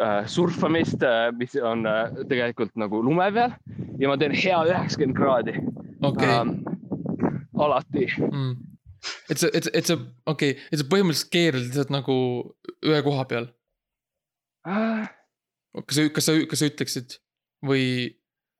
äh, 0.00 0.26
surfamist 0.26 1.02
äh,, 1.02 1.32
mis 1.32 1.56
on 1.62 1.86
äh, 1.86 2.10
tegelikult 2.28 2.74
nagu 2.76 3.02
lume 3.04 3.32
peal 3.32 3.52
ja 3.98 4.08
ma 4.08 4.16
teen 4.16 4.32
hea 4.32 4.64
üheksakümmend 4.64 5.16
kraadi 5.16 5.54
okay.. 6.02 6.28
Ähm, 6.28 6.56
alati 7.58 8.06
mm 8.32 8.67
et 9.28 9.40
sa, 9.40 9.50
et, 9.52 9.68
et 9.72 9.90
sa, 9.90 9.96
okei 10.26 10.54
okay,, 10.54 10.68
et 10.72 10.80
sa 10.80 10.86
põhimõtteliselt 10.90 11.32
keerad 11.32 11.64
lihtsalt 11.66 11.92
nagu 11.94 12.16
ühe 12.86 13.00
koha 13.06 13.24
peal 13.30 13.48
äh,. 14.68 15.08
kas 15.84 15.98
sa, 15.98 16.06
kas 16.14 16.28
sa, 16.28 16.36
kas 16.50 16.62
sa 16.62 16.70
ütleksid 16.70 17.18
või 17.68 17.84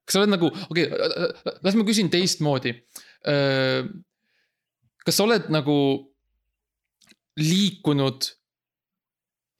kas 0.05 0.17
sa 0.17 0.23
oled 0.23 0.33
nagu, 0.33 0.51
okei 0.69 0.87
okay,, 0.89 1.31
las 1.65 1.77
ma 1.77 1.85
küsin 1.85 2.09
teistmoodi. 2.09 2.73
kas 5.05 5.19
sa 5.19 5.25
oled 5.27 5.51
nagu 5.53 5.77
liikunud 7.39 8.31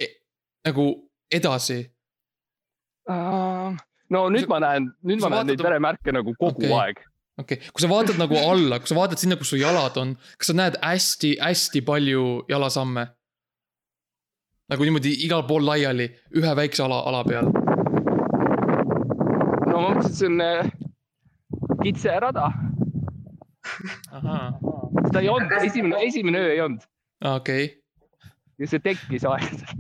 e 0.02 0.10
nagu 0.68 0.88
edasi 1.32 1.84
uh,? 3.10 3.78
no 4.10 4.26
nüüd 4.34 4.48
sa, 4.48 4.52
ma 4.56 4.60
näen, 4.66 4.90
nüüd 5.06 5.22
ma 5.24 5.32
näen 5.36 5.54
neid 5.54 5.64
veremärke 5.64 6.16
nagu 6.16 6.34
kogu 6.40 6.66
okay. 6.66 6.74
aeg 6.82 7.06
okei 7.40 7.58
okay., 7.58 7.72
kui 7.74 7.84
sa 7.84 7.90
vaatad 7.92 8.20
nagu 8.20 8.38
alla, 8.38 8.80
kui 8.80 8.92
sa 8.92 8.98
vaatad 8.98 9.22
sinna, 9.22 9.38
kus 9.40 9.54
su 9.54 9.60
jalad 9.60 9.98
on, 10.02 10.16
kas 10.40 10.52
sa 10.52 10.58
näed 10.58 10.76
hästi-hästi 10.84 11.82
palju 11.88 12.26
jalasamme? 12.52 13.08
nagu 14.70 14.86
niimoodi 14.86 15.16
igal 15.26 15.44
pool 15.50 15.66
laiali, 15.66 16.06
ühe 16.38 16.52
väikse 16.62 16.84
ala, 16.86 17.00
ala 17.10 17.24
peal. 17.26 17.48
no 19.70 19.76
ma 19.76 19.94
mõtlesin, 19.96 20.12
et 20.12 20.18
see 20.20 20.30
on 20.30 20.42
äh, 20.46 20.72
kitserada. 21.84 22.52
seda 25.08 25.24
ei 25.24 25.30
olnud, 25.30 25.56
esimene, 25.64 26.04
esimene 26.06 26.44
öö 26.44 26.52
ei 26.54 26.62
olnud. 26.66 26.84
okei 27.36 27.66
okay.. 27.66 28.30
ja 28.60 28.70
see 28.74 28.84
tekkis 28.84 29.26
aeglaselt 29.30 29.78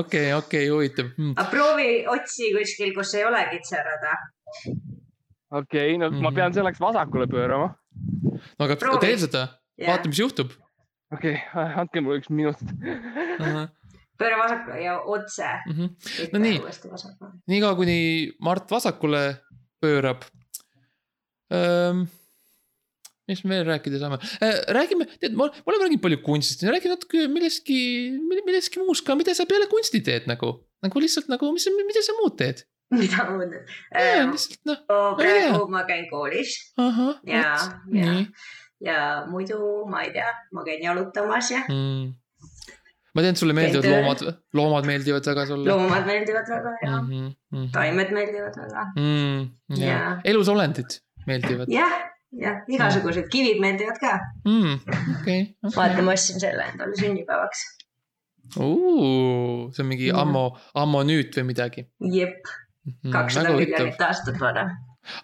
okei, 0.00 0.32
okei, 0.34 0.68
huvitav 0.68 1.12
hmm.. 1.18 1.36
proovi 1.50 1.90
otsi 2.10 2.50
kuskil, 2.56 2.94
kus 2.96 3.14
ei 3.18 3.24
ole 3.28 3.44
kitserada 3.52 4.16
okei 4.64 5.94
okay,, 5.94 5.98
no 5.98 6.10
mm 6.10 6.16
-hmm. 6.16 6.22
ma 6.22 6.32
pean 6.32 6.54
selleks 6.54 6.80
vasakule 6.80 7.26
pöörama. 7.26 7.74
no 8.58 8.64
aga 8.66 8.76
Proovi. 8.76 9.06
tee 9.06 9.18
seda 9.18 9.42
yeah., 9.78 9.90
vaata, 9.90 10.08
mis 10.08 10.18
juhtub. 10.18 10.50
okei 11.12 11.34
okay,, 11.34 11.72
andke 11.82 12.00
mulle 12.00 12.20
üks 12.22 12.30
minut 12.30 12.62
uh. 12.62 13.46
-huh. 13.46 13.68
pööra 14.18 14.38
vasakule 14.42 14.82
ja 14.82 14.98
otse 15.00 15.50
mm. 15.66 15.72
-hmm. 15.72 16.28
no 16.32 16.38
nii, 16.38 16.58
niikaua 17.46 17.74
kuni 17.74 17.98
Mart 18.40 18.70
vasakule 18.70 19.24
pöörab 19.80 20.22
ähm, 21.52 22.06
mis 23.28 23.44
me 23.44 23.54
veel 23.54 23.66
rääkida 23.68 24.00
saame 24.00 24.18
äh,? 24.44 24.60
räägime, 24.76 25.06
tead, 25.20 25.36
ma, 25.38 25.48
me 25.48 25.72
oleme 25.72 25.86
rääkinud 25.86 26.04
palju 26.04 26.20
kunstist, 26.26 26.64
räägi 26.68 26.92
natuke 26.92 27.26
millestki, 27.32 27.78
millestki 28.44 28.82
muust 28.82 29.06
ka, 29.06 29.16
mida 29.18 29.34
sa 29.36 29.46
peale 29.48 29.68
kunsti 29.70 30.02
teed 30.04 30.28
nagu, 30.30 30.54
nagu 30.84 31.04
lihtsalt 31.04 31.30
nagu, 31.32 31.52
mis, 31.56 31.68
mida 31.88 32.04
sa 32.04 32.16
muud 32.20 32.36
teed? 32.40 32.64
mida 33.02 33.28
muud 33.30 33.54
ähm,. 33.98 34.34
No, 34.66 34.76
praegu 35.20 35.68
ma 35.70 35.84
käin 35.88 36.10
koolis. 36.10 36.58
ja, 37.26 37.54
ja, 37.92 38.18
ja 38.80 38.98
muidu 39.30 39.86
ma 39.90 40.02
ei 40.06 40.12
tea, 40.12 40.28
ma 40.52 40.64
käin 40.66 40.82
jalutamas 40.82 41.50
ja 41.50 41.64
mm 41.68 42.12
ma 43.14 43.22
tean, 43.22 43.36
sulle 43.38 43.54
meeldivad 43.56 43.86
Käin 43.86 43.94
loomad, 43.94 44.24
loomad 44.58 44.88
meeldivad 44.88 45.28
väga 45.30 45.46
sulle. 45.46 45.70
loomad 45.70 46.08
meeldivad 46.08 46.50
väga 46.50 46.72
ja 46.82 46.90
mm, 46.96 47.08
-hmm, 47.08 47.28
mm 47.52 47.62
-hmm. 47.62 47.70
taimed 47.72 48.10
meeldivad 48.16 48.58
väga 48.62 48.86
mm,. 48.96 49.78
Ja. 49.78 50.20
elusolendid 50.24 50.98
meeldivad. 51.26 51.70
jah, 51.70 51.94
jah, 52.32 52.56
igasugused 52.68 53.30
kivid 53.30 53.60
meeldivad 53.60 53.98
ka 54.00 54.18
mm,. 54.44 54.74
Okay, 55.20 55.42
okay. 55.62 55.76
vaata, 55.76 56.02
ma 56.02 56.12
ostsin 56.18 56.40
selle 56.40 56.66
endale 56.72 56.96
sünnipäevaks. 56.96 57.62
see 58.54 59.82
on 59.82 59.86
mingi 59.86 60.12
mm. 60.12 60.18
ammo, 60.18 60.58
ammonüüt 60.74 61.38
või 61.38 61.46
midagi. 61.54 61.86
jep 62.18 62.54
Mhm, 62.84 63.12
kakssada 63.12 63.54
miljonit 63.56 64.02
aastat 64.04 64.40
vana. 64.40 64.64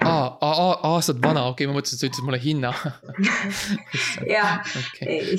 aa, 0.05 0.71
aastat 0.91 1.21
vana, 1.23 1.47
okei 1.51 1.67
okay,, 1.67 1.71
ma 1.71 1.79
mõtlesin, 1.79 1.97
et 1.97 2.01
sa 2.01 2.09
ütlesid 2.09 2.27
mulle 2.29 2.41
hinna 2.41 2.73
jah. 4.35 4.73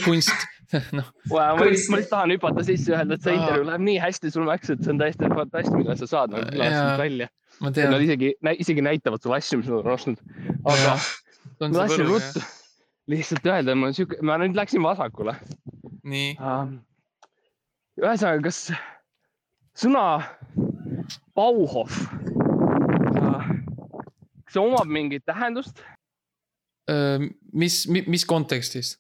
kunst, 0.06 0.46
noh. 0.98 1.10
ma 1.34 1.66
lihtsalt 1.66 2.10
tahan 2.12 2.36
hüpata 2.36 2.66
sisse 2.66 2.94
ja 2.94 3.02
öelda, 3.02 3.18
et 3.18 3.26
see 3.26 3.36
intervjuu 3.38 3.68
läheb 3.70 3.86
nii 3.90 4.00
hästi 4.06 4.34
sul 4.34 4.46
Max, 4.50 4.70
et 4.74 4.82
see 4.86 4.94
on 4.94 5.02
täiesti 5.02 5.30
fantastiline, 5.34 5.98
sa 5.98 6.10
saad 6.14 6.34
nagu 6.36 6.50
külastused 6.54 7.02
välja. 7.02 7.30
Nad 7.62 7.78
isegi, 7.78 8.32
isegi 8.64 8.82
näitavad 8.86 9.22
sulle 9.22 9.38
asju, 9.38 9.60
mis 9.62 9.70
nad 9.70 9.84
on 9.84 9.94
ostnud. 9.94 10.24
aga 10.66 10.96
ma 11.62 11.70
tahtsin 11.76 12.08
ruttu 12.10 12.42
lihtsalt 13.12 13.46
öelda, 13.46 13.76
ma 13.78 13.92
sihuke, 13.96 14.20
ma 14.26 14.38
nüüd 14.42 14.58
läksin 14.58 14.84
vasakule. 14.86 15.36
nii 16.08 16.34
uh,. 16.38 16.70
ühesõnaga, 18.02 18.42
kas 18.48 18.72
sõna 19.78 20.06
Bauhof. 21.36 21.92
kas 24.46 24.54
see 24.54 24.62
omab 24.62 24.88
mingit 24.88 25.26
tähendust? 25.26 25.84
mis, 27.54 27.88
mis 27.88 28.26
kontekstis? 28.26 28.98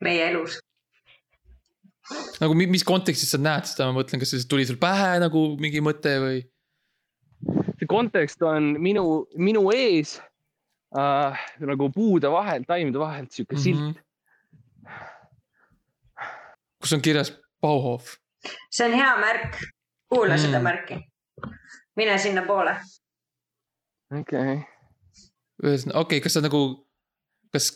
meie 0.00 0.30
elus. 0.30 0.58
nagu 2.40 2.56
mis 2.56 2.84
kontekstis 2.84 3.30
sa 3.34 3.40
näed 3.40 3.68
seda, 3.68 3.90
ma 3.90 4.00
mõtlen, 4.00 4.20
kas 4.22 4.32
see 4.34 4.48
tuli 4.48 4.66
sul 4.68 4.80
pähe 4.80 5.18
nagu 5.22 5.44
mingi 5.60 5.82
mõte 5.84 6.16
või? 6.22 6.40
see 7.78 7.88
kontekst 7.88 8.42
on 8.44 8.74
minu, 8.82 9.24
minu 9.40 9.66
ees 9.74 10.18
äh, 10.96 11.44
nagu 11.64 11.90
puude 11.94 12.32
vahel, 12.32 12.64
taimede 12.68 13.00
vahel 13.00 13.28
sihuke 13.30 13.56
mm 13.56 13.60
-hmm. 13.60 13.64
silt. 13.64 13.96
kus 16.80 16.92
on 16.92 17.02
kirjas 17.04 17.34
Bauhof? 17.60 18.16
see 18.70 18.88
on 18.88 18.96
hea 18.96 19.14
märk 19.20 19.60
kuula 20.10 20.34
mm. 20.34 20.42
seda 20.44 20.60
märki. 20.60 20.98
mine 21.96 22.18
sinnapoole. 22.18 22.76
okei 24.20 24.42
okay.. 24.42 24.56
ühesõnaga, 25.64 25.98
okei 26.00 26.18
okay,, 26.18 26.24
kas 26.24 26.38
sa 26.38 26.44
nagu, 26.44 26.62
kas 27.54 27.70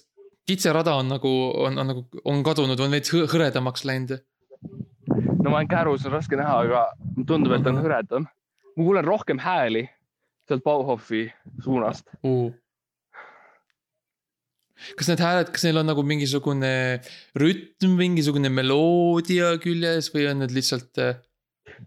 kitserada 0.49 0.97
on 1.01 1.13
nagu, 1.15 1.33
on, 1.65 1.79
on 1.79 1.93
nagu, 1.93 2.07
on 2.25 2.43
kadunud, 2.47 2.81
on 2.81 2.97
veits 2.97 3.15
hõredamaks 3.15 3.87
läinud? 3.89 4.19
no 4.65 5.51
ma 5.51 5.61
olen 5.61 5.71
kärus, 5.71 6.07
on 6.09 6.17
raske 6.17 6.39
näha, 6.41 6.59
aga 6.67 6.87
tundub, 7.27 7.55
et 7.55 7.67
on 7.67 7.79
mhm. 7.79 7.87
hõredam. 7.87 8.29
ma 8.75 8.83
kuulen 8.83 9.07
rohkem 9.07 9.41
hääli 9.43 9.87
sealt 10.49 10.65
Bauhofi 10.67 11.29
suunast 11.65 12.11
uh 12.23 12.53
kas 14.99 15.09
need 15.09 15.23
hääled, 15.23 15.51
kas 15.55 15.65
neil 15.65 15.79
on 15.81 15.87
nagu 15.89 16.03
mingisugune 16.07 16.73
rütm, 17.39 17.95
mingisugune 17.99 18.51
meloodia 18.53 19.55
küljes 19.63 20.11
või 20.13 20.27
on 20.33 20.43
need 20.43 20.55
lihtsalt 20.57 21.01
äh, 21.01 21.21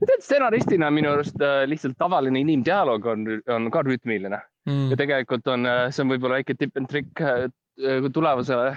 tead, 0.02 0.22
stsenaristina 0.24 0.90
minu 0.94 1.12
arust 1.16 1.42
äh, 1.44 1.64
lihtsalt 1.70 1.98
tavaline 2.00 2.42
inimdialoog 2.44 3.06
on, 3.14 3.26
on 3.54 3.72
ka 3.74 3.84
rütmiline 3.88 4.40
mm. 4.68 4.92
ja 4.92 5.00
tegelikult 5.00 5.48
on, 5.54 5.66
äh, 5.70 5.88
see 5.92 6.04
on 6.06 6.14
võib-olla 6.14 6.42
väike 6.42 6.58
tipp 6.60 6.78
and 6.80 6.90
trick 6.92 7.22
äh, 7.22 7.48
tulevasele 8.14 8.76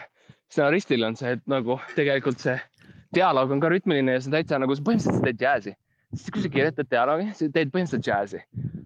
stsenaristile 0.51 1.07
on 1.07 1.17
see, 1.19 1.37
et 1.37 1.43
nagu 1.51 1.79
tegelikult 1.97 2.43
see 2.43 2.57
dialoog 3.15 3.55
on 3.55 3.63
ka 3.63 3.71
rütmiline 3.73 4.17
ja 4.17 4.23
see 4.23 4.31
on 4.31 4.39
täitsa 4.39 4.61
nagu, 4.63 4.77
sa 4.77 4.87
põhimõtteliselt 4.87 5.27
teed 5.27 5.41
džässi. 5.41 5.77
kui 6.35 6.43
sa 6.43 6.49
kirjutad 6.51 6.89
dialoogi, 6.91 7.29
sa 7.39 7.51
teed 7.55 7.75
põhimõtteliselt 7.75 8.07
džässi 8.07 8.41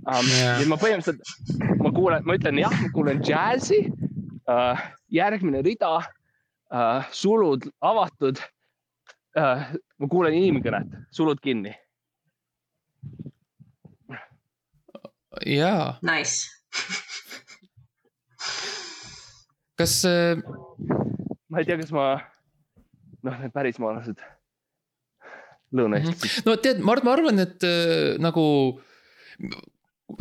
um,. 0.05 0.27
Yeah. 0.29 0.64
ma 0.68 0.81
põhimõtteliselt, 0.81 1.79
ma 1.81 1.93
kuulen, 1.95 2.27
ma 2.29 2.37
ütlen 2.39 2.61
jah, 2.61 2.75
ma 2.83 2.91
kuulen 2.97 3.22
džässi 3.25 3.81
uh,. 3.89 4.85
järgmine 5.12 5.62
rida 5.64 5.95
uh,, 6.01 7.09
sulud 7.12 7.68
avatud 7.81 8.43
uh,. 9.41 9.64
ma 9.72 10.11
kuulen 10.11 10.37
inimkõnet, 10.41 11.01
sulud 11.16 11.41
kinni 11.45 11.72
jaa. 15.43 15.99
Nice 16.03 16.51
kas 19.78 20.05
äh.... 20.09 20.39
ma 21.51 21.61
ei 21.61 21.68
tea, 21.68 21.78
kas 21.80 21.93
ma, 21.95 22.14
noh, 23.26 23.37
need 23.43 23.55
pärismaalased 23.55 24.18
Lõuna-Eestis 25.74 26.14
mm. 26.14 26.26
-hmm. 26.30 26.47
no 26.47 26.57
tead, 26.62 26.82
Mart, 26.87 27.07
ma 27.07 27.16
arvan, 27.16 27.41
et 27.43 27.66
äh, 27.66 28.14
nagu 28.22 28.45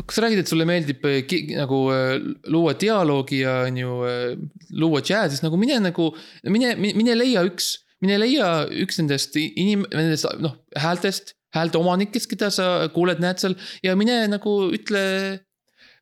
kas 0.04 0.18
sa 0.18 0.24
räägid, 0.24 0.42
et 0.42 0.50
sulle 0.50 0.66
meeldib 0.68 1.04
äh, 1.06 1.22
nagu 1.54 1.80
äh, 1.94 2.16
luua 2.50 2.74
dialoogi 2.80 3.42
ja 3.44 3.60
on 3.68 3.78
ju 3.78 4.00
äh, 4.08 4.34
luua 4.70 5.02
džääsis, 5.04 5.44
nagu 5.44 5.58
mine 5.60 5.78
nagu, 5.84 6.10
mine, 6.50 6.74
mine 6.80 7.16
leia 7.18 7.44
üks, 7.46 7.76
mine 8.02 8.18
leia 8.18 8.50
üks 8.84 8.98
nendest 9.00 9.38
inim-, 9.38 9.86
nendest 9.92 10.28
noh, 10.42 10.58
häältest 10.80 11.36
häälte 11.54 11.78
omanikest, 11.78 12.28
keda 12.30 12.50
sa 12.52 12.68
kuuled, 12.94 13.22
näed 13.22 13.40
seal 13.42 13.56
ja 13.84 13.94
mine 13.98 14.24
nagu 14.32 14.56
ütle 14.74 15.04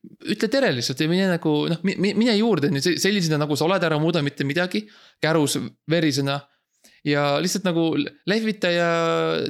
ütle 0.03 0.49
tere 0.51 0.71
lihtsalt 0.75 0.99
ja 0.99 1.09
mine 1.11 1.27
nagu 1.31 1.53
noh, 1.71 1.83
mine 1.83 2.33
juurde 2.35 2.71
sellisena, 2.81 3.39
nagu 3.41 3.55
sa 3.59 3.67
oled, 3.67 3.85
ära 3.87 3.99
muuda 4.01 4.23
mitte 4.25 4.47
midagi. 4.47 4.83
kärus 5.23 5.57
verisena. 5.89 6.41
ja 7.03 7.39
lihtsalt 7.39 7.65
nagu 7.67 7.93
lehvita 8.27 8.69
ja 8.71 8.89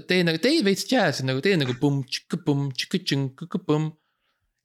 tee 0.10 0.24
nagu, 0.26 0.40
tee 0.42 0.64
veits 0.66 0.88
džääsi 0.90 1.26
nagu, 1.26 1.42
tee 1.42 1.58
nagu 1.58 1.74
pumm, 1.82 2.04
tšikk-pumm, 2.06 2.72
tšikk-tšink-pumm. 2.74 3.92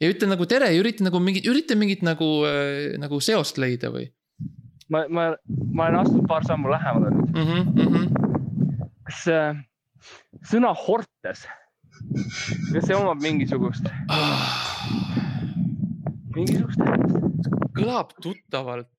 ja 0.01 0.13
ütle 0.13 0.29
nagu 0.29 0.47
tere 0.49 0.73
ja 0.73 0.81
ürita 0.81 1.05
nagu 1.05 1.21
mingit, 1.21 1.49
ürita 1.49 1.77
mingit 1.77 2.05
nagu 2.05 2.29
äh,, 2.49 2.97
nagu 3.01 3.21
seost 3.21 3.61
leida 3.61 3.93
või. 3.93 4.09
ma, 4.89 5.05
ma, 5.09 5.31
ma 5.73 5.89
olen 5.89 6.01
astunud 6.03 6.29
paar 6.29 6.45
sammu 6.49 6.71
lähemale 6.73 7.13
nüüd 7.17 7.33
mm. 7.33 7.49
-hmm, 7.49 7.65
mm 7.73 7.89
-hmm. 7.95 8.87
kas 9.09 9.27
äh, 9.29 9.65
sõna 10.51 10.75
hortes, 10.87 11.47
kas 12.73 12.87
see 12.87 12.97
omab 12.97 13.23
mingisugust 13.23 13.89
mingisugust 16.37 16.79
tähendust? 16.83 17.51
kõlab 17.79 18.15
tuttavalt. 18.23 18.91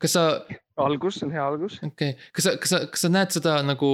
kas 0.00 0.14
sa 0.16 0.22
algus, 0.80 1.18
see 1.18 1.26
on 1.28 1.34
hea 1.34 1.44
algus. 1.44 1.78
okei 1.84 2.14
okay., 2.14 2.30
kas 2.36 2.46
sa, 2.46 2.54
kas 2.60 2.72
sa, 2.72 2.84
kas 2.92 3.04
sa 3.04 3.12
näed 3.12 3.34
seda 3.36 3.58
nagu. 3.66 3.90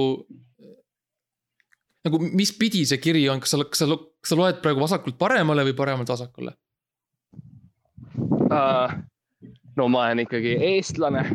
nagu 2.07 2.21
mis 2.23 2.53
pidi 2.55 2.85
see 2.87 3.01
kiri 3.03 3.25
on, 3.31 3.41
kas 3.43 3.55
sa, 3.55 3.63
kas 3.67 3.83
sa, 3.83 3.89
kas 4.23 4.31
sa 4.31 4.39
loed 4.39 4.61
praegu 4.63 4.83
vasakult 4.83 5.19
paremale 5.19 5.65
või 5.67 5.75
paremalt 5.77 6.11
vasakule 6.13 6.55
uh,? 8.47 8.95
no 9.77 9.89
ma 9.91 10.07
olen 10.07 10.23
ikkagi 10.23 10.55
eestlane 10.71 11.25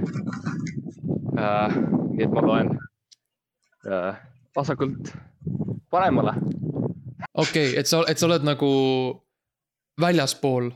uh,. 1.36 2.01
Nii 2.22 2.30
et 2.30 2.36
ma 2.36 2.44
loen 2.46 2.70
uh, 3.90 4.14
vasakult 4.56 5.12
paremale. 5.90 6.36
okei 7.34 7.72
okay,, 7.72 7.78
et 7.80 7.90
sa, 7.90 8.04
et 8.08 8.18
sa 8.18 8.28
oled 8.28 8.46
nagu 8.46 8.70
väljaspool. 10.00 10.70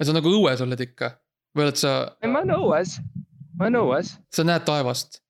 et 0.00 0.08
sa 0.08 0.16
nagu 0.16 0.32
õues 0.34 0.62
oled 0.66 0.86
ikka 0.86 1.14
või 1.56 1.68
oled 1.68 1.80
sa? 1.80 1.96
ma 2.26 2.42
olen 2.42 2.56
õues, 2.58 2.96
ma 3.56 3.68
olen 3.68 3.82
õues. 3.84 4.14
sa 4.34 4.46
näed 4.46 4.66
taevast? 4.66 5.22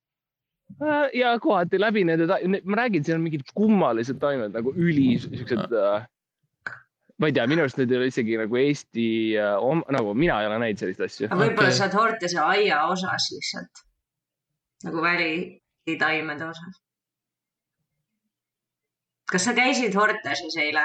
Äh, 0.81 1.11
ja 1.19 1.35
kohati 1.43 1.77
läbi 1.79 2.05
nende, 2.07 2.25
ma 2.63 2.79
räägin, 2.79 3.03
seal 3.05 3.19
on 3.19 3.27
mingid 3.27 3.45
kummalised 3.53 4.17
taimed 4.23 4.55
nagu 4.55 4.73
üli 4.73 5.13
siuksed 5.21 5.77
äh, 5.77 6.07
ma 7.21 7.29
ei 7.29 7.35
tea, 7.37 7.45
minu 7.51 7.67
arust 7.67 7.77
need 7.77 7.91
ei 7.91 7.99
ole 7.99 8.09
isegi 8.09 8.39
nagu 8.39 8.57
Eesti 8.57 9.07
äh,, 9.37 9.69
nagu 9.93 10.17
mina 10.17 10.41
ei 10.41 10.49
ole 10.49 10.59
näinud 10.63 10.81
selliseid 10.81 11.07
asju. 11.11 11.29
võib-olla 11.29 11.69
okay. 11.69 11.77
sa 11.77 11.85
oled 11.85 11.99
Hortese 11.99 12.41
aia 12.41 12.83
osas 12.89 13.29
lihtsalt 13.35 13.85
nagu 14.87 15.03
välitaimede 15.03 16.47
osas 16.49 16.81
kas 19.31 19.47
sa 19.47 19.55
käisid 19.55 19.95
Horteses 19.95 20.57
eile 20.59 20.83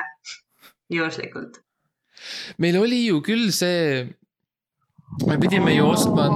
juhuslikult? 0.93 1.61
meil 2.63 2.79
oli 2.81 3.03
ju 3.05 3.21
küll 3.25 3.51
see, 3.53 4.07
me 5.29 5.37
pidime 5.43 5.75
ju 5.75 5.91
ostma, 5.91 6.29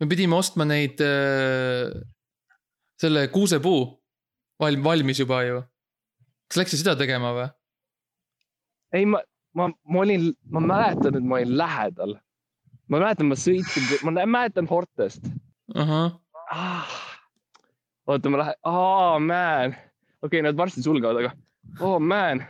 me 0.00 0.08
pidime 0.10 0.34
ostma 0.38 0.66
neid 0.66 1.00
äh,, 1.04 1.92
selle 3.00 3.28
kuusepuu 3.32 3.80
valm-, 4.62 4.84
valmis 4.84 5.22
juba 5.22 5.42
ju. 5.46 5.62
kas 6.48 6.62
läksid 6.62 6.82
seda 6.82 6.96
tegema 6.98 7.32
või? 7.36 7.48
ei, 8.96 9.06
ma, 9.06 9.22
ma, 9.54 9.70
ma 9.70 10.04
olin, 10.04 10.30
ma 10.50 10.64
mäletan, 10.64 11.20
et 11.20 11.28
ma 11.30 11.40
olin 11.40 11.56
lähedal. 11.60 12.18
ma 12.88 13.02
mäletan, 13.02 13.30
ma 13.30 13.38
sõitsin, 13.38 13.92
ma 14.08 14.16
mäletan 14.24 14.70
Hortest 14.70 15.28
uh. 15.76 16.08
Ah, 16.52 16.92
oota, 18.06 18.30
ma 18.30 18.42
lähen, 18.42 18.60
aa, 18.68 19.18
man. 19.18 19.74
Okei 20.22 20.38
okay,, 20.38 20.44
nad 20.46 20.58
varsti 20.58 20.84
sulgevad, 20.84 21.18
aga 21.22 21.32
oh 21.80 21.98
man. 22.00 22.42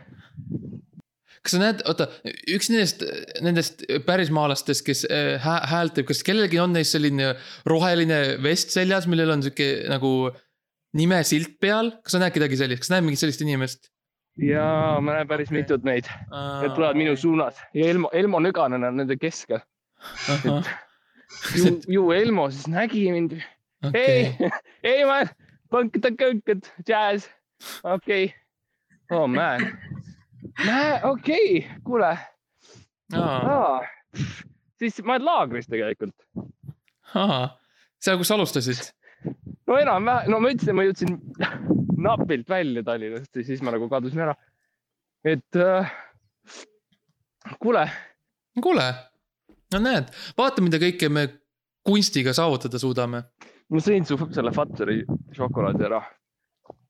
kas 1.41 1.55
sa 1.55 1.61
näed, 1.61 1.83
oota, 1.87 2.09
üks 2.53 2.69
nendest, 2.71 3.03
nendest 3.43 3.83
pärismaalastest, 4.07 4.83
kes 4.87 5.05
äh, 5.09 5.49
häält 5.71 5.95
teeb, 5.97 6.09
kas 6.09 6.23
kellelgi 6.27 6.59
on 6.59 6.75
neist 6.75 6.95
selline 6.95 7.33
roheline 7.69 8.19
vest 8.43 8.73
seljas, 8.75 9.07
millel 9.09 9.31
on 9.35 9.45
sihuke 9.45 9.69
nagu 9.91 10.11
nimesilt 10.97 11.55
peal, 11.61 11.93
kas 12.03 12.17
sa 12.17 12.23
näed 12.23 12.35
kedagi 12.35 12.59
sellist, 12.59 12.83
kas 12.83 12.91
näed 12.93 13.07
mingit 13.07 13.23
sellist 13.23 13.43
inimest? 13.45 13.91
ja 14.37 14.97
ma 15.01 15.15
näen 15.15 15.29
päris 15.29 15.49
mitut 15.53 15.85
neid, 15.87 16.05
need 16.61 16.73
tulevad 16.75 16.99
minu 16.99 17.15
suunas 17.17 17.57
ja 17.73 17.87
Elmo, 17.89 18.11
Elmo 18.13 18.41
Nüganen 18.43 18.85
on 18.85 18.99
nende 18.99 19.17
keskel. 19.17 19.63
ju, 21.57 21.71
ju 21.89 22.03
Elmo 22.13 22.45
siis 22.53 22.67
nägi 22.69 23.07
mind 23.11 23.39
okay.. 23.85 24.01
ei, 24.01 24.51
ei 24.93 25.05
ma, 25.09 25.21
põnkad-kõnkad, 25.73 26.71
džäss 26.87 27.29
okei 27.83 28.29
okay., 28.29 29.17
oh 29.17 29.27
man, 29.31 29.65
okei 31.03 31.03
okay., 31.03 31.79
kuule 31.85 32.11
oh.. 33.17 33.81
siis 34.79 35.01
ma 35.03 35.17
olen 35.17 35.25
laagris 35.25 35.69
tegelikult. 35.71 36.15
seal, 37.13 38.17
kus 38.17 38.31
alustasid? 38.31 38.85
no 39.67 39.79
enam-vähem, 39.79 40.31
no 40.31 40.39
ma 40.41 40.51
ütlesin, 40.53 40.77
ma 40.77 40.85
jõudsin 40.87 41.17
napilt 42.07 42.49
välja 42.49 42.83
Tallinnast 42.85 43.35
ja 43.35 43.45
siis 43.47 43.63
ma 43.65 43.73
nagu 43.73 43.89
kadusin 43.91 44.23
ära. 44.27 44.35
et 45.25 45.61
äh, 45.61 45.91
kuule. 47.59 47.87
kuule, 48.61 48.87
no 49.73 49.83
näed, 49.83 50.11
vaata, 50.37 50.63
mida 50.65 50.79
kõike 50.81 51.09
me 51.09 51.27
kunstiga 51.87 52.33
saavutada 52.35 52.79
suudame. 52.79 53.23
Ma 53.69 53.81
sõin 53.83 54.05
su 54.07 54.17
selle 54.31 54.53
Fatseri 54.55 55.01
šokolaadi 55.35 55.85
ära 55.89 56.01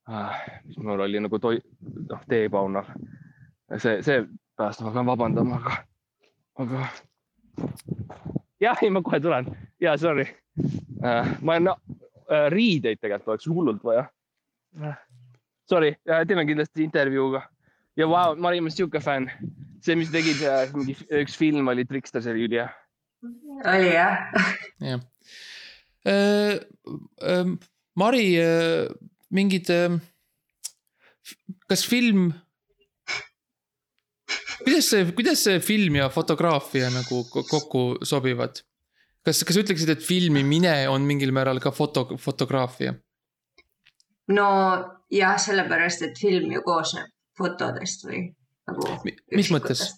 Ah, 0.08 0.40
mis 0.64 0.78
mul 0.80 1.02
oli 1.04 1.20
nagu 1.20 1.36
toi-, 1.40 1.62
noh, 2.10 2.22
teepaunal. 2.32 2.86
see, 3.76 4.00
see 4.02 4.22
pärast 4.56 4.82
ma 4.86 4.94
pean 4.96 5.10
vabandama, 5.10 5.58
aga, 5.60 5.74
aga. 6.64 6.86
jah, 8.64 8.84
ei, 8.84 8.92
ma 8.94 9.02
kohe 9.04 9.20
tulen. 9.20 9.50
ja 9.84 9.98
sorry 10.00 10.30
uh,. 11.04 11.28
ma 11.42 11.58
olen 11.58 11.68
no, 11.68 11.76
uh, 12.32 12.48
riideid 12.54 13.02
tegelikult 13.02 13.34
oleks 13.36 13.50
hullult 13.52 13.84
vaja 13.84 14.08
uh,. 14.80 14.96
Sorry 15.68 15.92
uh,, 16.08 16.24
teeme 16.24 16.48
kindlasti 16.48 16.88
intervjuuga. 16.88 17.44
ja 18.00 18.08
vau 18.08 18.32
wow,, 18.32 18.40
ma 18.40 18.54
olin 18.54 18.72
sihuke 18.72 19.04
fänn. 19.04 19.28
see, 19.84 20.00
mis 20.00 20.14
tegid 20.14 20.40
mingi 20.72 20.96
üks 21.20 21.36
film 21.36 21.68
oli 21.68 21.84
Trickster, 21.86 22.24
see 22.24 22.32
oli 22.32 22.48
ülihea. 22.48 22.70
oli 23.76 23.92
jah? 23.92 24.24
jah. 24.80 25.04
Mari 27.98 28.26
mingid, 29.34 29.70
ähm, 29.74 30.00
kas 31.68 31.84
film, 31.88 32.30
kuidas 34.62 34.92
see, 34.94 35.10
kuidas 35.18 35.44
see 35.44 35.60
film 35.64 36.00
ja 36.00 36.10
fotograafia 36.14 36.92
nagu 36.94 37.24
kokku 37.32 37.84
sobivad? 38.08 38.62
kas, 39.28 39.44
kas 39.44 39.60
ütleksid, 39.60 39.92
et 39.92 40.04
filmimine 40.06 40.74
on 40.92 41.04
mingil 41.08 41.34
määral 41.36 41.60
ka 41.64 41.74
foto, 41.76 42.08
fotograafia? 42.22 42.96
no 44.32 44.48
jah, 45.12 45.36
sellepärast, 45.42 46.06
et 46.08 46.20
film 46.20 46.54
ju 46.56 46.64
koosneb 46.66 47.12
fotodest 47.38 48.08
või 48.08 48.24
nagu. 48.70 48.98
mis 49.36 49.52
mõttes? 49.54 49.90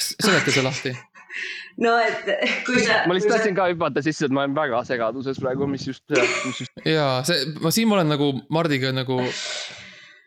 seleta 0.00 0.50
see 0.50 0.64
lahti 0.64 0.94
no 1.80 1.94
et 2.02 2.26
kui 2.66 2.82
sa. 2.84 3.02
ma 3.06 3.16
lihtsalt 3.16 3.36
tahtsin 3.36 3.56
ka 3.56 3.68
hüpata 3.72 4.02
sisse, 4.04 4.26
et 4.26 4.34
ma 4.34 4.44
olen 4.44 4.56
väga 4.56 4.82
segaduses 4.88 5.40
praegu, 5.42 5.68
mis 5.70 5.86
just, 5.88 6.04
mis 6.46 6.60
just. 6.64 6.84
ja 6.96 7.22
see, 7.26 7.54
ma 7.62 7.72
siin 7.74 7.90
ma 7.90 8.00
olen 8.00 8.12
nagu 8.12 8.32
Mardiga 8.52 8.92
nagu, 8.94 9.20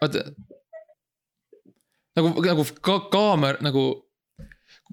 vaata. 0.01 0.25
nagu, 2.17 2.33
nagu 2.47 2.67
ka 2.81 2.99
kaamer 3.13 3.61
nagu. 3.65 3.85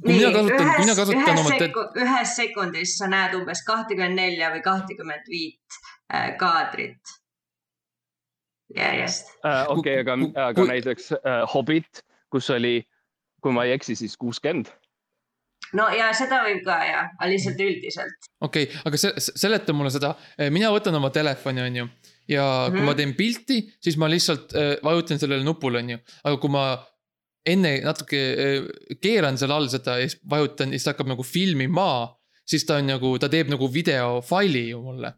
kui 0.03 0.09
Nii, 0.09 0.20
mina 0.20 0.30
kasutan, 0.32 0.68
mina 0.80 0.94
kasutan 0.96 1.38
oma 1.38 1.57
seku,. 1.59 1.82
ühes 2.00 2.36
sekundis 2.36 2.94
sa 2.98 3.09
näed 3.12 3.34
umbes 3.36 3.61
kahtekümmend 3.66 4.16
nelja 4.16 4.48
või 4.55 4.62
kahtekümmet 4.64 5.26
viit 5.28 5.80
äh, 6.12 6.30
kaadrit 6.40 7.18
järjest 8.76 9.34
uh,. 9.44 9.68
okei 9.74 10.00
okay,, 10.00 10.07
aga, 10.07 10.16
aga 10.32 10.55
kui... 10.57 10.70
näiteks 10.70 11.12
uh, 11.18 11.42
Hobbit, 11.53 12.00
kus 12.32 12.48
oli, 12.55 12.80
kui 13.44 13.53
ma 13.53 13.66
ei 13.68 13.76
eksi, 13.76 13.98
siis 14.00 14.16
kuuskümmend 14.16 14.72
no 15.78 15.88
ja 15.94 16.10
seda 16.16 16.42
võib 16.46 16.62
ka 16.66 16.78
ja, 16.86 17.02
aga 17.16 17.30
lihtsalt 17.30 17.60
üldiselt. 17.64 18.30
okei 18.40 18.68
okay,, 18.68 18.80
aga 18.88 19.00
se 19.00 19.12
seleta 19.18 19.74
mulle 19.76 19.92
seda, 19.94 20.14
eh, 20.38 20.50
mina 20.54 20.72
võtan 20.74 20.96
oma 20.98 21.12
telefoni, 21.14 21.64
on 21.64 21.76
ju. 21.82 21.88
ja 22.28 22.44
mm 22.44 22.64
-hmm. 22.64 22.70
kui 22.70 22.80
mhm. 22.80 22.88
ma 22.90 22.94
teen 22.94 23.14
pilti, 23.18 23.60
siis 23.80 23.96
ma 23.96 24.10
lihtsalt 24.10 24.54
äh, 24.54 24.72
vajutan 24.84 25.18
sellele 25.18 25.44
nupule, 25.44 25.78
on 25.78 25.94
ju, 25.96 25.98
aga 26.24 26.36
kui 26.36 26.50
ma 26.50 26.66
enne 27.46 27.80
natuke 27.84 28.18
äh, 28.18 28.68
keeran 29.02 29.38
seal 29.38 29.50
all 29.50 29.68
seda 29.68 29.98
ja 29.98 30.08
siis 30.08 30.20
vajutan 30.30 30.68
ja 30.70 30.78
siis 30.78 30.84
ta 30.84 30.94
hakkab 30.94 31.08
nagu 31.08 31.22
filmima. 31.22 32.18
siis 32.46 32.64
ta 32.66 32.76
on 32.76 32.86
nagu, 32.86 33.18
ta 33.18 33.28
teeb 33.28 33.48
nagu 33.48 33.68
videofaili 33.72 34.68
ju 34.68 34.82
mulle 34.82 35.12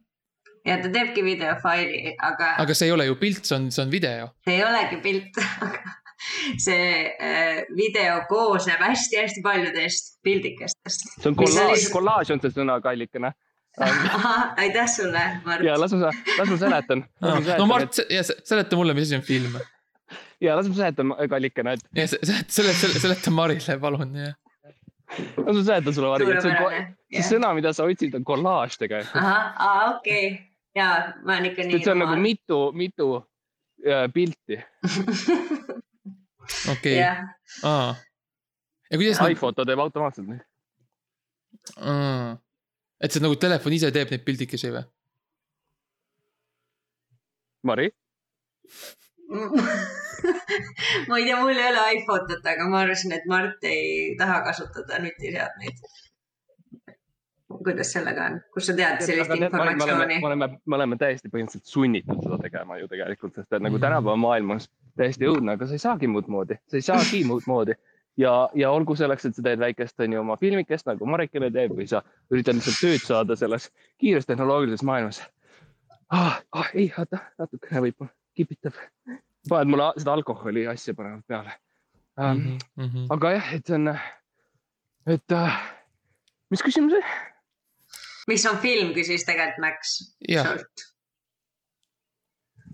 ja 0.64 0.76
ta 0.80 0.88
teebki 0.88 1.24
videofaili, 1.24 2.16
aga. 2.22 2.54
aga 2.58 2.74
see 2.74 2.88
ei 2.88 2.92
ole 2.92 3.06
ju 3.06 3.16
pilt, 3.20 3.44
see 3.44 3.56
on, 3.56 3.70
see 3.72 3.84
on 3.84 3.90
video. 3.90 4.28
see 4.44 4.56
ei 4.56 4.64
olegi 4.64 5.00
pilt 5.04 5.40
aga 5.64 6.03
see 6.66 7.08
äh, 7.18 7.64
video 7.76 8.20
koosneb 8.28 8.80
hästi-hästi 8.80 9.42
paljudest 9.42 10.18
pildikestest. 10.24 11.08
see 11.20 11.32
on 11.32 11.38
kollaaž, 11.38 11.88
kollaaž 11.92 12.34
on 12.34 12.44
see 12.44 12.54
sõna, 12.54 12.80
kallikene 12.84 13.34
aitäh 14.56 14.86
sulle, 14.86 15.40
Mart. 15.44 15.64
ja 15.64 15.80
las 15.80 15.92
ma, 15.92 16.10
las 16.38 16.48
ma 16.48 16.56
seletan. 16.56 17.04
no 17.58 17.66
Mart, 17.66 17.92
seleta 18.44 18.76
mulle, 18.76 18.94
mis 18.94 19.08
asi 19.08 19.16
on 19.16 19.22
film. 19.22 19.58
ja 20.40 20.56
las 20.56 20.68
ma 20.68 20.74
seletan, 20.74 21.14
kallikene, 21.30 21.72
et. 21.72 21.86
ja 21.96 22.06
seleta, 22.08 22.44
seleta, 22.48 23.00
seleta 23.00 23.30
Marile, 23.30 23.78
palun, 23.80 24.16
jah. 24.16 24.34
las 25.36 25.56
ma 25.56 25.62
seletan 25.62 25.94
sulle, 25.94 26.08
Mari, 26.08 26.30
et 26.30 26.42
see 26.42 26.54
on, 26.54 26.90
see 27.16 27.28
sõna, 27.32 27.54
mida 27.58 27.74
sa 27.74 27.86
otsid, 27.90 28.14
on 28.14 28.26
kollaaž 28.26 28.78
tegelikult. 28.78 29.18
ahah, 29.22 29.96
okei 29.96 30.26
okay. 30.30 30.42
ja 30.78 30.90
ma 31.24 31.38
olen 31.38 31.50
ikka 31.50 31.66
nii. 31.66 31.82
see 31.82 31.94
on 31.96 32.04
nagu 32.04 32.20
mitu, 32.22 32.60
mitu 32.78 33.10
äh, 33.82 34.06
pilti 34.14 34.62
okei 36.70 36.72
okay. 36.72 36.96
yeah.. 36.98 37.96
ja 38.90 38.98
kuidas 39.00 39.22
iPhoto 39.30 39.64
teeb 39.68 39.82
automaatselt 39.84 40.28
neid. 40.28 40.44
et 43.00 43.12
see 43.12 43.24
nagu 43.24 43.36
telefon 43.40 43.76
ise 43.76 43.92
teeb 43.94 44.12
neid 44.14 44.24
pildikesi 44.26 44.72
või? 44.74 44.84
Mari 47.64 47.90
ma 51.08 51.18
ei 51.18 51.24
tea, 51.24 51.40
mul 51.40 51.56
ei 51.56 51.68
ole 51.68 51.84
iPhotot, 51.98 52.46
aga 52.52 52.68
ma 52.70 52.80
arvasin, 52.84 53.14
et 53.16 53.26
Mart 53.30 53.64
ei 53.68 54.14
taha 54.18 54.40
kasutada 54.46 55.00
nutiseadmeid. 55.02 55.84
kuidas 57.64 57.92
sellega 57.94 58.24
on, 58.28 58.40
kus 58.52 58.66
sa 58.68 58.74
tead 58.76 59.02
sellist 59.06 59.30
Aga 59.30 59.46
informatsiooni? 59.46 60.16
me 60.20 60.26
oleme, 60.28 60.48
me 60.66 60.76
oleme 60.76 60.96
täiesti 61.00 61.30
põhimõtteliselt 61.32 61.70
sunnitud 61.70 62.18
seda 62.24 62.38
tegema 62.42 62.76
ju 62.80 62.88
tegelikult, 62.90 63.36
sest 63.38 63.52
et 63.52 63.62
nagu 63.62 63.78
mm. 63.78 63.84
tänapäeva 63.86 64.16
maailmas 64.20 64.66
täiesti 64.98 65.28
õudne, 65.28 65.56
aga 65.56 65.66
sa 65.66 65.76
ei 65.76 65.82
saagi 65.82 66.08
muud 66.10 66.28
moodi, 66.30 66.58
sa 66.70 66.78
ei 66.78 66.86
saagi 66.86 67.24
muud 67.30 67.46
moodi 67.50 67.76
ja, 68.20 68.32
ja 68.54 68.70
olgu 68.70 68.96
selleks, 68.98 69.26
et 69.28 69.36
sa 69.36 69.44
teed 69.44 69.62
väikest, 69.62 69.98
on 70.00 70.16
ju, 70.16 70.22
oma 70.22 70.36
filmikest 70.40 70.88
nagu 70.90 71.08
Marikene 71.10 71.50
teeb 71.54 71.74
või 71.76 71.86
sa 71.90 72.02
üritad 72.32 72.58
lihtsalt 72.58 72.80
tööd 72.82 73.04
saada 73.04 73.36
selles 73.38 73.70
kiires 74.02 74.28
tehnoloogilises 74.30 74.86
maailmas 74.86 75.22
ah,. 76.08 76.40
Ah, 76.52 76.70
ei, 76.74 76.90
oota, 76.98 77.20
natukene 77.38 77.86
võib-olla 77.88 78.12
kipitab. 78.38 78.78
paned 79.48 79.70
mulle 79.72 79.92
seda 79.98 80.14
alkoholi 80.14 80.66
asja 80.70 80.94
panevad 80.94 81.24
peale 81.26 81.54
um,. 82.18 82.58
Mm 82.76 82.88
-hmm. 82.88 83.06
aga 83.10 83.36
jah, 83.38 83.54
et 83.54 83.66
see 83.66 83.78
on, 83.80 83.94
et 85.06 85.38
uh, 85.38 85.62
mis 86.50 86.62
küsimus 86.62 86.98
oli? 86.98 87.14
mis 88.28 88.46
on 88.46 88.58
film, 88.58 88.92
küsis 88.96 89.26
tegelikult 89.26 89.64
Max. 89.66 89.98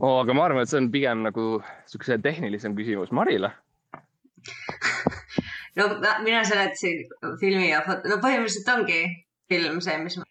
Oh, 0.00 0.22
aga 0.22 0.32
ma 0.32 0.46
arvan, 0.48 0.64
et 0.64 0.70
see 0.72 0.80
on 0.80 0.88
pigem 0.92 1.24
nagu 1.26 1.46
siukse 1.90 2.16
tehnilisem 2.24 2.76
küsimus 2.76 3.12
Marile 3.12 3.52
no 5.76 5.88
mina 6.24 6.44
seletasin 6.44 7.04
filmi 7.40 7.70
ja 7.70 7.82
foto, 7.86 8.08
no 8.08 8.16
põhimõtteliselt 8.22 8.70
ongi 8.74 9.00
film 9.50 9.80
see, 9.84 9.98
mis 10.00 10.16
ma 10.20 10.26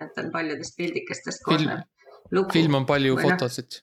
mäletan 0.00 0.30
paljudest 0.34 0.76
pildikestest 0.78 1.44
koosneb. 1.46 1.86
film 2.52 2.80
on 2.80 2.86
palju 2.88 3.16
Või 3.18 3.30
noh. 3.30 3.36
fotosid 3.36 3.80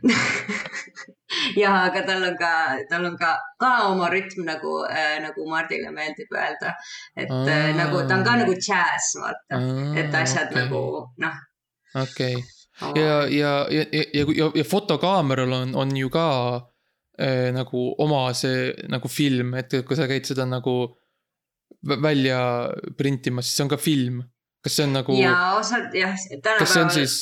ja, 1.60 1.74
aga 1.84 2.00
tal 2.08 2.24
on 2.30 2.38
ka, 2.40 2.52
tal 2.88 3.04
on 3.10 3.18
ka, 3.20 3.34
ka 3.60 3.72
oma 3.90 4.08
rütm 4.12 4.46
nagu 4.48 4.78
äh,, 4.88 5.18
nagu 5.20 5.44
Mardile 5.50 5.92
meeldib 5.92 6.32
öelda. 6.32 6.72
et 7.16 7.28
Aa, 7.28 7.42
äh, 7.44 7.68
nagu 7.76 8.00
ta 8.08 8.16
on 8.16 8.24
ka 8.24 8.38
nagu 8.40 8.54
džäss, 8.56 9.18
vaata, 9.20 9.60
et 10.00 10.16
asjad 10.22 10.48
okay. 10.48 10.62
nagu 10.62 10.80
noh. 11.20 11.36
okei 11.92 12.38
okay., 12.38 12.59
ja, 12.80 13.26
ja, 13.28 13.52
ja, 13.70 13.84
ja, 13.92 14.24
ja, 14.36 14.50
ja 14.54 14.64
fotokaameral 14.64 15.52
on, 15.52 15.74
on 15.74 15.96
ju 15.96 16.10
ka 16.10 16.26
äh, 17.20 17.50
nagu 17.54 17.94
oma 17.98 18.28
see 18.34 18.70
nagu 18.88 19.08
film, 19.08 19.54
et 19.60 19.80
kui 19.86 19.98
sa 19.98 20.08
käid 20.10 20.28
seda 20.28 20.46
nagu 20.48 20.76
välja 21.80 22.40
printimas, 22.98 23.48
siis 23.48 23.60
see 23.60 23.66
on 23.66 23.72
ka 23.72 23.80
film. 23.80 24.22
kas 24.60 24.74
see 24.76 24.84
on 24.84 24.92
nagu. 24.92 25.14
ja 25.16 25.54
osad 25.56 25.94
jah, 25.96 26.16
tänapäeval. 26.30 26.58
kas 26.58 26.72
see 26.74 26.82
on 26.82 26.90
siis, 26.92 27.14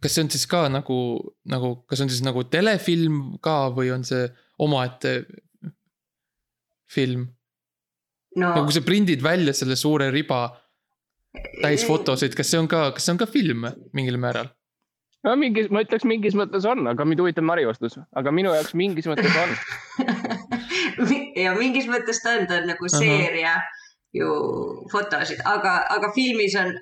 kas 0.00 0.14
see 0.14 0.24
on 0.24 0.30
siis 0.32 0.46
ka 0.48 0.62
nagu, 0.72 1.00
nagu, 1.44 1.74
kas 1.88 2.00
on 2.00 2.08
siis 2.08 2.22
nagu 2.24 2.44
telefilm 2.48 3.36
ka 3.44 3.68
või 3.76 3.92
on 3.92 4.06
see 4.08 4.30
omaette 4.64 5.18
film 6.88 7.26
no.? 8.36 8.54
nagu 8.54 8.64
kui 8.64 8.78
sa 8.78 8.84
prindid 8.86 9.22
välja 9.24 9.52
selle 9.56 9.76
suure 9.76 10.08
riba 10.14 10.46
täis 11.60 11.84
fotosid, 11.86 12.32
kas 12.36 12.48
see 12.48 12.60
on 12.62 12.68
ka, 12.70 12.88
kas 12.96 13.04
see 13.04 13.14
on 13.14 13.20
ka 13.20 13.28
film 13.28 13.68
mingil 13.92 14.16
määral? 14.20 14.48
No 15.26 15.34
mingis, 15.38 15.68
ma 15.74 15.82
ütleks 15.84 16.06
mingis 16.08 16.36
mõttes 16.38 16.66
on, 16.68 16.86
aga 16.90 17.06
mind 17.08 17.22
huvitab 17.22 17.46
Mari 17.46 17.66
vastus, 17.68 17.98
aga 18.18 18.32
minu 18.34 18.52
jaoks 18.54 18.74
mingis 18.78 19.08
mõttes 19.10 19.34
on 19.42 19.56
ja 21.44 21.54
mingis 21.58 21.88
mõttes 21.90 22.22
ta 22.22 22.36
on, 22.38 22.46
ta 22.50 22.60
on 22.62 22.68
nagu 22.70 22.90
seeria 22.92 23.54
uh 23.56 23.62
-huh. 23.62 23.74
ju 24.20 24.28
fotosid, 24.92 25.42
aga, 25.44 25.74
aga 25.96 26.12
filmis 26.14 26.54
on 26.60 26.74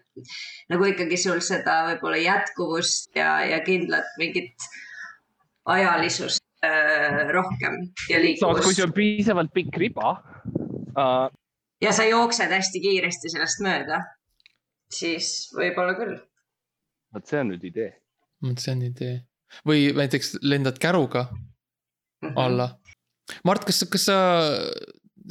nagu 0.72 0.90
ikkagi 0.92 1.16
sul 1.20 1.40
seda 1.40 1.78
võib-olla 1.90 2.20
jätkuvust 2.22 3.16
ja, 3.16 3.40
ja 3.44 3.60
kindlat 3.64 4.12
mingit 4.18 4.68
ajalisust 5.64 6.44
äh, 6.64 7.26
rohkem 7.32 7.80
ja 8.10 8.20
liikuvust. 8.20 8.64
kui 8.64 8.74
see 8.74 8.84
on 8.84 8.92
piisavalt 8.92 9.52
pikk 9.52 9.76
riba 9.76 10.12
uh.... 10.12 11.28
ja 11.80 11.92
sa 11.92 12.04
jooksed 12.04 12.52
hästi 12.52 12.80
kiiresti 12.80 13.32
sellest 13.32 13.64
mööda, 13.64 14.04
siis 14.92 15.50
võib-olla 15.56 15.96
küll. 15.98 16.18
vot 17.14 17.26
see 17.26 17.40
on 17.40 17.56
nüüd 17.56 17.64
idee 17.64 18.05
see 18.60 18.74
on 18.74 18.82
idee. 18.86 19.16
või 19.66 19.88
näiteks 19.96 20.38
lendad 20.42 20.78
käruga 20.78 21.28
mm 21.32 22.28
-hmm. 22.28 22.36
alla. 22.36 22.68
Mart, 23.44 23.64
kas, 23.64 23.84
kas 23.90 24.04
sa, 24.06 24.18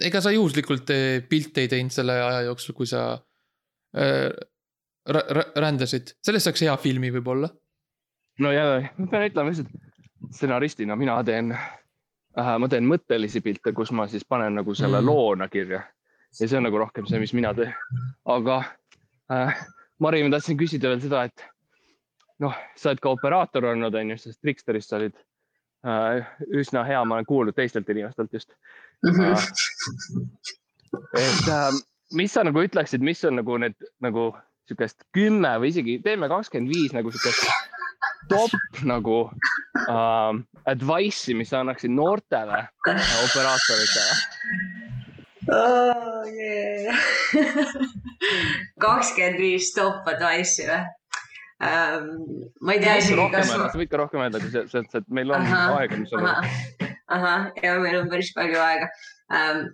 ega 0.02 0.22
sa 0.22 0.32
juhuslikult 0.32 0.90
eh, 0.90 1.22
pilte 1.30 1.62
ei 1.62 1.68
teinud 1.72 1.92
selle 1.92 2.16
aja 2.22 2.42
jooksul, 2.50 2.76
kui 2.76 2.88
sa 2.88 3.14
äh, 3.96 4.32
rändasid, 5.56 6.16
sellest 6.24 6.50
saaks 6.50 6.62
hea 6.62 6.78
filmi 6.78 7.12
võib-olla. 7.14 7.50
no 8.40 8.52
jälle, 8.52 8.90
ma 8.98 9.08
pean 9.08 9.28
ütlema 9.30 9.50
lihtsalt 9.50 9.70
stsenaristina 10.32 10.96
mina 10.96 11.24
teen 11.24 11.52
äh,, 11.52 12.56
ma 12.60 12.68
teen 12.68 12.88
mõttelisi 12.90 13.42
pilte, 13.42 13.74
kus 13.74 13.92
ma 13.92 14.08
siis 14.08 14.26
panen 14.28 14.58
nagu 14.60 14.74
selle 14.76 15.02
mm. 15.02 15.06
loona 15.06 15.48
kirja. 15.48 15.84
ja 16.40 16.48
see 16.48 16.58
on 16.58 16.66
nagu 16.68 16.78
rohkem 16.82 17.06
see, 17.08 17.20
mis 17.20 17.34
mina 17.34 17.54
teen. 17.54 17.74
aga 18.26 18.64
äh, 19.32 19.66
Mari, 20.00 20.24
ma 20.26 20.34
tahtsin 20.34 20.58
küsida 20.60 20.90
veel 20.92 21.04
seda, 21.06 21.24
et 21.30 21.46
noh, 22.44 22.56
sa 22.76 22.92
oled 22.92 23.02
ka 23.04 23.14
operaator 23.16 23.70
olnud, 23.72 23.96
on 23.96 24.14
ju, 24.14 24.18
sest 24.20 24.42
Tricksterist 24.44 24.92
sa 24.92 25.00
olid 25.00 25.16
äh, 25.88 26.26
üsna 26.56 26.84
hea, 26.88 27.04
ma 27.06 27.20
olen 27.20 27.30
kuulnud 27.30 27.56
teistelt 27.56 27.90
inimestelt 27.90 28.34
just. 28.34 28.56
-hmm. 29.06 29.32
Äh, 29.32 29.44
et 31.20 31.48
äh, 31.52 31.72
mis 32.14 32.34
sa 32.34 32.44
nagu 32.44 32.64
ütleksid, 32.64 33.02
mis 33.04 33.24
on 33.26 33.36
nagu 33.40 33.58
need 33.58 33.76
nagu 34.04 34.32
sihukest 34.70 35.06
kümme 35.14 35.52
või 35.62 35.70
isegi 35.74 36.00
teeme 36.04 36.30
kakskümmend 36.30 36.74
viis 36.74 36.94
nagu 36.96 37.12
sihukest 37.14 37.46
top 38.30 38.82
nagu 38.84 39.18
äh, 39.86 40.34
advice'i, 40.72 41.36
mis 41.38 41.50
sa 41.54 41.62
annaksid 41.62 41.94
noortele 41.94 42.64
äh, 42.90 43.10
operaatoritele 43.26 44.14
oh,? 45.54 46.26
kakskümmend 48.86 49.42
viis 49.42 49.74
top 49.78 50.08
advice'i 50.10 50.70
või? 50.70 50.82
Ähm,. 51.64 52.10
ma 52.62 52.74
ei 52.74 52.80
tea 52.84 52.98
isegi, 53.00 53.28
kas. 53.32 53.52
sa 53.52 53.70
võid 53.80 53.92
ka 53.92 54.02
rohkem 54.02 54.24
öelda, 54.26 54.42
kui 54.44 54.52
see, 54.52 54.66
see, 54.72 54.84
et 55.00 55.08
meil 55.08 55.32
on 55.32 55.46
aha, 55.46 55.62
aega, 55.80 56.00
mis 56.02 56.14
on. 56.16 56.28
ahah, 57.16 57.48
ja 57.64 57.78
meil 57.84 58.02
on 58.02 58.12
päris 58.12 58.34
palju 58.36 58.60
aega 58.60 58.90
ähm,. 59.32 59.66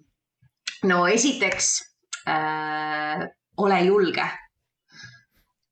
no 0.85 1.03
esiteks 1.09 1.73
äh, 2.29 3.25
ole 3.57 3.81
julge. 3.87 4.29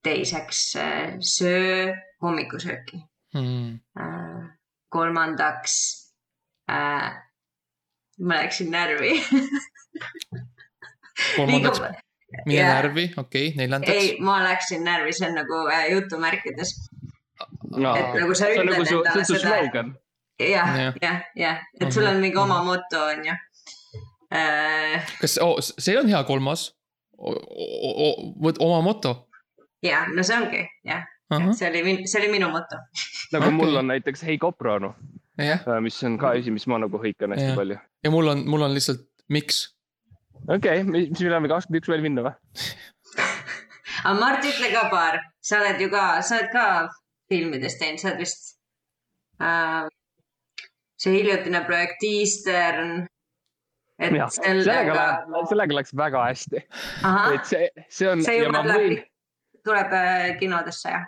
teiseks 0.03 0.59
äh, 0.79 1.15
söö 1.19 1.93
hommikusööki 2.23 3.01
hmm.. 3.35 3.79
Äh, 3.99 4.43
kolmandaks 4.89 5.73
äh,, 6.71 7.09
ma 8.19 8.41
läksin 8.41 8.71
närvi 8.71 9.17
kolmandaks 11.35 11.83
mine 12.45 12.59
yeah. 12.59 12.73
närvi, 12.75 13.05
okei 13.17 13.47
okay,, 13.47 13.57
neljandaks. 13.57 13.93
ei, 13.93 14.17
ma 14.21 14.39
läksin 14.43 14.83
närvi, 14.85 15.13
see 15.13 15.29
on 15.29 15.37
nagu 15.39 15.61
äh, 15.73 15.85
jutumärkides 15.93 16.73
no,. 17.75 17.95
et 17.95 18.17
nagu 18.21 18.35
sa 18.37 18.49
ütled 18.53 18.71
nagu 18.71 18.85
su, 18.85 18.99
endale 19.01 19.25
seda. 19.29 19.85
jah, 20.39 20.75
jah, 21.01 21.21
jah, 21.35 21.63
et 21.81 21.93
sul 21.93 22.07
on 22.09 22.21
mingi 22.23 22.37
oma 22.37 22.61
moto, 22.63 23.05
on 23.13 23.23
ju 23.25 23.37
äh.... 24.35 25.13
kas 25.21 25.39
oh,, 25.43 25.57
see 25.59 25.97
on 25.99 26.11
hea 26.11 26.23
kolmas? 26.29 26.69
oma 27.19 28.81
moto? 28.85 29.15
jah, 29.85 30.07
no 30.15 30.23
see 30.23 30.37
ongi 30.37 30.65
jah 30.85 31.07
uh, 31.33 31.39
-huh. 31.39 31.53
see 31.53 31.69
oli, 31.69 31.97
see 32.07 32.21
oli 32.21 32.31
minu 32.37 32.51
moto 32.53 32.77
nagu 33.33 33.45
okay. 33.45 33.55
mul 33.55 33.75
on 33.81 33.87
näiteks 33.87 34.23
Hei 34.23 34.37
Kopranu 34.37 34.93
yeah., 35.39 35.59
äh, 35.67 35.81
mis 35.81 36.03
on 36.03 36.17
ka 36.17 36.35
asi, 36.37 36.51
mis 36.51 36.67
ma 36.67 36.79
nagu 36.79 36.97
hõikan 36.97 37.33
hästi 37.33 37.45
yeah. 37.45 37.57
palju. 37.57 37.77
ja 38.03 38.11
mul 38.11 38.27
on, 38.27 38.45
mul 38.49 38.61
on 38.61 38.73
lihtsalt, 38.73 39.05
miks 39.29 39.78
okei 40.49 40.81
okay,, 40.81 40.87
mis 40.89 41.21
me 41.21 41.33
läheme 41.33 41.51
kakskümmend 41.51 41.81
üks 41.81 41.91
veel 41.91 42.05
minna 42.05 42.25
või 42.25 42.33
aga 44.05 44.15
Mart, 44.19 44.47
ütle 44.47 44.71
ka 44.73 44.87
paar, 44.93 45.19
sa 45.43 45.59
oled 45.61 45.83
ju 45.83 45.89
ka, 45.93 46.05
sa 46.25 46.39
oled 46.39 46.51
ka 46.53 46.65
filmides 47.29 47.77
teinud, 47.79 48.01
sa 48.01 48.11
oled 48.11 48.23
vist 48.23 48.51
äh, 49.43 49.85
see 50.99 51.15
hiljutine 51.19 51.63
projekt 51.67 52.03
Eastern. 52.07 53.05
et 53.99 54.15
ja, 54.15 54.29
sellega, 54.31 54.65
sellega, 54.65 55.45
sellega 55.51 55.79
läks 55.79 55.95
väga 55.97 56.25
hästi. 56.29 56.65
et 57.35 57.49
see, 57.49 57.69
see 57.89 58.11
on. 58.11 58.23
see 58.25 58.41
juba 58.43 58.63
tuleb 58.63 58.83
võin..., 58.83 58.99
tuleb 59.67 59.95
äh, 59.95 60.27
kinodesse 60.41 60.95
jah? 60.95 61.07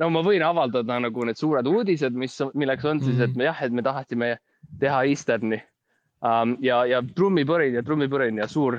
no 0.00 0.08
ma 0.14 0.22
võin 0.24 0.44
avaldada 0.46 1.00
nagu 1.02 1.26
need 1.28 1.38
suured 1.38 1.66
uudised, 1.68 2.16
mis, 2.16 2.38
milleks 2.54 2.86
on 2.88 3.02
siis, 3.04 3.20
et 3.20 3.36
me 3.36 3.50
jah, 3.50 3.66
et 3.66 3.74
me 3.74 3.84
tahtsime 3.84 4.36
teha 4.80 5.02
Easterni 5.10 5.60
um,. 6.24 6.56
ja, 6.64 6.84
ja 6.86 7.02
trummipõrin 7.16 7.76
ja 7.78 7.82
trummipõrin 7.86 8.40
ja 8.40 8.48
suur, 8.48 8.78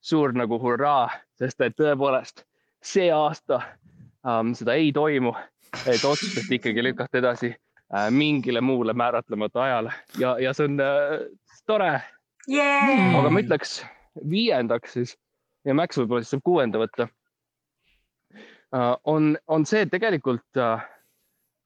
suur 0.00 0.34
nagu 0.36 0.58
hurraa, 0.62 1.08
sest 1.38 1.60
et 1.66 1.76
tõepoolest 1.78 2.44
see 2.84 3.10
aasta 3.12 3.60
um, 4.22 4.54
seda 4.54 4.76
ei 4.78 4.92
toimu, 4.94 5.34
et 5.84 6.04
otsustati 6.04 6.58
ikkagi 6.58 6.84
lükata 6.84 7.20
edasi 7.20 7.52
uh, 7.52 8.08
mingile 8.14 8.60
muule 8.64 8.94
määratlemata 8.96 9.62
ajale 9.66 9.94
ja, 10.18 10.36
ja 10.40 10.54
see 10.56 10.68
on 10.70 10.82
uh, 10.82 11.24
tore 11.66 11.92
yeah.. 12.48 13.14
aga 13.18 13.30
ma 13.30 13.42
ütleks 13.44 13.80
viiendaks 14.28 14.96
siis 14.98 15.16
ja 15.66 15.74
Max 15.76 15.98
võib-olla 16.00 16.24
siis 16.24 16.36
saab 16.36 16.44
kuuenda 16.46 16.80
võtta 16.80 17.08
uh,. 18.72 18.94
on, 19.04 19.34
on 19.46 19.66
see, 19.68 19.84
et 19.84 19.92
tegelikult 19.92 20.62
uh, 20.62 20.80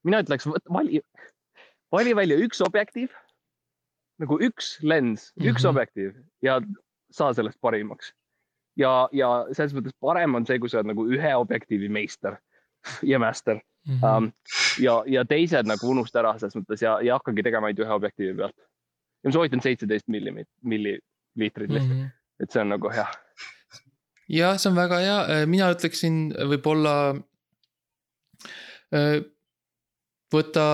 mina 0.07 0.23
ütleks, 0.25 0.49
vali, 0.73 1.03
vali 1.93 2.17
välja 2.17 2.41
üks 2.43 2.63
objektiiv 2.65 3.13
nagu 4.23 4.39
üks 4.41 4.77
lens 4.83 5.31
mm, 5.31 5.43
-hmm. 5.43 5.51
üks 5.51 5.63
mhm. 5.63 5.71
objektiiv 5.71 6.17
ja 6.43 6.61
saa 7.13 7.33
sellest 7.35 7.61
parimaks. 7.61 8.13
ja, 8.77 9.09
ja 9.13 9.47
selles 9.53 9.75
mõttes 9.77 9.95
parem 10.01 10.35
on 10.35 10.47
see, 10.47 10.59
kui 10.59 10.71
sa 10.71 10.81
oled 10.81 10.93
nagu 10.93 11.05
ühe 11.07 11.35
objektiivi 11.37 11.89
meister 11.93 12.39
ja 13.13 13.19
master 13.19 13.61
mm. 13.61 13.99
-hmm. 13.99 14.17
Um, 14.17 14.33
ja, 14.81 15.03
ja 15.07 15.25
teised 15.25 15.67
nagu 15.69 15.91
unusta 15.91 16.23
ära 16.23 16.37
selles 16.39 16.57
mõttes 16.57 16.85
ja, 16.85 16.99
ja 17.01 17.19
hakkagi 17.21 17.43
tegema 17.43 17.67
ainult 17.69 17.85
ühe 17.87 17.99
objektiivi 17.99 18.37
pealt. 18.39 18.57
ja 19.23 19.29
ma 19.29 19.33
soovitan 19.33 19.63
seitseteist 19.63 20.09
milli, 20.09 20.47
milliliitrit 20.63 21.71
lihtsalt 21.71 21.97
mm, 21.97 22.03
-hmm. 22.03 22.11
et 22.41 22.51
see 22.51 22.63
on 22.63 22.69
nagu 22.69 22.91
hea. 22.91 23.09
jah, 24.29 24.57
see 24.59 24.71
on 24.71 24.77
väga 24.77 24.99
hea, 24.99 25.47
mina 25.47 25.71
ütleksin 25.75 26.33
võib-olla 26.55 26.97
võta 30.33 30.67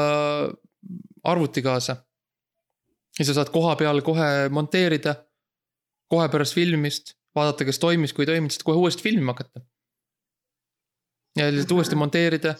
arvuti 1.25 1.63
kaasa. 1.63 1.97
Ja 3.19 3.27
sa 3.27 3.35
saad 3.37 3.51
koha 3.55 3.75
peal 3.81 4.03
kohe 4.07 4.49
monteerida, 4.55 5.15
kohe 6.13 6.29
pärast 6.33 6.57
filmimist, 6.57 7.17
vaadata, 7.37 7.67
kas 7.69 7.81
toimis, 7.83 8.15
kui 8.15 8.25
ei 8.25 8.33
toiminud, 8.33 8.55
siis 8.55 8.67
kohe 8.67 8.79
uuesti 8.81 9.05
filmima 9.05 9.35
hakata. 9.35 9.65
ja 11.39 11.51
lihtsalt 11.53 11.77
uuesti 11.77 11.97
monteerida. 11.97 12.55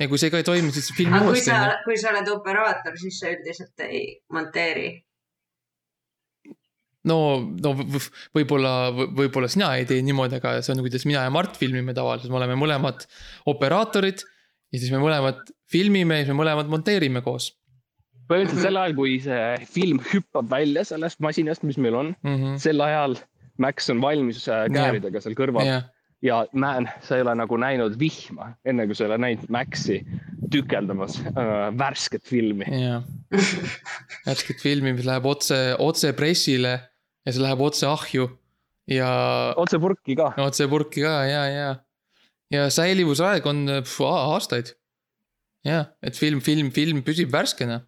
ja 0.00 0.08
kui 0.08 0.18
see 0.18 0.30
ka 0.30 0.42
ei 0.42 0.46
toimi, 0.46 0.72
siis 0.72 0.92
filmi 0.96 1.20
uuesti. 1.20 1.50
kui 1.50 1.56
sa, 1.56 1.80
kui 1.84 1.98
sa 2.00 2.12
oled 2.14 2.30
operaator, 2.34 2.98
siis 3.00 3.18
sa 3.22 3.32
üldiselt 3.34 3.86
ei 3.88 4.06
monteeri 4.32 4.88
no, 7.06 7.18
no 7.62 7.72
võib-olla, 8.36 8.72
võib-olla 8.92 9.50
sina 9.50 9.72
ei 9.78 9.86
tee 9.88 10.02
niimoodi, 10.04 10.40
aga 10.40 10.58
see 10.60 10.74
on, 10.74 10.82
kuidas 10.84 11.06
mina 11.08 11.24
ja 11.26 11.32
Mart 11.34 11.58
filmime 11.58 11.94
tavaliselt, 11.96 12.32
me 12.32 12.40
oleme 12.40 12.58
mõlemad 12.58 13.06
operaatorid 13.52 14.24
ja 14.72 14.80
siis 14.80 14.92
me 14.94 15.00
mõlemad 15.02 15.44
filmime 15.70 16.20
ja 16.20 16.26
siis 16.26 16.34
me 16.34 16.40
mõlemad 16.42 16.70
monteerime 16.70 17.22
koos. 17.24 17.52
Põhimõtteliselt 18.30 18.64
sel 18.68 18.80
ajal, 18.80 18.94
kui 18.98 19.16
see 19.24 19.42
film 19.72 20.00
hüppab 20.12 20.48
välja 20.52 20.84
sellest 20.88 21.20
masinast, 21.24 21.66
mis 21.66 21.78
meil 21.80 21.98
on 21.98 22.14
mm, 22.14 22.36
-hmm. 22.36 22.62
sel 22.62 22.82
ajal 22.84 23.18
Max 23.62 23.88
on 23.88 24.02
valmis 24.04 24.42
äh, 24.52 24.66
kääridega 24.68 25.20
seal 25.24 25.36
kõrval 25.38 25.64
yeah. 25.64 25.86
ja 26.24 26.42
man, 26.52 26.90
sa 27.00 27.16
ei 27.16 27.24
ole 27.24 27.32
nagu 27.40 27.56
näinud 27.56 27.96
vihma, 28.00 28.50
enne 28.68 28.84
kui 28.86 28.98
sa 28.98 29.06
ei 29.06 29.12
ole 29.12 29.20
näinud 29.24 29.48
Maxi 29.48 30.02
tükeldamas 30.52 31.20
äh, 31.32 31.70
värsket 31.78 32.26
filmi 32.28 32.68
yeah.. 32.68 33.06
värsket 34.28 34.60
filmi, 34.60 34.92
mis 34.92 35.08
läheb 35.08 35.24
otse, 35.24 35.76
otse 35.78 36.12
pressile 36.18 36.76
ja 37.24 37.32
see 37.32 37.42
läheb 37.42 37.64
otse 37.64 37.88
ahju 37.88 38.28
ja. 38.92 39.08
otse 39.56 39.80
purki 39.80 40.18
ka. 40.18 40.34
otse 40.44 40.68
purki 40.68 41.02
ka 41.06 41.16
ja, 41.30 41.42
ja 41.48 41.74
ja 42.52 42.70
säilivusaeg 42.70 43.46
on 43.46 43.66
pf, 43.82 44.00
aastaid. 44.06 44.74
jah, 45.66 45.90
et 46.02 46.14
film, 46.14 46.40
film, 46.40 46.70
film 46.70 47.02
püsib 47.02 47.32
värskena. 47.34 47.80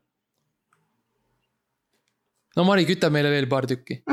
No 2.59 2.67
Mari, 2.69 2.87
küta 2.89 3.11
meile 3.15 3.31
veel 3.33 3.49
paar 3.51 3.69
tükki 3.71 4.01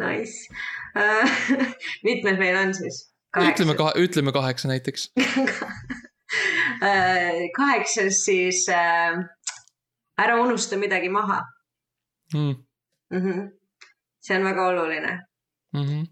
Nice 0.00 0.48
uh,. 0.96 1.40
mitmed 2.08 2.40
meil 2.40 2.56
on 2.60 2.74
siis? 2.74 3.02
ütleme 3.36 3.76
kahe, 3.78 3.92
ütleme 4.00 4.32
kaheksa 4.36 4.72
näiteks 4.72 5.10
Uh, 6.80 7.40
kaheksas 7.58 8.20
siis 8.24 8.62
uh, 8.70 9.18
ära 10.18 10.36
unusta 10.40 10.78
midagi 10.78 11.08
maha 11.10 11.40
mm.. 12.34 12.54
Mm 13.10 13.22
-hmm. 13.24 13.50
see 14.22 14.36
on 14.38 14.44
väga 14.46 14.66
oluline 14.70 15.12
mm. 15.74 15.84
-hmm 15.84 16.06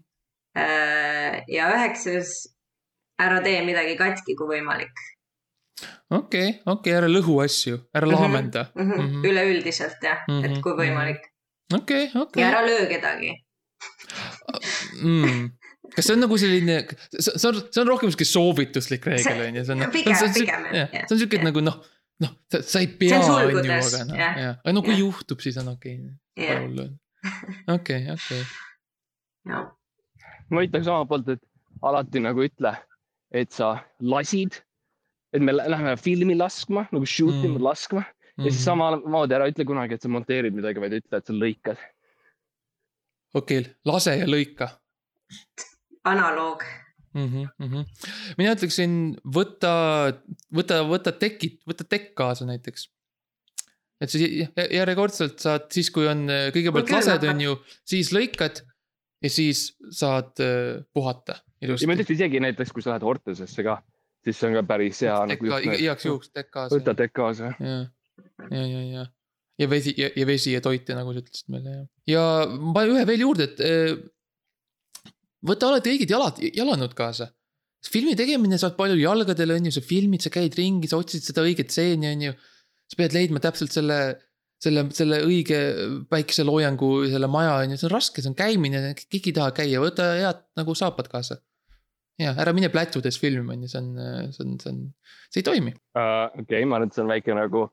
Äh, 0.57 1.43
ja 1.47 1.69
üheksas, 1.75 2.31
ära 3.21 3.39
tee 3.45 3.61
midagi 3.65 3.95
katki, 3.99 4.35
kui 4.37 4.57
võimalik. 4.57 5.03
Okei 6.09 6.17
okay,, 6.17 6.49
okei 6.65 6.73
okay,, 6.73 6.95
ära 6.97 7.09
lõhu 7.11 7.39
asju, 7.43 7.79
ära 7.93 8.07
mm 8.07 8.13
-hmm, 8.13 8.21
laamenda 8.21 8.65
mm. 8.73 8.81
-hmm. 8.81 8.95
Mm 8.95 9.11
-hmm. 9.11 9.29
üleüldiselt 9.29 10.03
jah 10.03 10.25
mm, 10.27 10.39
-hmm, 10.39 10.57
et 10.57 10.63
kui 10.63 10.73
võimalik. 10.79 11.21
okei 11.73 12.03
okay,, 12.07 12.21
okei 12.21 12.21
okay.. 12.23 12.43
ja 12.43 12.49
ära 12.49 12.65
löö 12.65 12.89
kedagi 12.89 13.31
mm 15.03 15.47
kas 15.95 16.05
see 16.05 16.13
on 16.13 16.19
nagu 16.21 16.37
selline, 16.37 16.75
see 17.17 17.47
on, 17.49 17.55
see 17.73 17.81
on 17.81 17.87
rohkem 17.87 18.11
sihuke 18.11 18.25
soovituslik 18.25 19.07
reegel 19.09 19.39
on 19.47 19.55
ju, 19.55 19.63
see 19.65 19.73
on. 19.73 19.91
pigem, 19.91 20.19
pigem 20.35 20.67
jah. 20.73 20.91
see 20.93 21.15
on 21.15 21.21
sihuke 21.23 21.39
yeah. 21.39 21.47
nagu 21.49 21.63
noh, 21.65 21.79
noh, 22.21 22.35
sa 22.61 22.83
ei 22.83 22.91
pea 22.99 23.17
on 23.17 23.25
ju, 23.25 23.57
aga 23.57 24.03
noh, 24.05 24.15
jah. 24.21 24.37
aga 24.61 24.75
no 24.75 24.83
kui 24.85 24.93
yeah. 24.93 25.01
juhtub, 25.01 25.41
siis 25.41 25.57
on 25.57 25.73
okei 25.73 25.97
okay.. 26.37 26.87
okei, 27.73 28.05
okei. 28.13 28.43
jah 29.49 29.65
ma 30.53 30.65
ütleks 30.65 30.89
omalt 30.89 31.09
poolt, 31.09 31.29
et 31.35 31.43
alati 31.85 32.21
nagu 32.23 32.43
ütle, 32.45 32.73
et 33.35 33.53
sa 33.55 33.75
lasid, 34.01 34.59
et 35.33 35.43
me 35.43 35.53
läheme 35.53 35.95
filmi 36.01 36.37
laskma 36.37 36.87
nagu 36.93 37.05
shoot 37.05 37.37
ima 37.43 37.57
mm. 37.57 37.63
laskma 37.63 38.03
ja 38.39 38.47
siis 38.47 38.59
mhm. 38.61 38.65
samamoodi 38.65 39.35
ära 39.35 39.47
ütle 39.51 39.65
kunagi, 39.67 39.97
et 39.97 40.03
sa 40.05 40.11
monteerid 40.11 40.55
midagi, 40.55 40.81
vaid 40.81 40.95
ütle, 41.01 41.19
et 41.19 41.27
sa 41.27 41.35
lõikad. 41.35 41.81
okei 43.35 43.63
okay,, 43.63 43.73
lase 43.85 44.15
ja 44.21 44.29
lõika. 44.29 44.69
analoog 46.07 46.63
mm. 47.13 47.25
-hmm, 47.25 47.49
mm 47.57 47.67
-hmm. 47.73 48.13
mina 48.37 48.55
ütleksin, 48.55 48.95
võta, 49.25 49.73
võta, 50.55 50.81
võta 50.87 51.11
tekid, 51.11 51.59
võta 51.67 51.83
tekk 51.83 52.15
kaasa 52.15 52.47
näiteks 52.49 52.89
et 54.01 54.09
siis 54.09 54.47
järjekordselt 54.71 55.39
saad 55.43 55.67
siis, 55.75 55.91
kui 55.91 56.07
on 56.07 56.25
kõigepealt 56.55 56.91
lased, 56.95 57.27
on 57.27 57.41
ju, 57.41 57.55
siis 57.83 58.13
lõikad 58.15 58.63
ja 59.23 59.29
siis 59.29 59.73
saad 59.91 60.39
äh, 60.43 60.79
puhata 60.93 61.39
ilusti. 61.61 61.83
ja 61.83 61.91
ma 61.91 61.97
ütleks 61.97 62.15
isegi 62.15 62.39
näiteks, 62.43 62.71
kui 62.71 62.83
sa 62.83 62.93
lähed 62.93 63.05
Hortesesse 63.07 63.65
ka, 63.65 63.79
siis 64.25 64.39
see 64.39 64.49
on 64.49 64.59
ka 64.59 64.65
päris 64.73 65.01
hea. 65.05 65.15
nagu 65.31 65.49
igaks 65.77 66.05
juhuks 66.07 66.33
tekk 66.33 66.51
kaasa. 66.55 66.75
võta 66.75 66.95
tekk 66.97 67.15
kaasa. 67.19 67.53
ja, 67.59 67.79
ja, 68.51 68.63
ja, 68.63 68.83
ja, 68.93 69.07
ja 69.63 69.69
vesi 69.71 69.95
ja, 69.97 70.11
ja 70.15 70.27
vesi 70.29 70.53
ja 70.55 70.61
toit 70.65 70.89
ja 70.89 70.97
nagu 70.99 71.15
sa 71.15 71.23
ütlesid 71.23 71.51
meile 71.53 71.75
ja. 71.75 71.83
ja 72.13 72.23
ma 72.59 72.85
ühe 72.89 73.03
veel 73.09 73.25
juurde, 73.25 73.49
et 73.49 73.65
äh, 73.65 75.11
võta 75.45 75.71
alati 75.71 75.95
õiged 75.95 76.15
jalad, 76.15 76.39
jalanõud 76.43 76.95
kaasa. 76.97 77.31
filmi 77.87 78.15
tegemine 78.19 78.59
saab 78.59 78.77
palju 78.79 78.99
jalgadele, 78.99 79.59
on 79.59 79.69
ju, 79.69 79.75
sa 79.77 79.83
filmid, 79.85 80.25
sa 80.25 80.33
käid 80.33 80.57
ringi, 80.59 80.89
sa 80.91 80.99
otsid 80.99 81.23
seda 81.23 81.45
õiget 81.47 81.71
stseeni, 81.71 82.11
on 82.11 82.25
ju. 82.29 82.39
sa 82.89 83.03
pead 83.03 83.15
leidma 83.15 83.39
täpselt 83.43 83.71
selle 83.75 83.99
selle, 84.63 84.85
selle 84.95 85.21
õige 85.23 85.59
päikeseloojangu, 86.11 86.89
selle 87.11 87.29
maja 87.31 87.55
on 87.61 87.73
ju, 87.73 87.79
see 87.79 87.87
on 87.87 87.93
raske, 87.93 88.23
see 88.23 88.31
on 88.31 88.37
käimine, 88.37 88.81
keegi 88.99 89.31
ei 89.31 89.37
taha 89.37 89.53
käia, 89.55 89.83
võta 89.83 90.11
head 90.17 90.43
nagu 90.59 90.75
saapad 90.75 91.07
kaasa. 91.11 91.39
Ja 92.19 92.33
ära 92.39 92.53
mine 92.55 92.69
plätudes 92.73 93.19
filmima, 93.21 93.55
on 93.55 93.65
ju, 93.65 93.71
see 93.71 93.81
on, 93.81 93.91
see 94.33 94.45
on, 94.45 94.55
see 94.61 94.71
on, 94.73 94.81
see 95.29 95.41
ei 95.41 95.47
toimi 95.47 95.73
uh,. 95.73 96.27
okei 96.33 96.43
okay,, 96.43 96.67
ma 96.69 96.79
arvan, 96.79 96.91
et 96.91 96.97
see 96.97 97.05
on 97.05 97.11
väike 97.13 97.37
nagu 97.37 97.65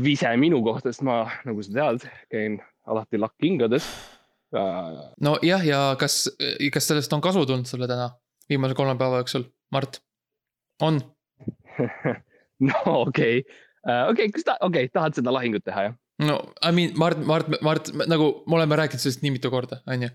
vise 0.00 0.32
minu 0.40 0.62
kohta, 0.66 0.92
sest 0.92 1.04
ma, 1.06 1.22
nagu 1.46 1.64
sa 1.66 1.76
tead, 1.76 2.08
käin 2.32 2.58
alati 2.90 3.20
lakkhingades 3.20 3.88
uh.... 4.56 5.08
nojah, 5.22 5.66
ja 5.66 5.80
kas, 6.00 6.22
kas 6.72 6.92
sellest 6.92 7.16
on 7.16 7.24
kasu 7.24 7.46
tulnud 7.48 7.70
sulle 7.70 7.90
täna, 7.90 8.12
viimase 8.50 8.78
kolme 8.78 8.96
päeva 9.00 9.22
jooksul, 9.22 9.48
Mart? 9.74 10.02
on 10.82 11.02
no 12.68 12.86
okei 13.04 13.42
okay 13.42 13.66
Äh, 13.88 14.10
okei 14.10 14.26
okay,, 14.26 14.32
kas 14.34 14.44
ta, 14.44 14.56
okei 14.60 14.84
okay,, 14.84 14.92
tahad 14.92 15.16
seda 15.16 15.32
lahingut 15.32 15.64
teha, 15.64 15.86
jah? 15.88 15.94
no 16.20 16.36
I 16.60 16.72
mean, 16.76 16.92
Mart, 17.00 17.22
Mart, 17.24 17.48
Mart, 17.64 17.88
nagu 18.10 18.26
me 18.44 18.58
oleme 18.58 18.76
rääkinud 18.76 19.00
sellest 19.00 19.22
nii 19.24 19.38
mitu 19.38 19.52
korda, 19.52 19.80
on 19.88 20.04
ju. 20.04 20.10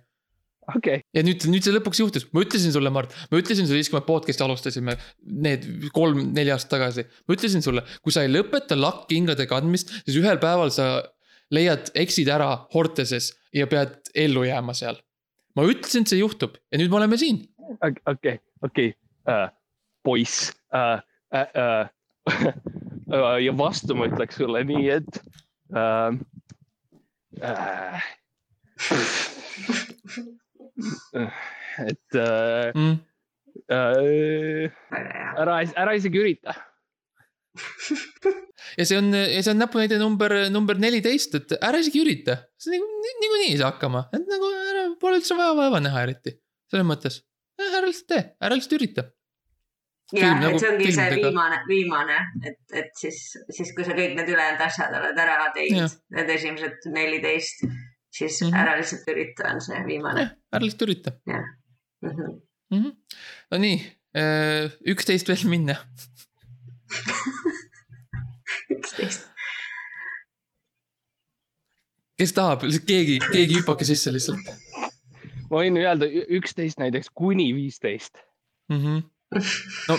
Okay.. 0.74 1.01
ja 1.16 1.24
nüüd, 1.26 1.45
nüüd 1.51 1.66
see 1.66 1.74
lõpuks 1.76 2.01
juhtus, 2.01 2.28
ma 2.36 2.43
ütlesin 2.45 2.74
sulle, 2.76 2.91
Mart, 2.93 3.16
ma 3.32 3.41
ütlesin 3.41 3.68
sulle 3.68 3.82
siis, 3.82 3.91
kui 3.91 3.99
me 3.99 4.05
podcast'i 4.07 4.45
alustasime, 4.45 4.97
need 5.45 5.68
kolm-neli 5.95 6.53
aastat 6.55 6.76
tagasi. 6.78 7.07
ma 7.28 7.38
ütlesin 7.38 7.66
sulle, 7.66 7.86
kui 8.05 8.16
sa 8.16 8.26
ei 8.26 8.32
lõpeta 8.32 8.78
lakkhingade 8.80 9.47
kandmist, 9.51 9.93
siis 10.05 10.20
ühel 10.22 10.39
päeval 10.41 10.74
sa 10.76 10.89
leiad, 11.53 11.91
eksid 11.95 12.32
ära 12.34 12.51
Horteses 12.74 13.34
ja 13.55 13.70
pead 13.72 13.97
ellu 14.18 14.45
jääma 14.47 14.76
seal. 14.78 15.01
ma 15.55 15.68
ütlesin, 15.70 16.07
et 16.07 16.13
see 16.13 16.24
juhtub 16.24 16.57
ja 16.72 16.82
nüüd 16.82 16.93
me 16.93 17.01
oleme 17.01 17.20
siin. 17.22 17.43
okei, 17.82 18.39
okei, 18.66 18.95
äh, 19.30 19.47
poiss 20.05 20.49
uh,, 20.74 21.01
uh, 21.34 21.49
uh, 21.53 22.63
Äh, 23.13 23.45
ja 23.45 23.53
vastu 23.57 23.95
ma 23.97 24.07
ütleks 24.09 24.39
sulle 24.39 24.63
nii, 24.66 24.89
et 24.97 25.22
äh,. 25.76 26.11
Äh, 27.41 28.01
et 31.89 32.17
äh, 32.19 32.71
mm. 32.76 32.95
äh, 33.71 34.71
ära, 35.41 35.59
ära 35.76 35.95
isegi 35.99 36.23
ürita. 36.23 36.55
Ja 38.76 38.84
see 38.88 38.97
on, 38.99 39.13
ja 39.13 39.41
see 39.43 39.51
on 39.53 39.59
näpunäide 39.61 39.97
number, 39.99 40.34
number 40.51 40.80
neliteist, 40.80 41.36
et 41.38 41.53
ära 41.63 41.80
isegi 41.80 42.01
ürita. 42.01 42.38
see 42.59 42.73
niikuinii 42.76 43.30
nii, 43.45 43.51
ei 43.53 43.59
saa 43.59 43.69
hakkama, 43.71 44.07
et 44.15 44.26
nagu 44.28 44.49
ära, 44.71 44.86
pole 44.99 45.19
üldse 45.21 45.38
vaja 45.38 45.53
vaeva 45.55 45.80
näha 45.84 46.01
eriti. 46.07 46.34
selles 46.71 46.88
mõttes, 46.88 47.19
ära 47.61 47.86
lihtsalt 47.86 48.09
tee, 48.11 48.23
ära 48.41 48.57
lihtsalt 48.57 48.76
ürita. 48.80 49.05
Jah, 50.13 50.36
et 50.36 50.43
nagu 50.43 50.59
see 50.61 50.69
ongi 50.69 50.91
see 50.93 51.13
viimane, 51.17 51.61
viimane, 51.69 52.17
et, 52.45 52.59
et 52.78 52.91
siis, 52.99 53.21
siis 53.49 53.71
kui 53.78 53.86
sa 53.88 53.95
kõik 53.97 54.13
need 54.17 54.28
ülejäänud 54.30 54.61
asjad 54.67 54.93
oled 54.99 55.21
ära 55.23 55.47
teinud, 55.55 55.95
need 56.13 56.30
esimesed 56.36 56.89
neliteist, 56.93 57.63
siis 58.18 58.41
mm 58.41 58.47
-hmm. 58.47 58.61
ära 58.61 58.78
lihtsalt 58.80 59.07
ürita, 59.11 59.51
on 59.53 59.61
see 59.61 59.86
viimane. 59.88 60.26
ära 60.53 60.63
lihtsalt 60.63 60.88
ürita. 60.88 61.11
jah 61.28 61.45
mm 62.01 62.11
-hmm. 62.11 62.41
mm. 62.72 62.84
-hmm. 62.84 62.95
no 63.51 63.57
nii, 63.57 63.78
äh, 64.18 64.72
üksteist 64.93 65.30
veel 65.30 65.47
minna 65.49 65.76
üksteist. 68.78 69.28
kes 72.18 72.34
tahab, 72.34 72.61
keegi, 72.88 73.20
keegi 73.32 73.59
hüppake 73.59 73.86
sisse 73.86 74.13
lihtsalt. 74.13 74.53
ma 75.49 75.61
võin 75.61 75.78
öelda 75.82 76.07
üksteist 76.39 76.80
näiteks 76.80 77.11
kuni 77.13 77.53
viisteist 77.55 78.18
mm. 78.70 78.80
-hmm. 78.80 79.03
No, 79.88 79.97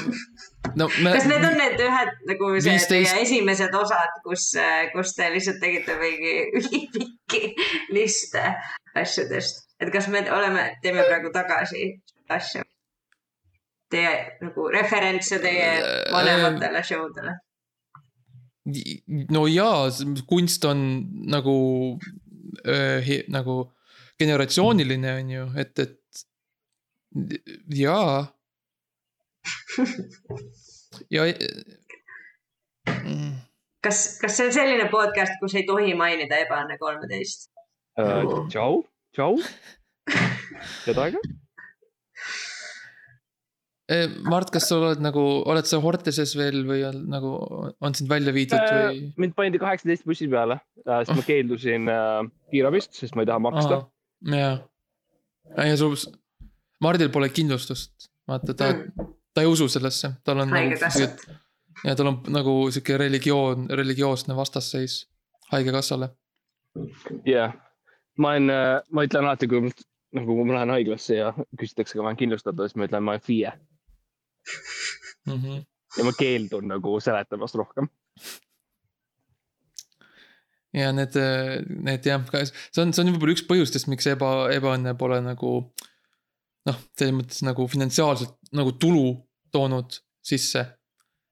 no 0.77 0.89
me.... 1.03 1.13
kas 1.13 1.27
need 1.29 1.45
on 1.45 1.57
need 1.59 1.81
ühed 1.83 2.13
nagu 2.31 2.51
see 2.61 2.77
15... 2.79 2.89
teie 2.93 3.23
esimesed 3.25 3.75
osad, 3.75 4.21
kus, 4.25 4.49
kus 4.95 5.15
te 5.17 5.31
lihtsalt 5.35 5.59
tegite 5.63 5.97
mingi 6.01 6.35
ülipikki 6.61 7.43
liste 7.97 8.45
asjadest, 8.97 9.67
et 9.83 9.91
kas 9.93 10.09
me 10.13 10.23
oleme, 10.33 10.69
teeme 10.83 11.05
praegu 11.09 11.33
tagasi 11.35 11.91
asju? 12.33 12.65
Teie 13.93 14.15
nagu 14.43 14.69
referentse 14.75 15.39
teie 15.43 15.69
äh, 15.79 15.99
vanematele 16.15 16.83
show 16.87 17.11
dele? 17.15 17.37
no 19.31 19.45
jaa, 19.47 19.91
kunst 20.27 20.65
on 20.67 20.81
nagu 21.31 21.59
äh,, 22.67 23.13
nagu 23.31 23.61
generatsiooniline 24.19 25.13
on 25.21 25.31
ju, 25.31 25.45
et, 25.61 25.79
et 25.79 26.25
jaa 27.77 28.25
ja 31.15 31.27
mm.. 33.05 33.33
kas, 33.85 34.19
kas 34.23 34.37
see 34.39 34.47
on 34.49 34.55
selline 34.59 34.89
podcast, 34.93 35.39
kus 35.43 35.57
ei 35.59 35.67
tohi 35.69 35.95
mainida 35.99 36.43
ebaõnne 36.47 36.79
kolmeteist 36.83 37.51
uh,? 38.01 38.47
tšau, 38.53 38.85
tšau. 39.17 39.33
head 40.87 40.99
aega. 41.03 41.21
Eh, 43.87 44.09
Mart, 44.27 44.51
kas 44.51 44.65
sa 44.67 44.81
oled 44.81 45.03
nagu, 45.03 45.23
oled 45.47 45.67
sa 45.69 45.79
Horteses 45.79 46.33
veel 46.35 46.65
või 46.67 46.81
on 46.89 47.05
nagu, 47.11 47.37
on 47.79 47.95
sind 47.95 48.11
välja 48.11 48.33
viidud 48.35 48.59
äh, 48.59 48.71
või? 48.75 49.03
mind 49.23 49.37
pandi 49.39 49.61
kaheksateist 49.63 50.03
bussi 50.09 50.27
peale, 50.31 50.57
äh, 50.83 51.05
sest 51.05 51.13
ma 51.15 51.23
oh. 51.23 51.27
keeldusin 51.29 51.93
äh, 51.93 52.23
kiirabist, 52.51 52.97
sest 52.99 53.15
ma 53.15 53.23
ei 53.23 53.31
taha 53.31 53.45
maksta. 53.47 53.79
jaa, 54.33 54.57
ja 55.71 55.77
sul, 55.79 55.95
Mardil 56.83 57.13
pole 57.15 57.31
kindlustust, 57.31 58.11
vaata 58.27 58.59
ta 58.59 58.73
mm., 58.73 59.13
ta 59.37 59.45
ei 59.45 59.51
usu 59.51 59.69
sellesse, 59.69 60.15
tal 60.25 60.41
on. 60.41 60.49
Nagu 60.49 60.63
haigekassat 60.63 61.27
nagu,. 61.27 61.41
ja 61.85 61.95
tal 61.99 62.09
on 62.09 62.23
nagu 62.33 62.55
sihuke 62.73 62.97
religioon, 62.97 63.69
religioosne 63.83 64.37
vastasseis 64.37 65.03
haigekassale. 65.53 66.09
jah 67.27 67.29
yeah., 67.29 67.53
ma 68.19 68.33
olen, 68.33 68.51
äh, 68.51 68.81
ma 68.91 69.05
ütlen 69.05 69.29
alati, 69.29 69.49
kui 69.49 69.69
nagu 70.17 70.39
ma 70.45 70.57
lähen 70.57 70.73
haiglasse 70.73 71.19
ja 71.19 71.35
küsitakse, 71.37 71.99
kas 71.99 72.01
ma 72.01 72.11
olen 72.11 72.21
kindlustatud, 72.23 72.65
siis 72.65 72.81
ma 72.81 72.89
ütlen, 72.89 73.05
ma 73.05 73.17
olen 73.17 73.25
FIE 73.27 73.53
mm. 75.27 75.37
-hmm. 75.37 75.63
ja 75.99 76.09
ma 76.09 76.13
keeldun 76.19 76.69
nagu 76.73 76.97
seletamast 77.01 77.61
rohkem 77.61 77.91
ja 80.77 80.93
need, 80.97 81.17
need 81.69 82.09
jah, 82.09 82.25
see 82.33 82.83
on, 82.85 82.93
see 82.93 83.05
on 83.05 83.13
võib-olla 83.15 83.37
üks 83.37 83.45
põhjustest, 83.49 83.89
miks 83.93 84.09
eba, 84.13 84.33
ebaõnne 84.57 84.97
pole 84.97 85.21
nagu 85.25 85.53
noh, 86.67 86.81
selles 86.99 87.15
mõttes 87.17 87.45
nagu 87.47 87.69
finantsiaalselt 87.71 88.37
nagu 88.57 88.75
tulu 88.81 89.11
toonud 89.57 90.01
sisse. 90.27 90.67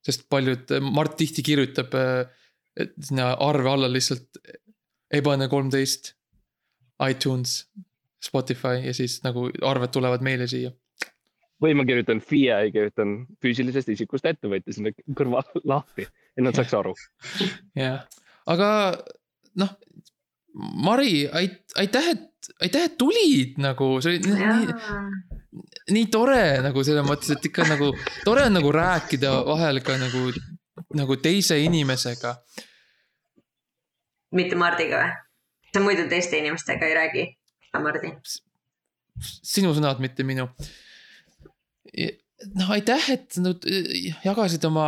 sest 0.04 0.26
paljud, 0.28 0.68
Mart 0.84 1.14
tihti 1.16 1.42
kirjutab 1.42 1.94
sinna 3.00 3.30
arve 3.40 3.70
alla 3.70 3.88
lihtsalt 3.88 4.40
ebaõnne 5.14 5.48
kolmteist, 5.48 6.12
iTunes, 7.08 7.62
Spotify 8.24 8.82
ja 8.84 8.94
siis 8.96 9.18
nagu 9.24 9.48
arved 9.62 9.92
tulevad 9.94 10.24
meile 10.24 10.48
siia. 10.50 10.72
või 11.62 11.72
ma 11.78 11.84
kirjutan 11.88 12.20
FIE, 12.20 12.56
kirjutan 12.74 13.12
füüsilisest 13.40 13.88
isikust 13.94 14.26
ettevõtja 14.28 14.74
sinna 14.74 14.90
kõrval 15.16 15.46
lahti, 15.64 16.04
et 16.36 16.44
nad 16.44 16.56
saaks 16.56 16.74
aru. 16.76 16.94
jah, 17.78 18.04
aga 18.50 18.68
noh, 19.60 19.76
Mari, 20.54 21.24
aitäh, 21.34 22.12
et, 22.12 22.50
aitäh, 22.62 22.84
et 22.86 22.92
tulid 22.98 23.56
nagu, 23.58 23.96
see 24.04 24.12
oli 24.12 24.34
nii, 24.36 24.74
nii 25.94 26.06
tore 26.12 26.60
nagu 26.64 26.84
selles 26.86 27.06
mõttes, 27.06 27.34
et 27.34 27.48
ikka 27.50 27.66
nagu 27.68 27.90
tore 28.26 28.46
on 28.48 28.56
nagu 28.58 28.72
rääkida 28.74 29.32
vahel 29.46 29.80
ka 29.86 29.98
nagu, 30.00 30.26
nagu 30.98 31.18
teise 31.22 31.58
inimesega. 31.62 32.36
mitte 34.34 34.58
Mardiga 34.58 35.04
või? 35.04 35.14
sa 35.74 35.82
muidu 35.82 36.08
teiste 36.10 36.38
inimestega 36.38 36.86
ei 36.86 36.98
räägi, 36.98 37.24
Mardi? 37.82 38.12
sinu 39.42 39.74
sõnad, 39.74 40.02
mitte 40.02 40.26
minu 40.26 40.48
noh, 42.52 42.70
aitäh, 42.74 43.06
et 43.14 43.36
nad 43.42 43.64
jagasid 44.24 44.64
oma, 44.68 44.86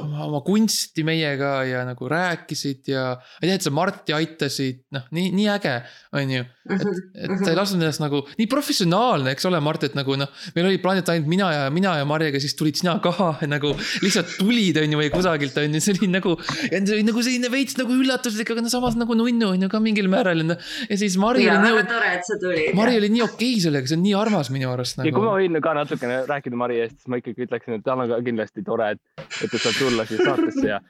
oma, 0.00 0.24
oma 0.26 0.40
kunsti 0.46 1.04
meiega 1.06 1.52
ja 1.68 1.82
nagu 1.88 2.08
rääkisid 2.10 2.90
ja 2.90 3.04
aitäh, 3.40 3.54
et 3.56 3.66
sa 3.66 3.72
Marti 3.74 4.16
aitasid, 4.16 4.84
noh, 4.94 5.06
nii, 5.14 5.30
nii 5.36 5.48
äge, 5.52 5.76
on 6.16 6.34
ju. 6.34 6.48
Et, 6.74 6.84
et 7.26 7.42
sa 7.42 7.50
ei 7.52 7.58
lasknud 7.58 7.84
ennast 7.84 8.02
nagu, 8.02 8.22
nii 8.38 8.48
professionaalne, 8.50 9.34
eks 9.34 9.48
ole, 9.50 9.60
Mart, 9.64 9.84
et 9.88 9.96
nagu 9.98 10.16
noh, 10.18 10.30
meil 10.56 10.68
oli 10.70 10.80
plaan, 10.82 11.00
et 11.02 11.12
ainult 11.12 11.30
mina 11.30 11.50
ja 11.54 11.64
mina 11.74 11.96
ja 12.00 12.06
Marjaga, 12.08 12.40
siis 12.42 12.56
tulid 12.58 12.80
sina 12.80 12.96
ka 13.02 13.12
nagu 13.54 13.72
lihtsalt 14.04 14.36
tulid, 14.38 14.80
on 14.82 14.94
ju, 14.94 15.00
või 15.00 15.10
kusagilt 15.14 15.58
on 15.62 15.76
ju, 15.76 15.82
see 15.84 15.96
oli 15.98 16.10
nagu. 16.12 16.36
ja 16.70 16.78
see 16.78 16.96
oli 16.98 17.06
nagu 17.08 17.24
selline 17.26 17.52
veits 17.52 17.78
nagu 17.80 17.96
üllatuslik, 17.96 18.52
aga 18.54 18.64
no 18.64 18.72
samas 18.72 18.98
nagu 19.00 19.16
nunnu 19.18 19.52
on 19.54 19.66
ju 19.66 19.70
ka 19.72 19.82
mingil 19.82 20.10
määral 20.12 20.44
on 20.44 20.54
ju. 20.54 20.58
ja 20.90 21.00
siis 21.00 21.18
Mari 21.20 21.48
oli 21.48 21.66
nii. 21.66 21.86
tore, 21.90 22.12
et 22.18 22.28
sa 22.28 22.38
tulid. 22.40 22.74
Mari 22.78 22.98
oli 23.00 23.12
nii 23.16 23.24
okei 23.26 23.54
okay 23.56 23.64
sellega, 23.66 23.90
see 23.90 23.98
on 23.98 24.04
nii 24.06 24.16
armas 24.18 24.52
minu 24.54 24.70
arust 24.72 25.00
nagu. 25.00 25.10
ja 25.10 25.16
kui 25.16 25.26
ma 25.26 25.36
võin 25.38 25.60
ka 25.64 25.74
natukene 25.80 26.22
rääkida 26.30 26.60
Mari 26.60 26.80
eest, 26.84 27.00
siis 27.00 27.12
ma 27.12 27.20
ikkagi 27.20 27.46
ütleksin, 27.48 27.80
et 27.80 27.86
tal 27.86 28.04
on 28.04 28.10
ka 28.10 28.20
kindlasti 28.26 28.64
tore, 28.66 28.94
et, 28.96 29.28
et 29.40 29.50
ta 29.50 29.60
saab 29.60 29.78
tulla 29.78 30.06
siia 30.08 30.26
saatesse 30.26 30.66
ja, 30.68 30.80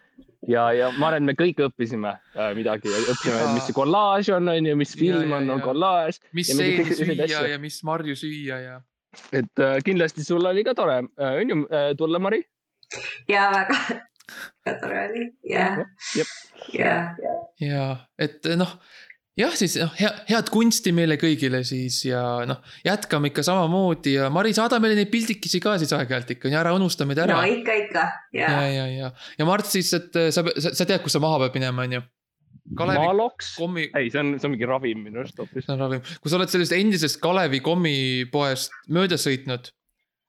ja, 0.49 0.67
ja 0.73 0.91
ma 0.97 1.11
arvan, 1.11 1.25
et 1.25 1.31
me 1.31 1.35
kõik 1.39 1.63
õppisime 1.67 2.13
äh, 2.13 2.53
midagi, 2.57 2.91
õppisime, 2.91 3.41
mis 3.57 3.67
see 3.69 3.77
kollaaž 3.77 4.31
on, 4.37 4.53
on 4.53 4.71
ju, 4.71 4.77
mis 4.79 4.95
film 4.99 5.35
ja, 5.35 5.41
on, 5.41 5.51
on 5.57 5.65
kollaaž. 5.65 6.21
mis 6.37 6.53
seeni 6.53 6.87
süüa 6.89 7.43
ja 7.53 7.59
mis 7.63 7.81
marju 7.87 8.17
süüa 8.19 8.61
ja. 8.65 8.79
et 9.33 9.65
äh, 9.65 9.79
kindlasti 9.87 10.25
sul 10.27 10.47
oli 10.47 10.65
ka 10.67 10.77
tore. 10.79 11.03
Äh,, 11.21 11.43
on 11.43 11.55
ju 11.55 11.61
äh,, 11.69 11.91
tulla, 11.99 12.23
Mari? 12.23 12.43
ja 13.31 13.51
väga, 13.55 13.79
väga 14.67 14.79
tore 14.81 15.05
oli. 15.09 15.29
Ja, 15.51 15.69
ja, 16.17 16.27
ja, 16.79 16.97
ja 17.61 17.87
et 18.19 18.51
noh 18.57 18.79
jah, 19.39 19.55
siis 19.57 19.77
noh, 19.81 19.91
hea, 19.99 20.11
head 20.31 20.51
kunsti 20.53 20.93
meile 20.97 21.17
kõigile 21.21 21.63
siis 21.67 22.01
ja 22.09 22.23
noh, 22.49 22.61
jätkame 22.87 23.31
ikka 23.31 23.45
samamoodi 23.47 24.17
ja 24.17 24.31
Mari, 24.33 24.55
saada 24.57 24.81
meile 24.83 24.99
neid 24.99 25.11
pildikesi 25.13 25.61
ka 25.63 25.77
siis 25.81 25.93
aeg-ajalt 25.97 26.35
ikka, 26.37 26.53
ära 26.61 26.73
unusta 26.77 27.07
meid 27.09 27.21
ära. 27.23 27.39
no 27.39 27.59
ikka, 27.59 27.77
ikka, 27.85 28.07
ja. 28.37 28.49
ja, 28.49 28.63
ja, 28.75 28.87
ja, 28.95 29.13
ja 29.39 29.49
Mart 29.49 29.69
siis, 29.71 29.93
et 29.97 30.17
sa, 30.35 30.45
sa, 30.45 30.73
sa 30.73 30.87
tead, 30.87 31.03
kus 31.05 31.17
sa 31.17 31.23
maha 31.23 31.45
pead 31.45 31.61
minema, 31.61 31.87
on 31.87 32.01
ju? 32.01 32.07
Kalevi 32.77 33.03
Maloks 33.03 33.55
kommi..., 33.59 33.89
ei, 33.99 34.11
see 34.13 34.21
on, 34.23 34.35
see 34.39 34.47
on 34.47 34.55
mingi 34.55 34.69
ravim 34.69 35.05
minu 35.07 35.23
arust 35.23 35.39
hoopis. 35.41 35.65
see 35.67 35.75
on 35.75 35.83
ravim, 35.83 36.03
kui 36.23 36.31
sa 36.31 36.39
oled 36.39 36.53
sellest 36.53 36.75
endisest 36.77 37.21
Kalevi 37.23 37.63
kommipoest 37.65 38.75
mööda 38.95 39.19
sõitnud, 39.19 39.71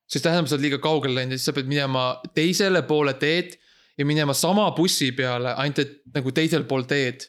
siis 0.10 0.26
tähendab, 0.26 0.50
sa 0.50 0.58
oled 0.58 0.66
liiga 0.66 0.82
kaugele 0.82 1.20
läinud 1.20 1.36
ja 1.36 1.42
siis 1.42 1.50
sa 1.52 1.56
pead 1.58 1.70
minema 1.70 2.06
teisele 2.38 2.82
poole 2.90 3.14
teed 3.22 3.58
ja 4.00 4.08
minema 4.08 4.34
sama 4.38 4.66
bussi 4.78 5.12
peale, 5.14 5.54
ainult 5.62 5.84
et 5.84 5.98
nagu 6.16 6.34
teisel 6.34 6.66
pool 6.70 6.88
teed. 6.90 7.28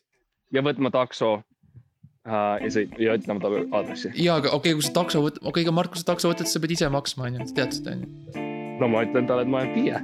ja 0.53 0.65
võtma 0.65 0.93
takso 0.95 1.41
ja 2.27 2.71
sõit 2.71 2.95
ja 3.03 3.17
ütlema 3.19 3.43
talle 3.43 3.65
aadressi. 3.75 4.13
ja, 4.15 4.39
aga 4.39 4.53
okei 4.53 4.73
okay,, 4.73 4.79
kui 4.79 4.87
sa 4.87 4.95
takso 5.01 5.25
võtad, 5.25 5.43
okei 5.43 5.51
okay,, 5.51 5.67
aga 5.67 5.77
Mart, 5.79 5.91
kui 5.95 6.03
sa 6.03 6.13
takso 6.13 6.31
võtad, 6.31 6.47
siis 6.47 6.55
sa 6.59 6.63
pead 6.63 6.77
ise 6.77 6.93
maksma, 6.93 7.27
on 7.27 7.41
ju, 7.41 7.49
sa 7.51 7.59
tead 7.59 7.77
seda, 7.79 7.97
on 7.97 8.07
ju. 8.07 8.07
no 8.83 8.91
ma 8.93 9.05
ütlen 9.09 9.27
talle, 9.31 9.43
et 9.47 9.51
ma 9.51 9.57
olen 9.63 9.73
FIE. 9.75 9.97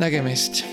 nägemist 0.00 0.64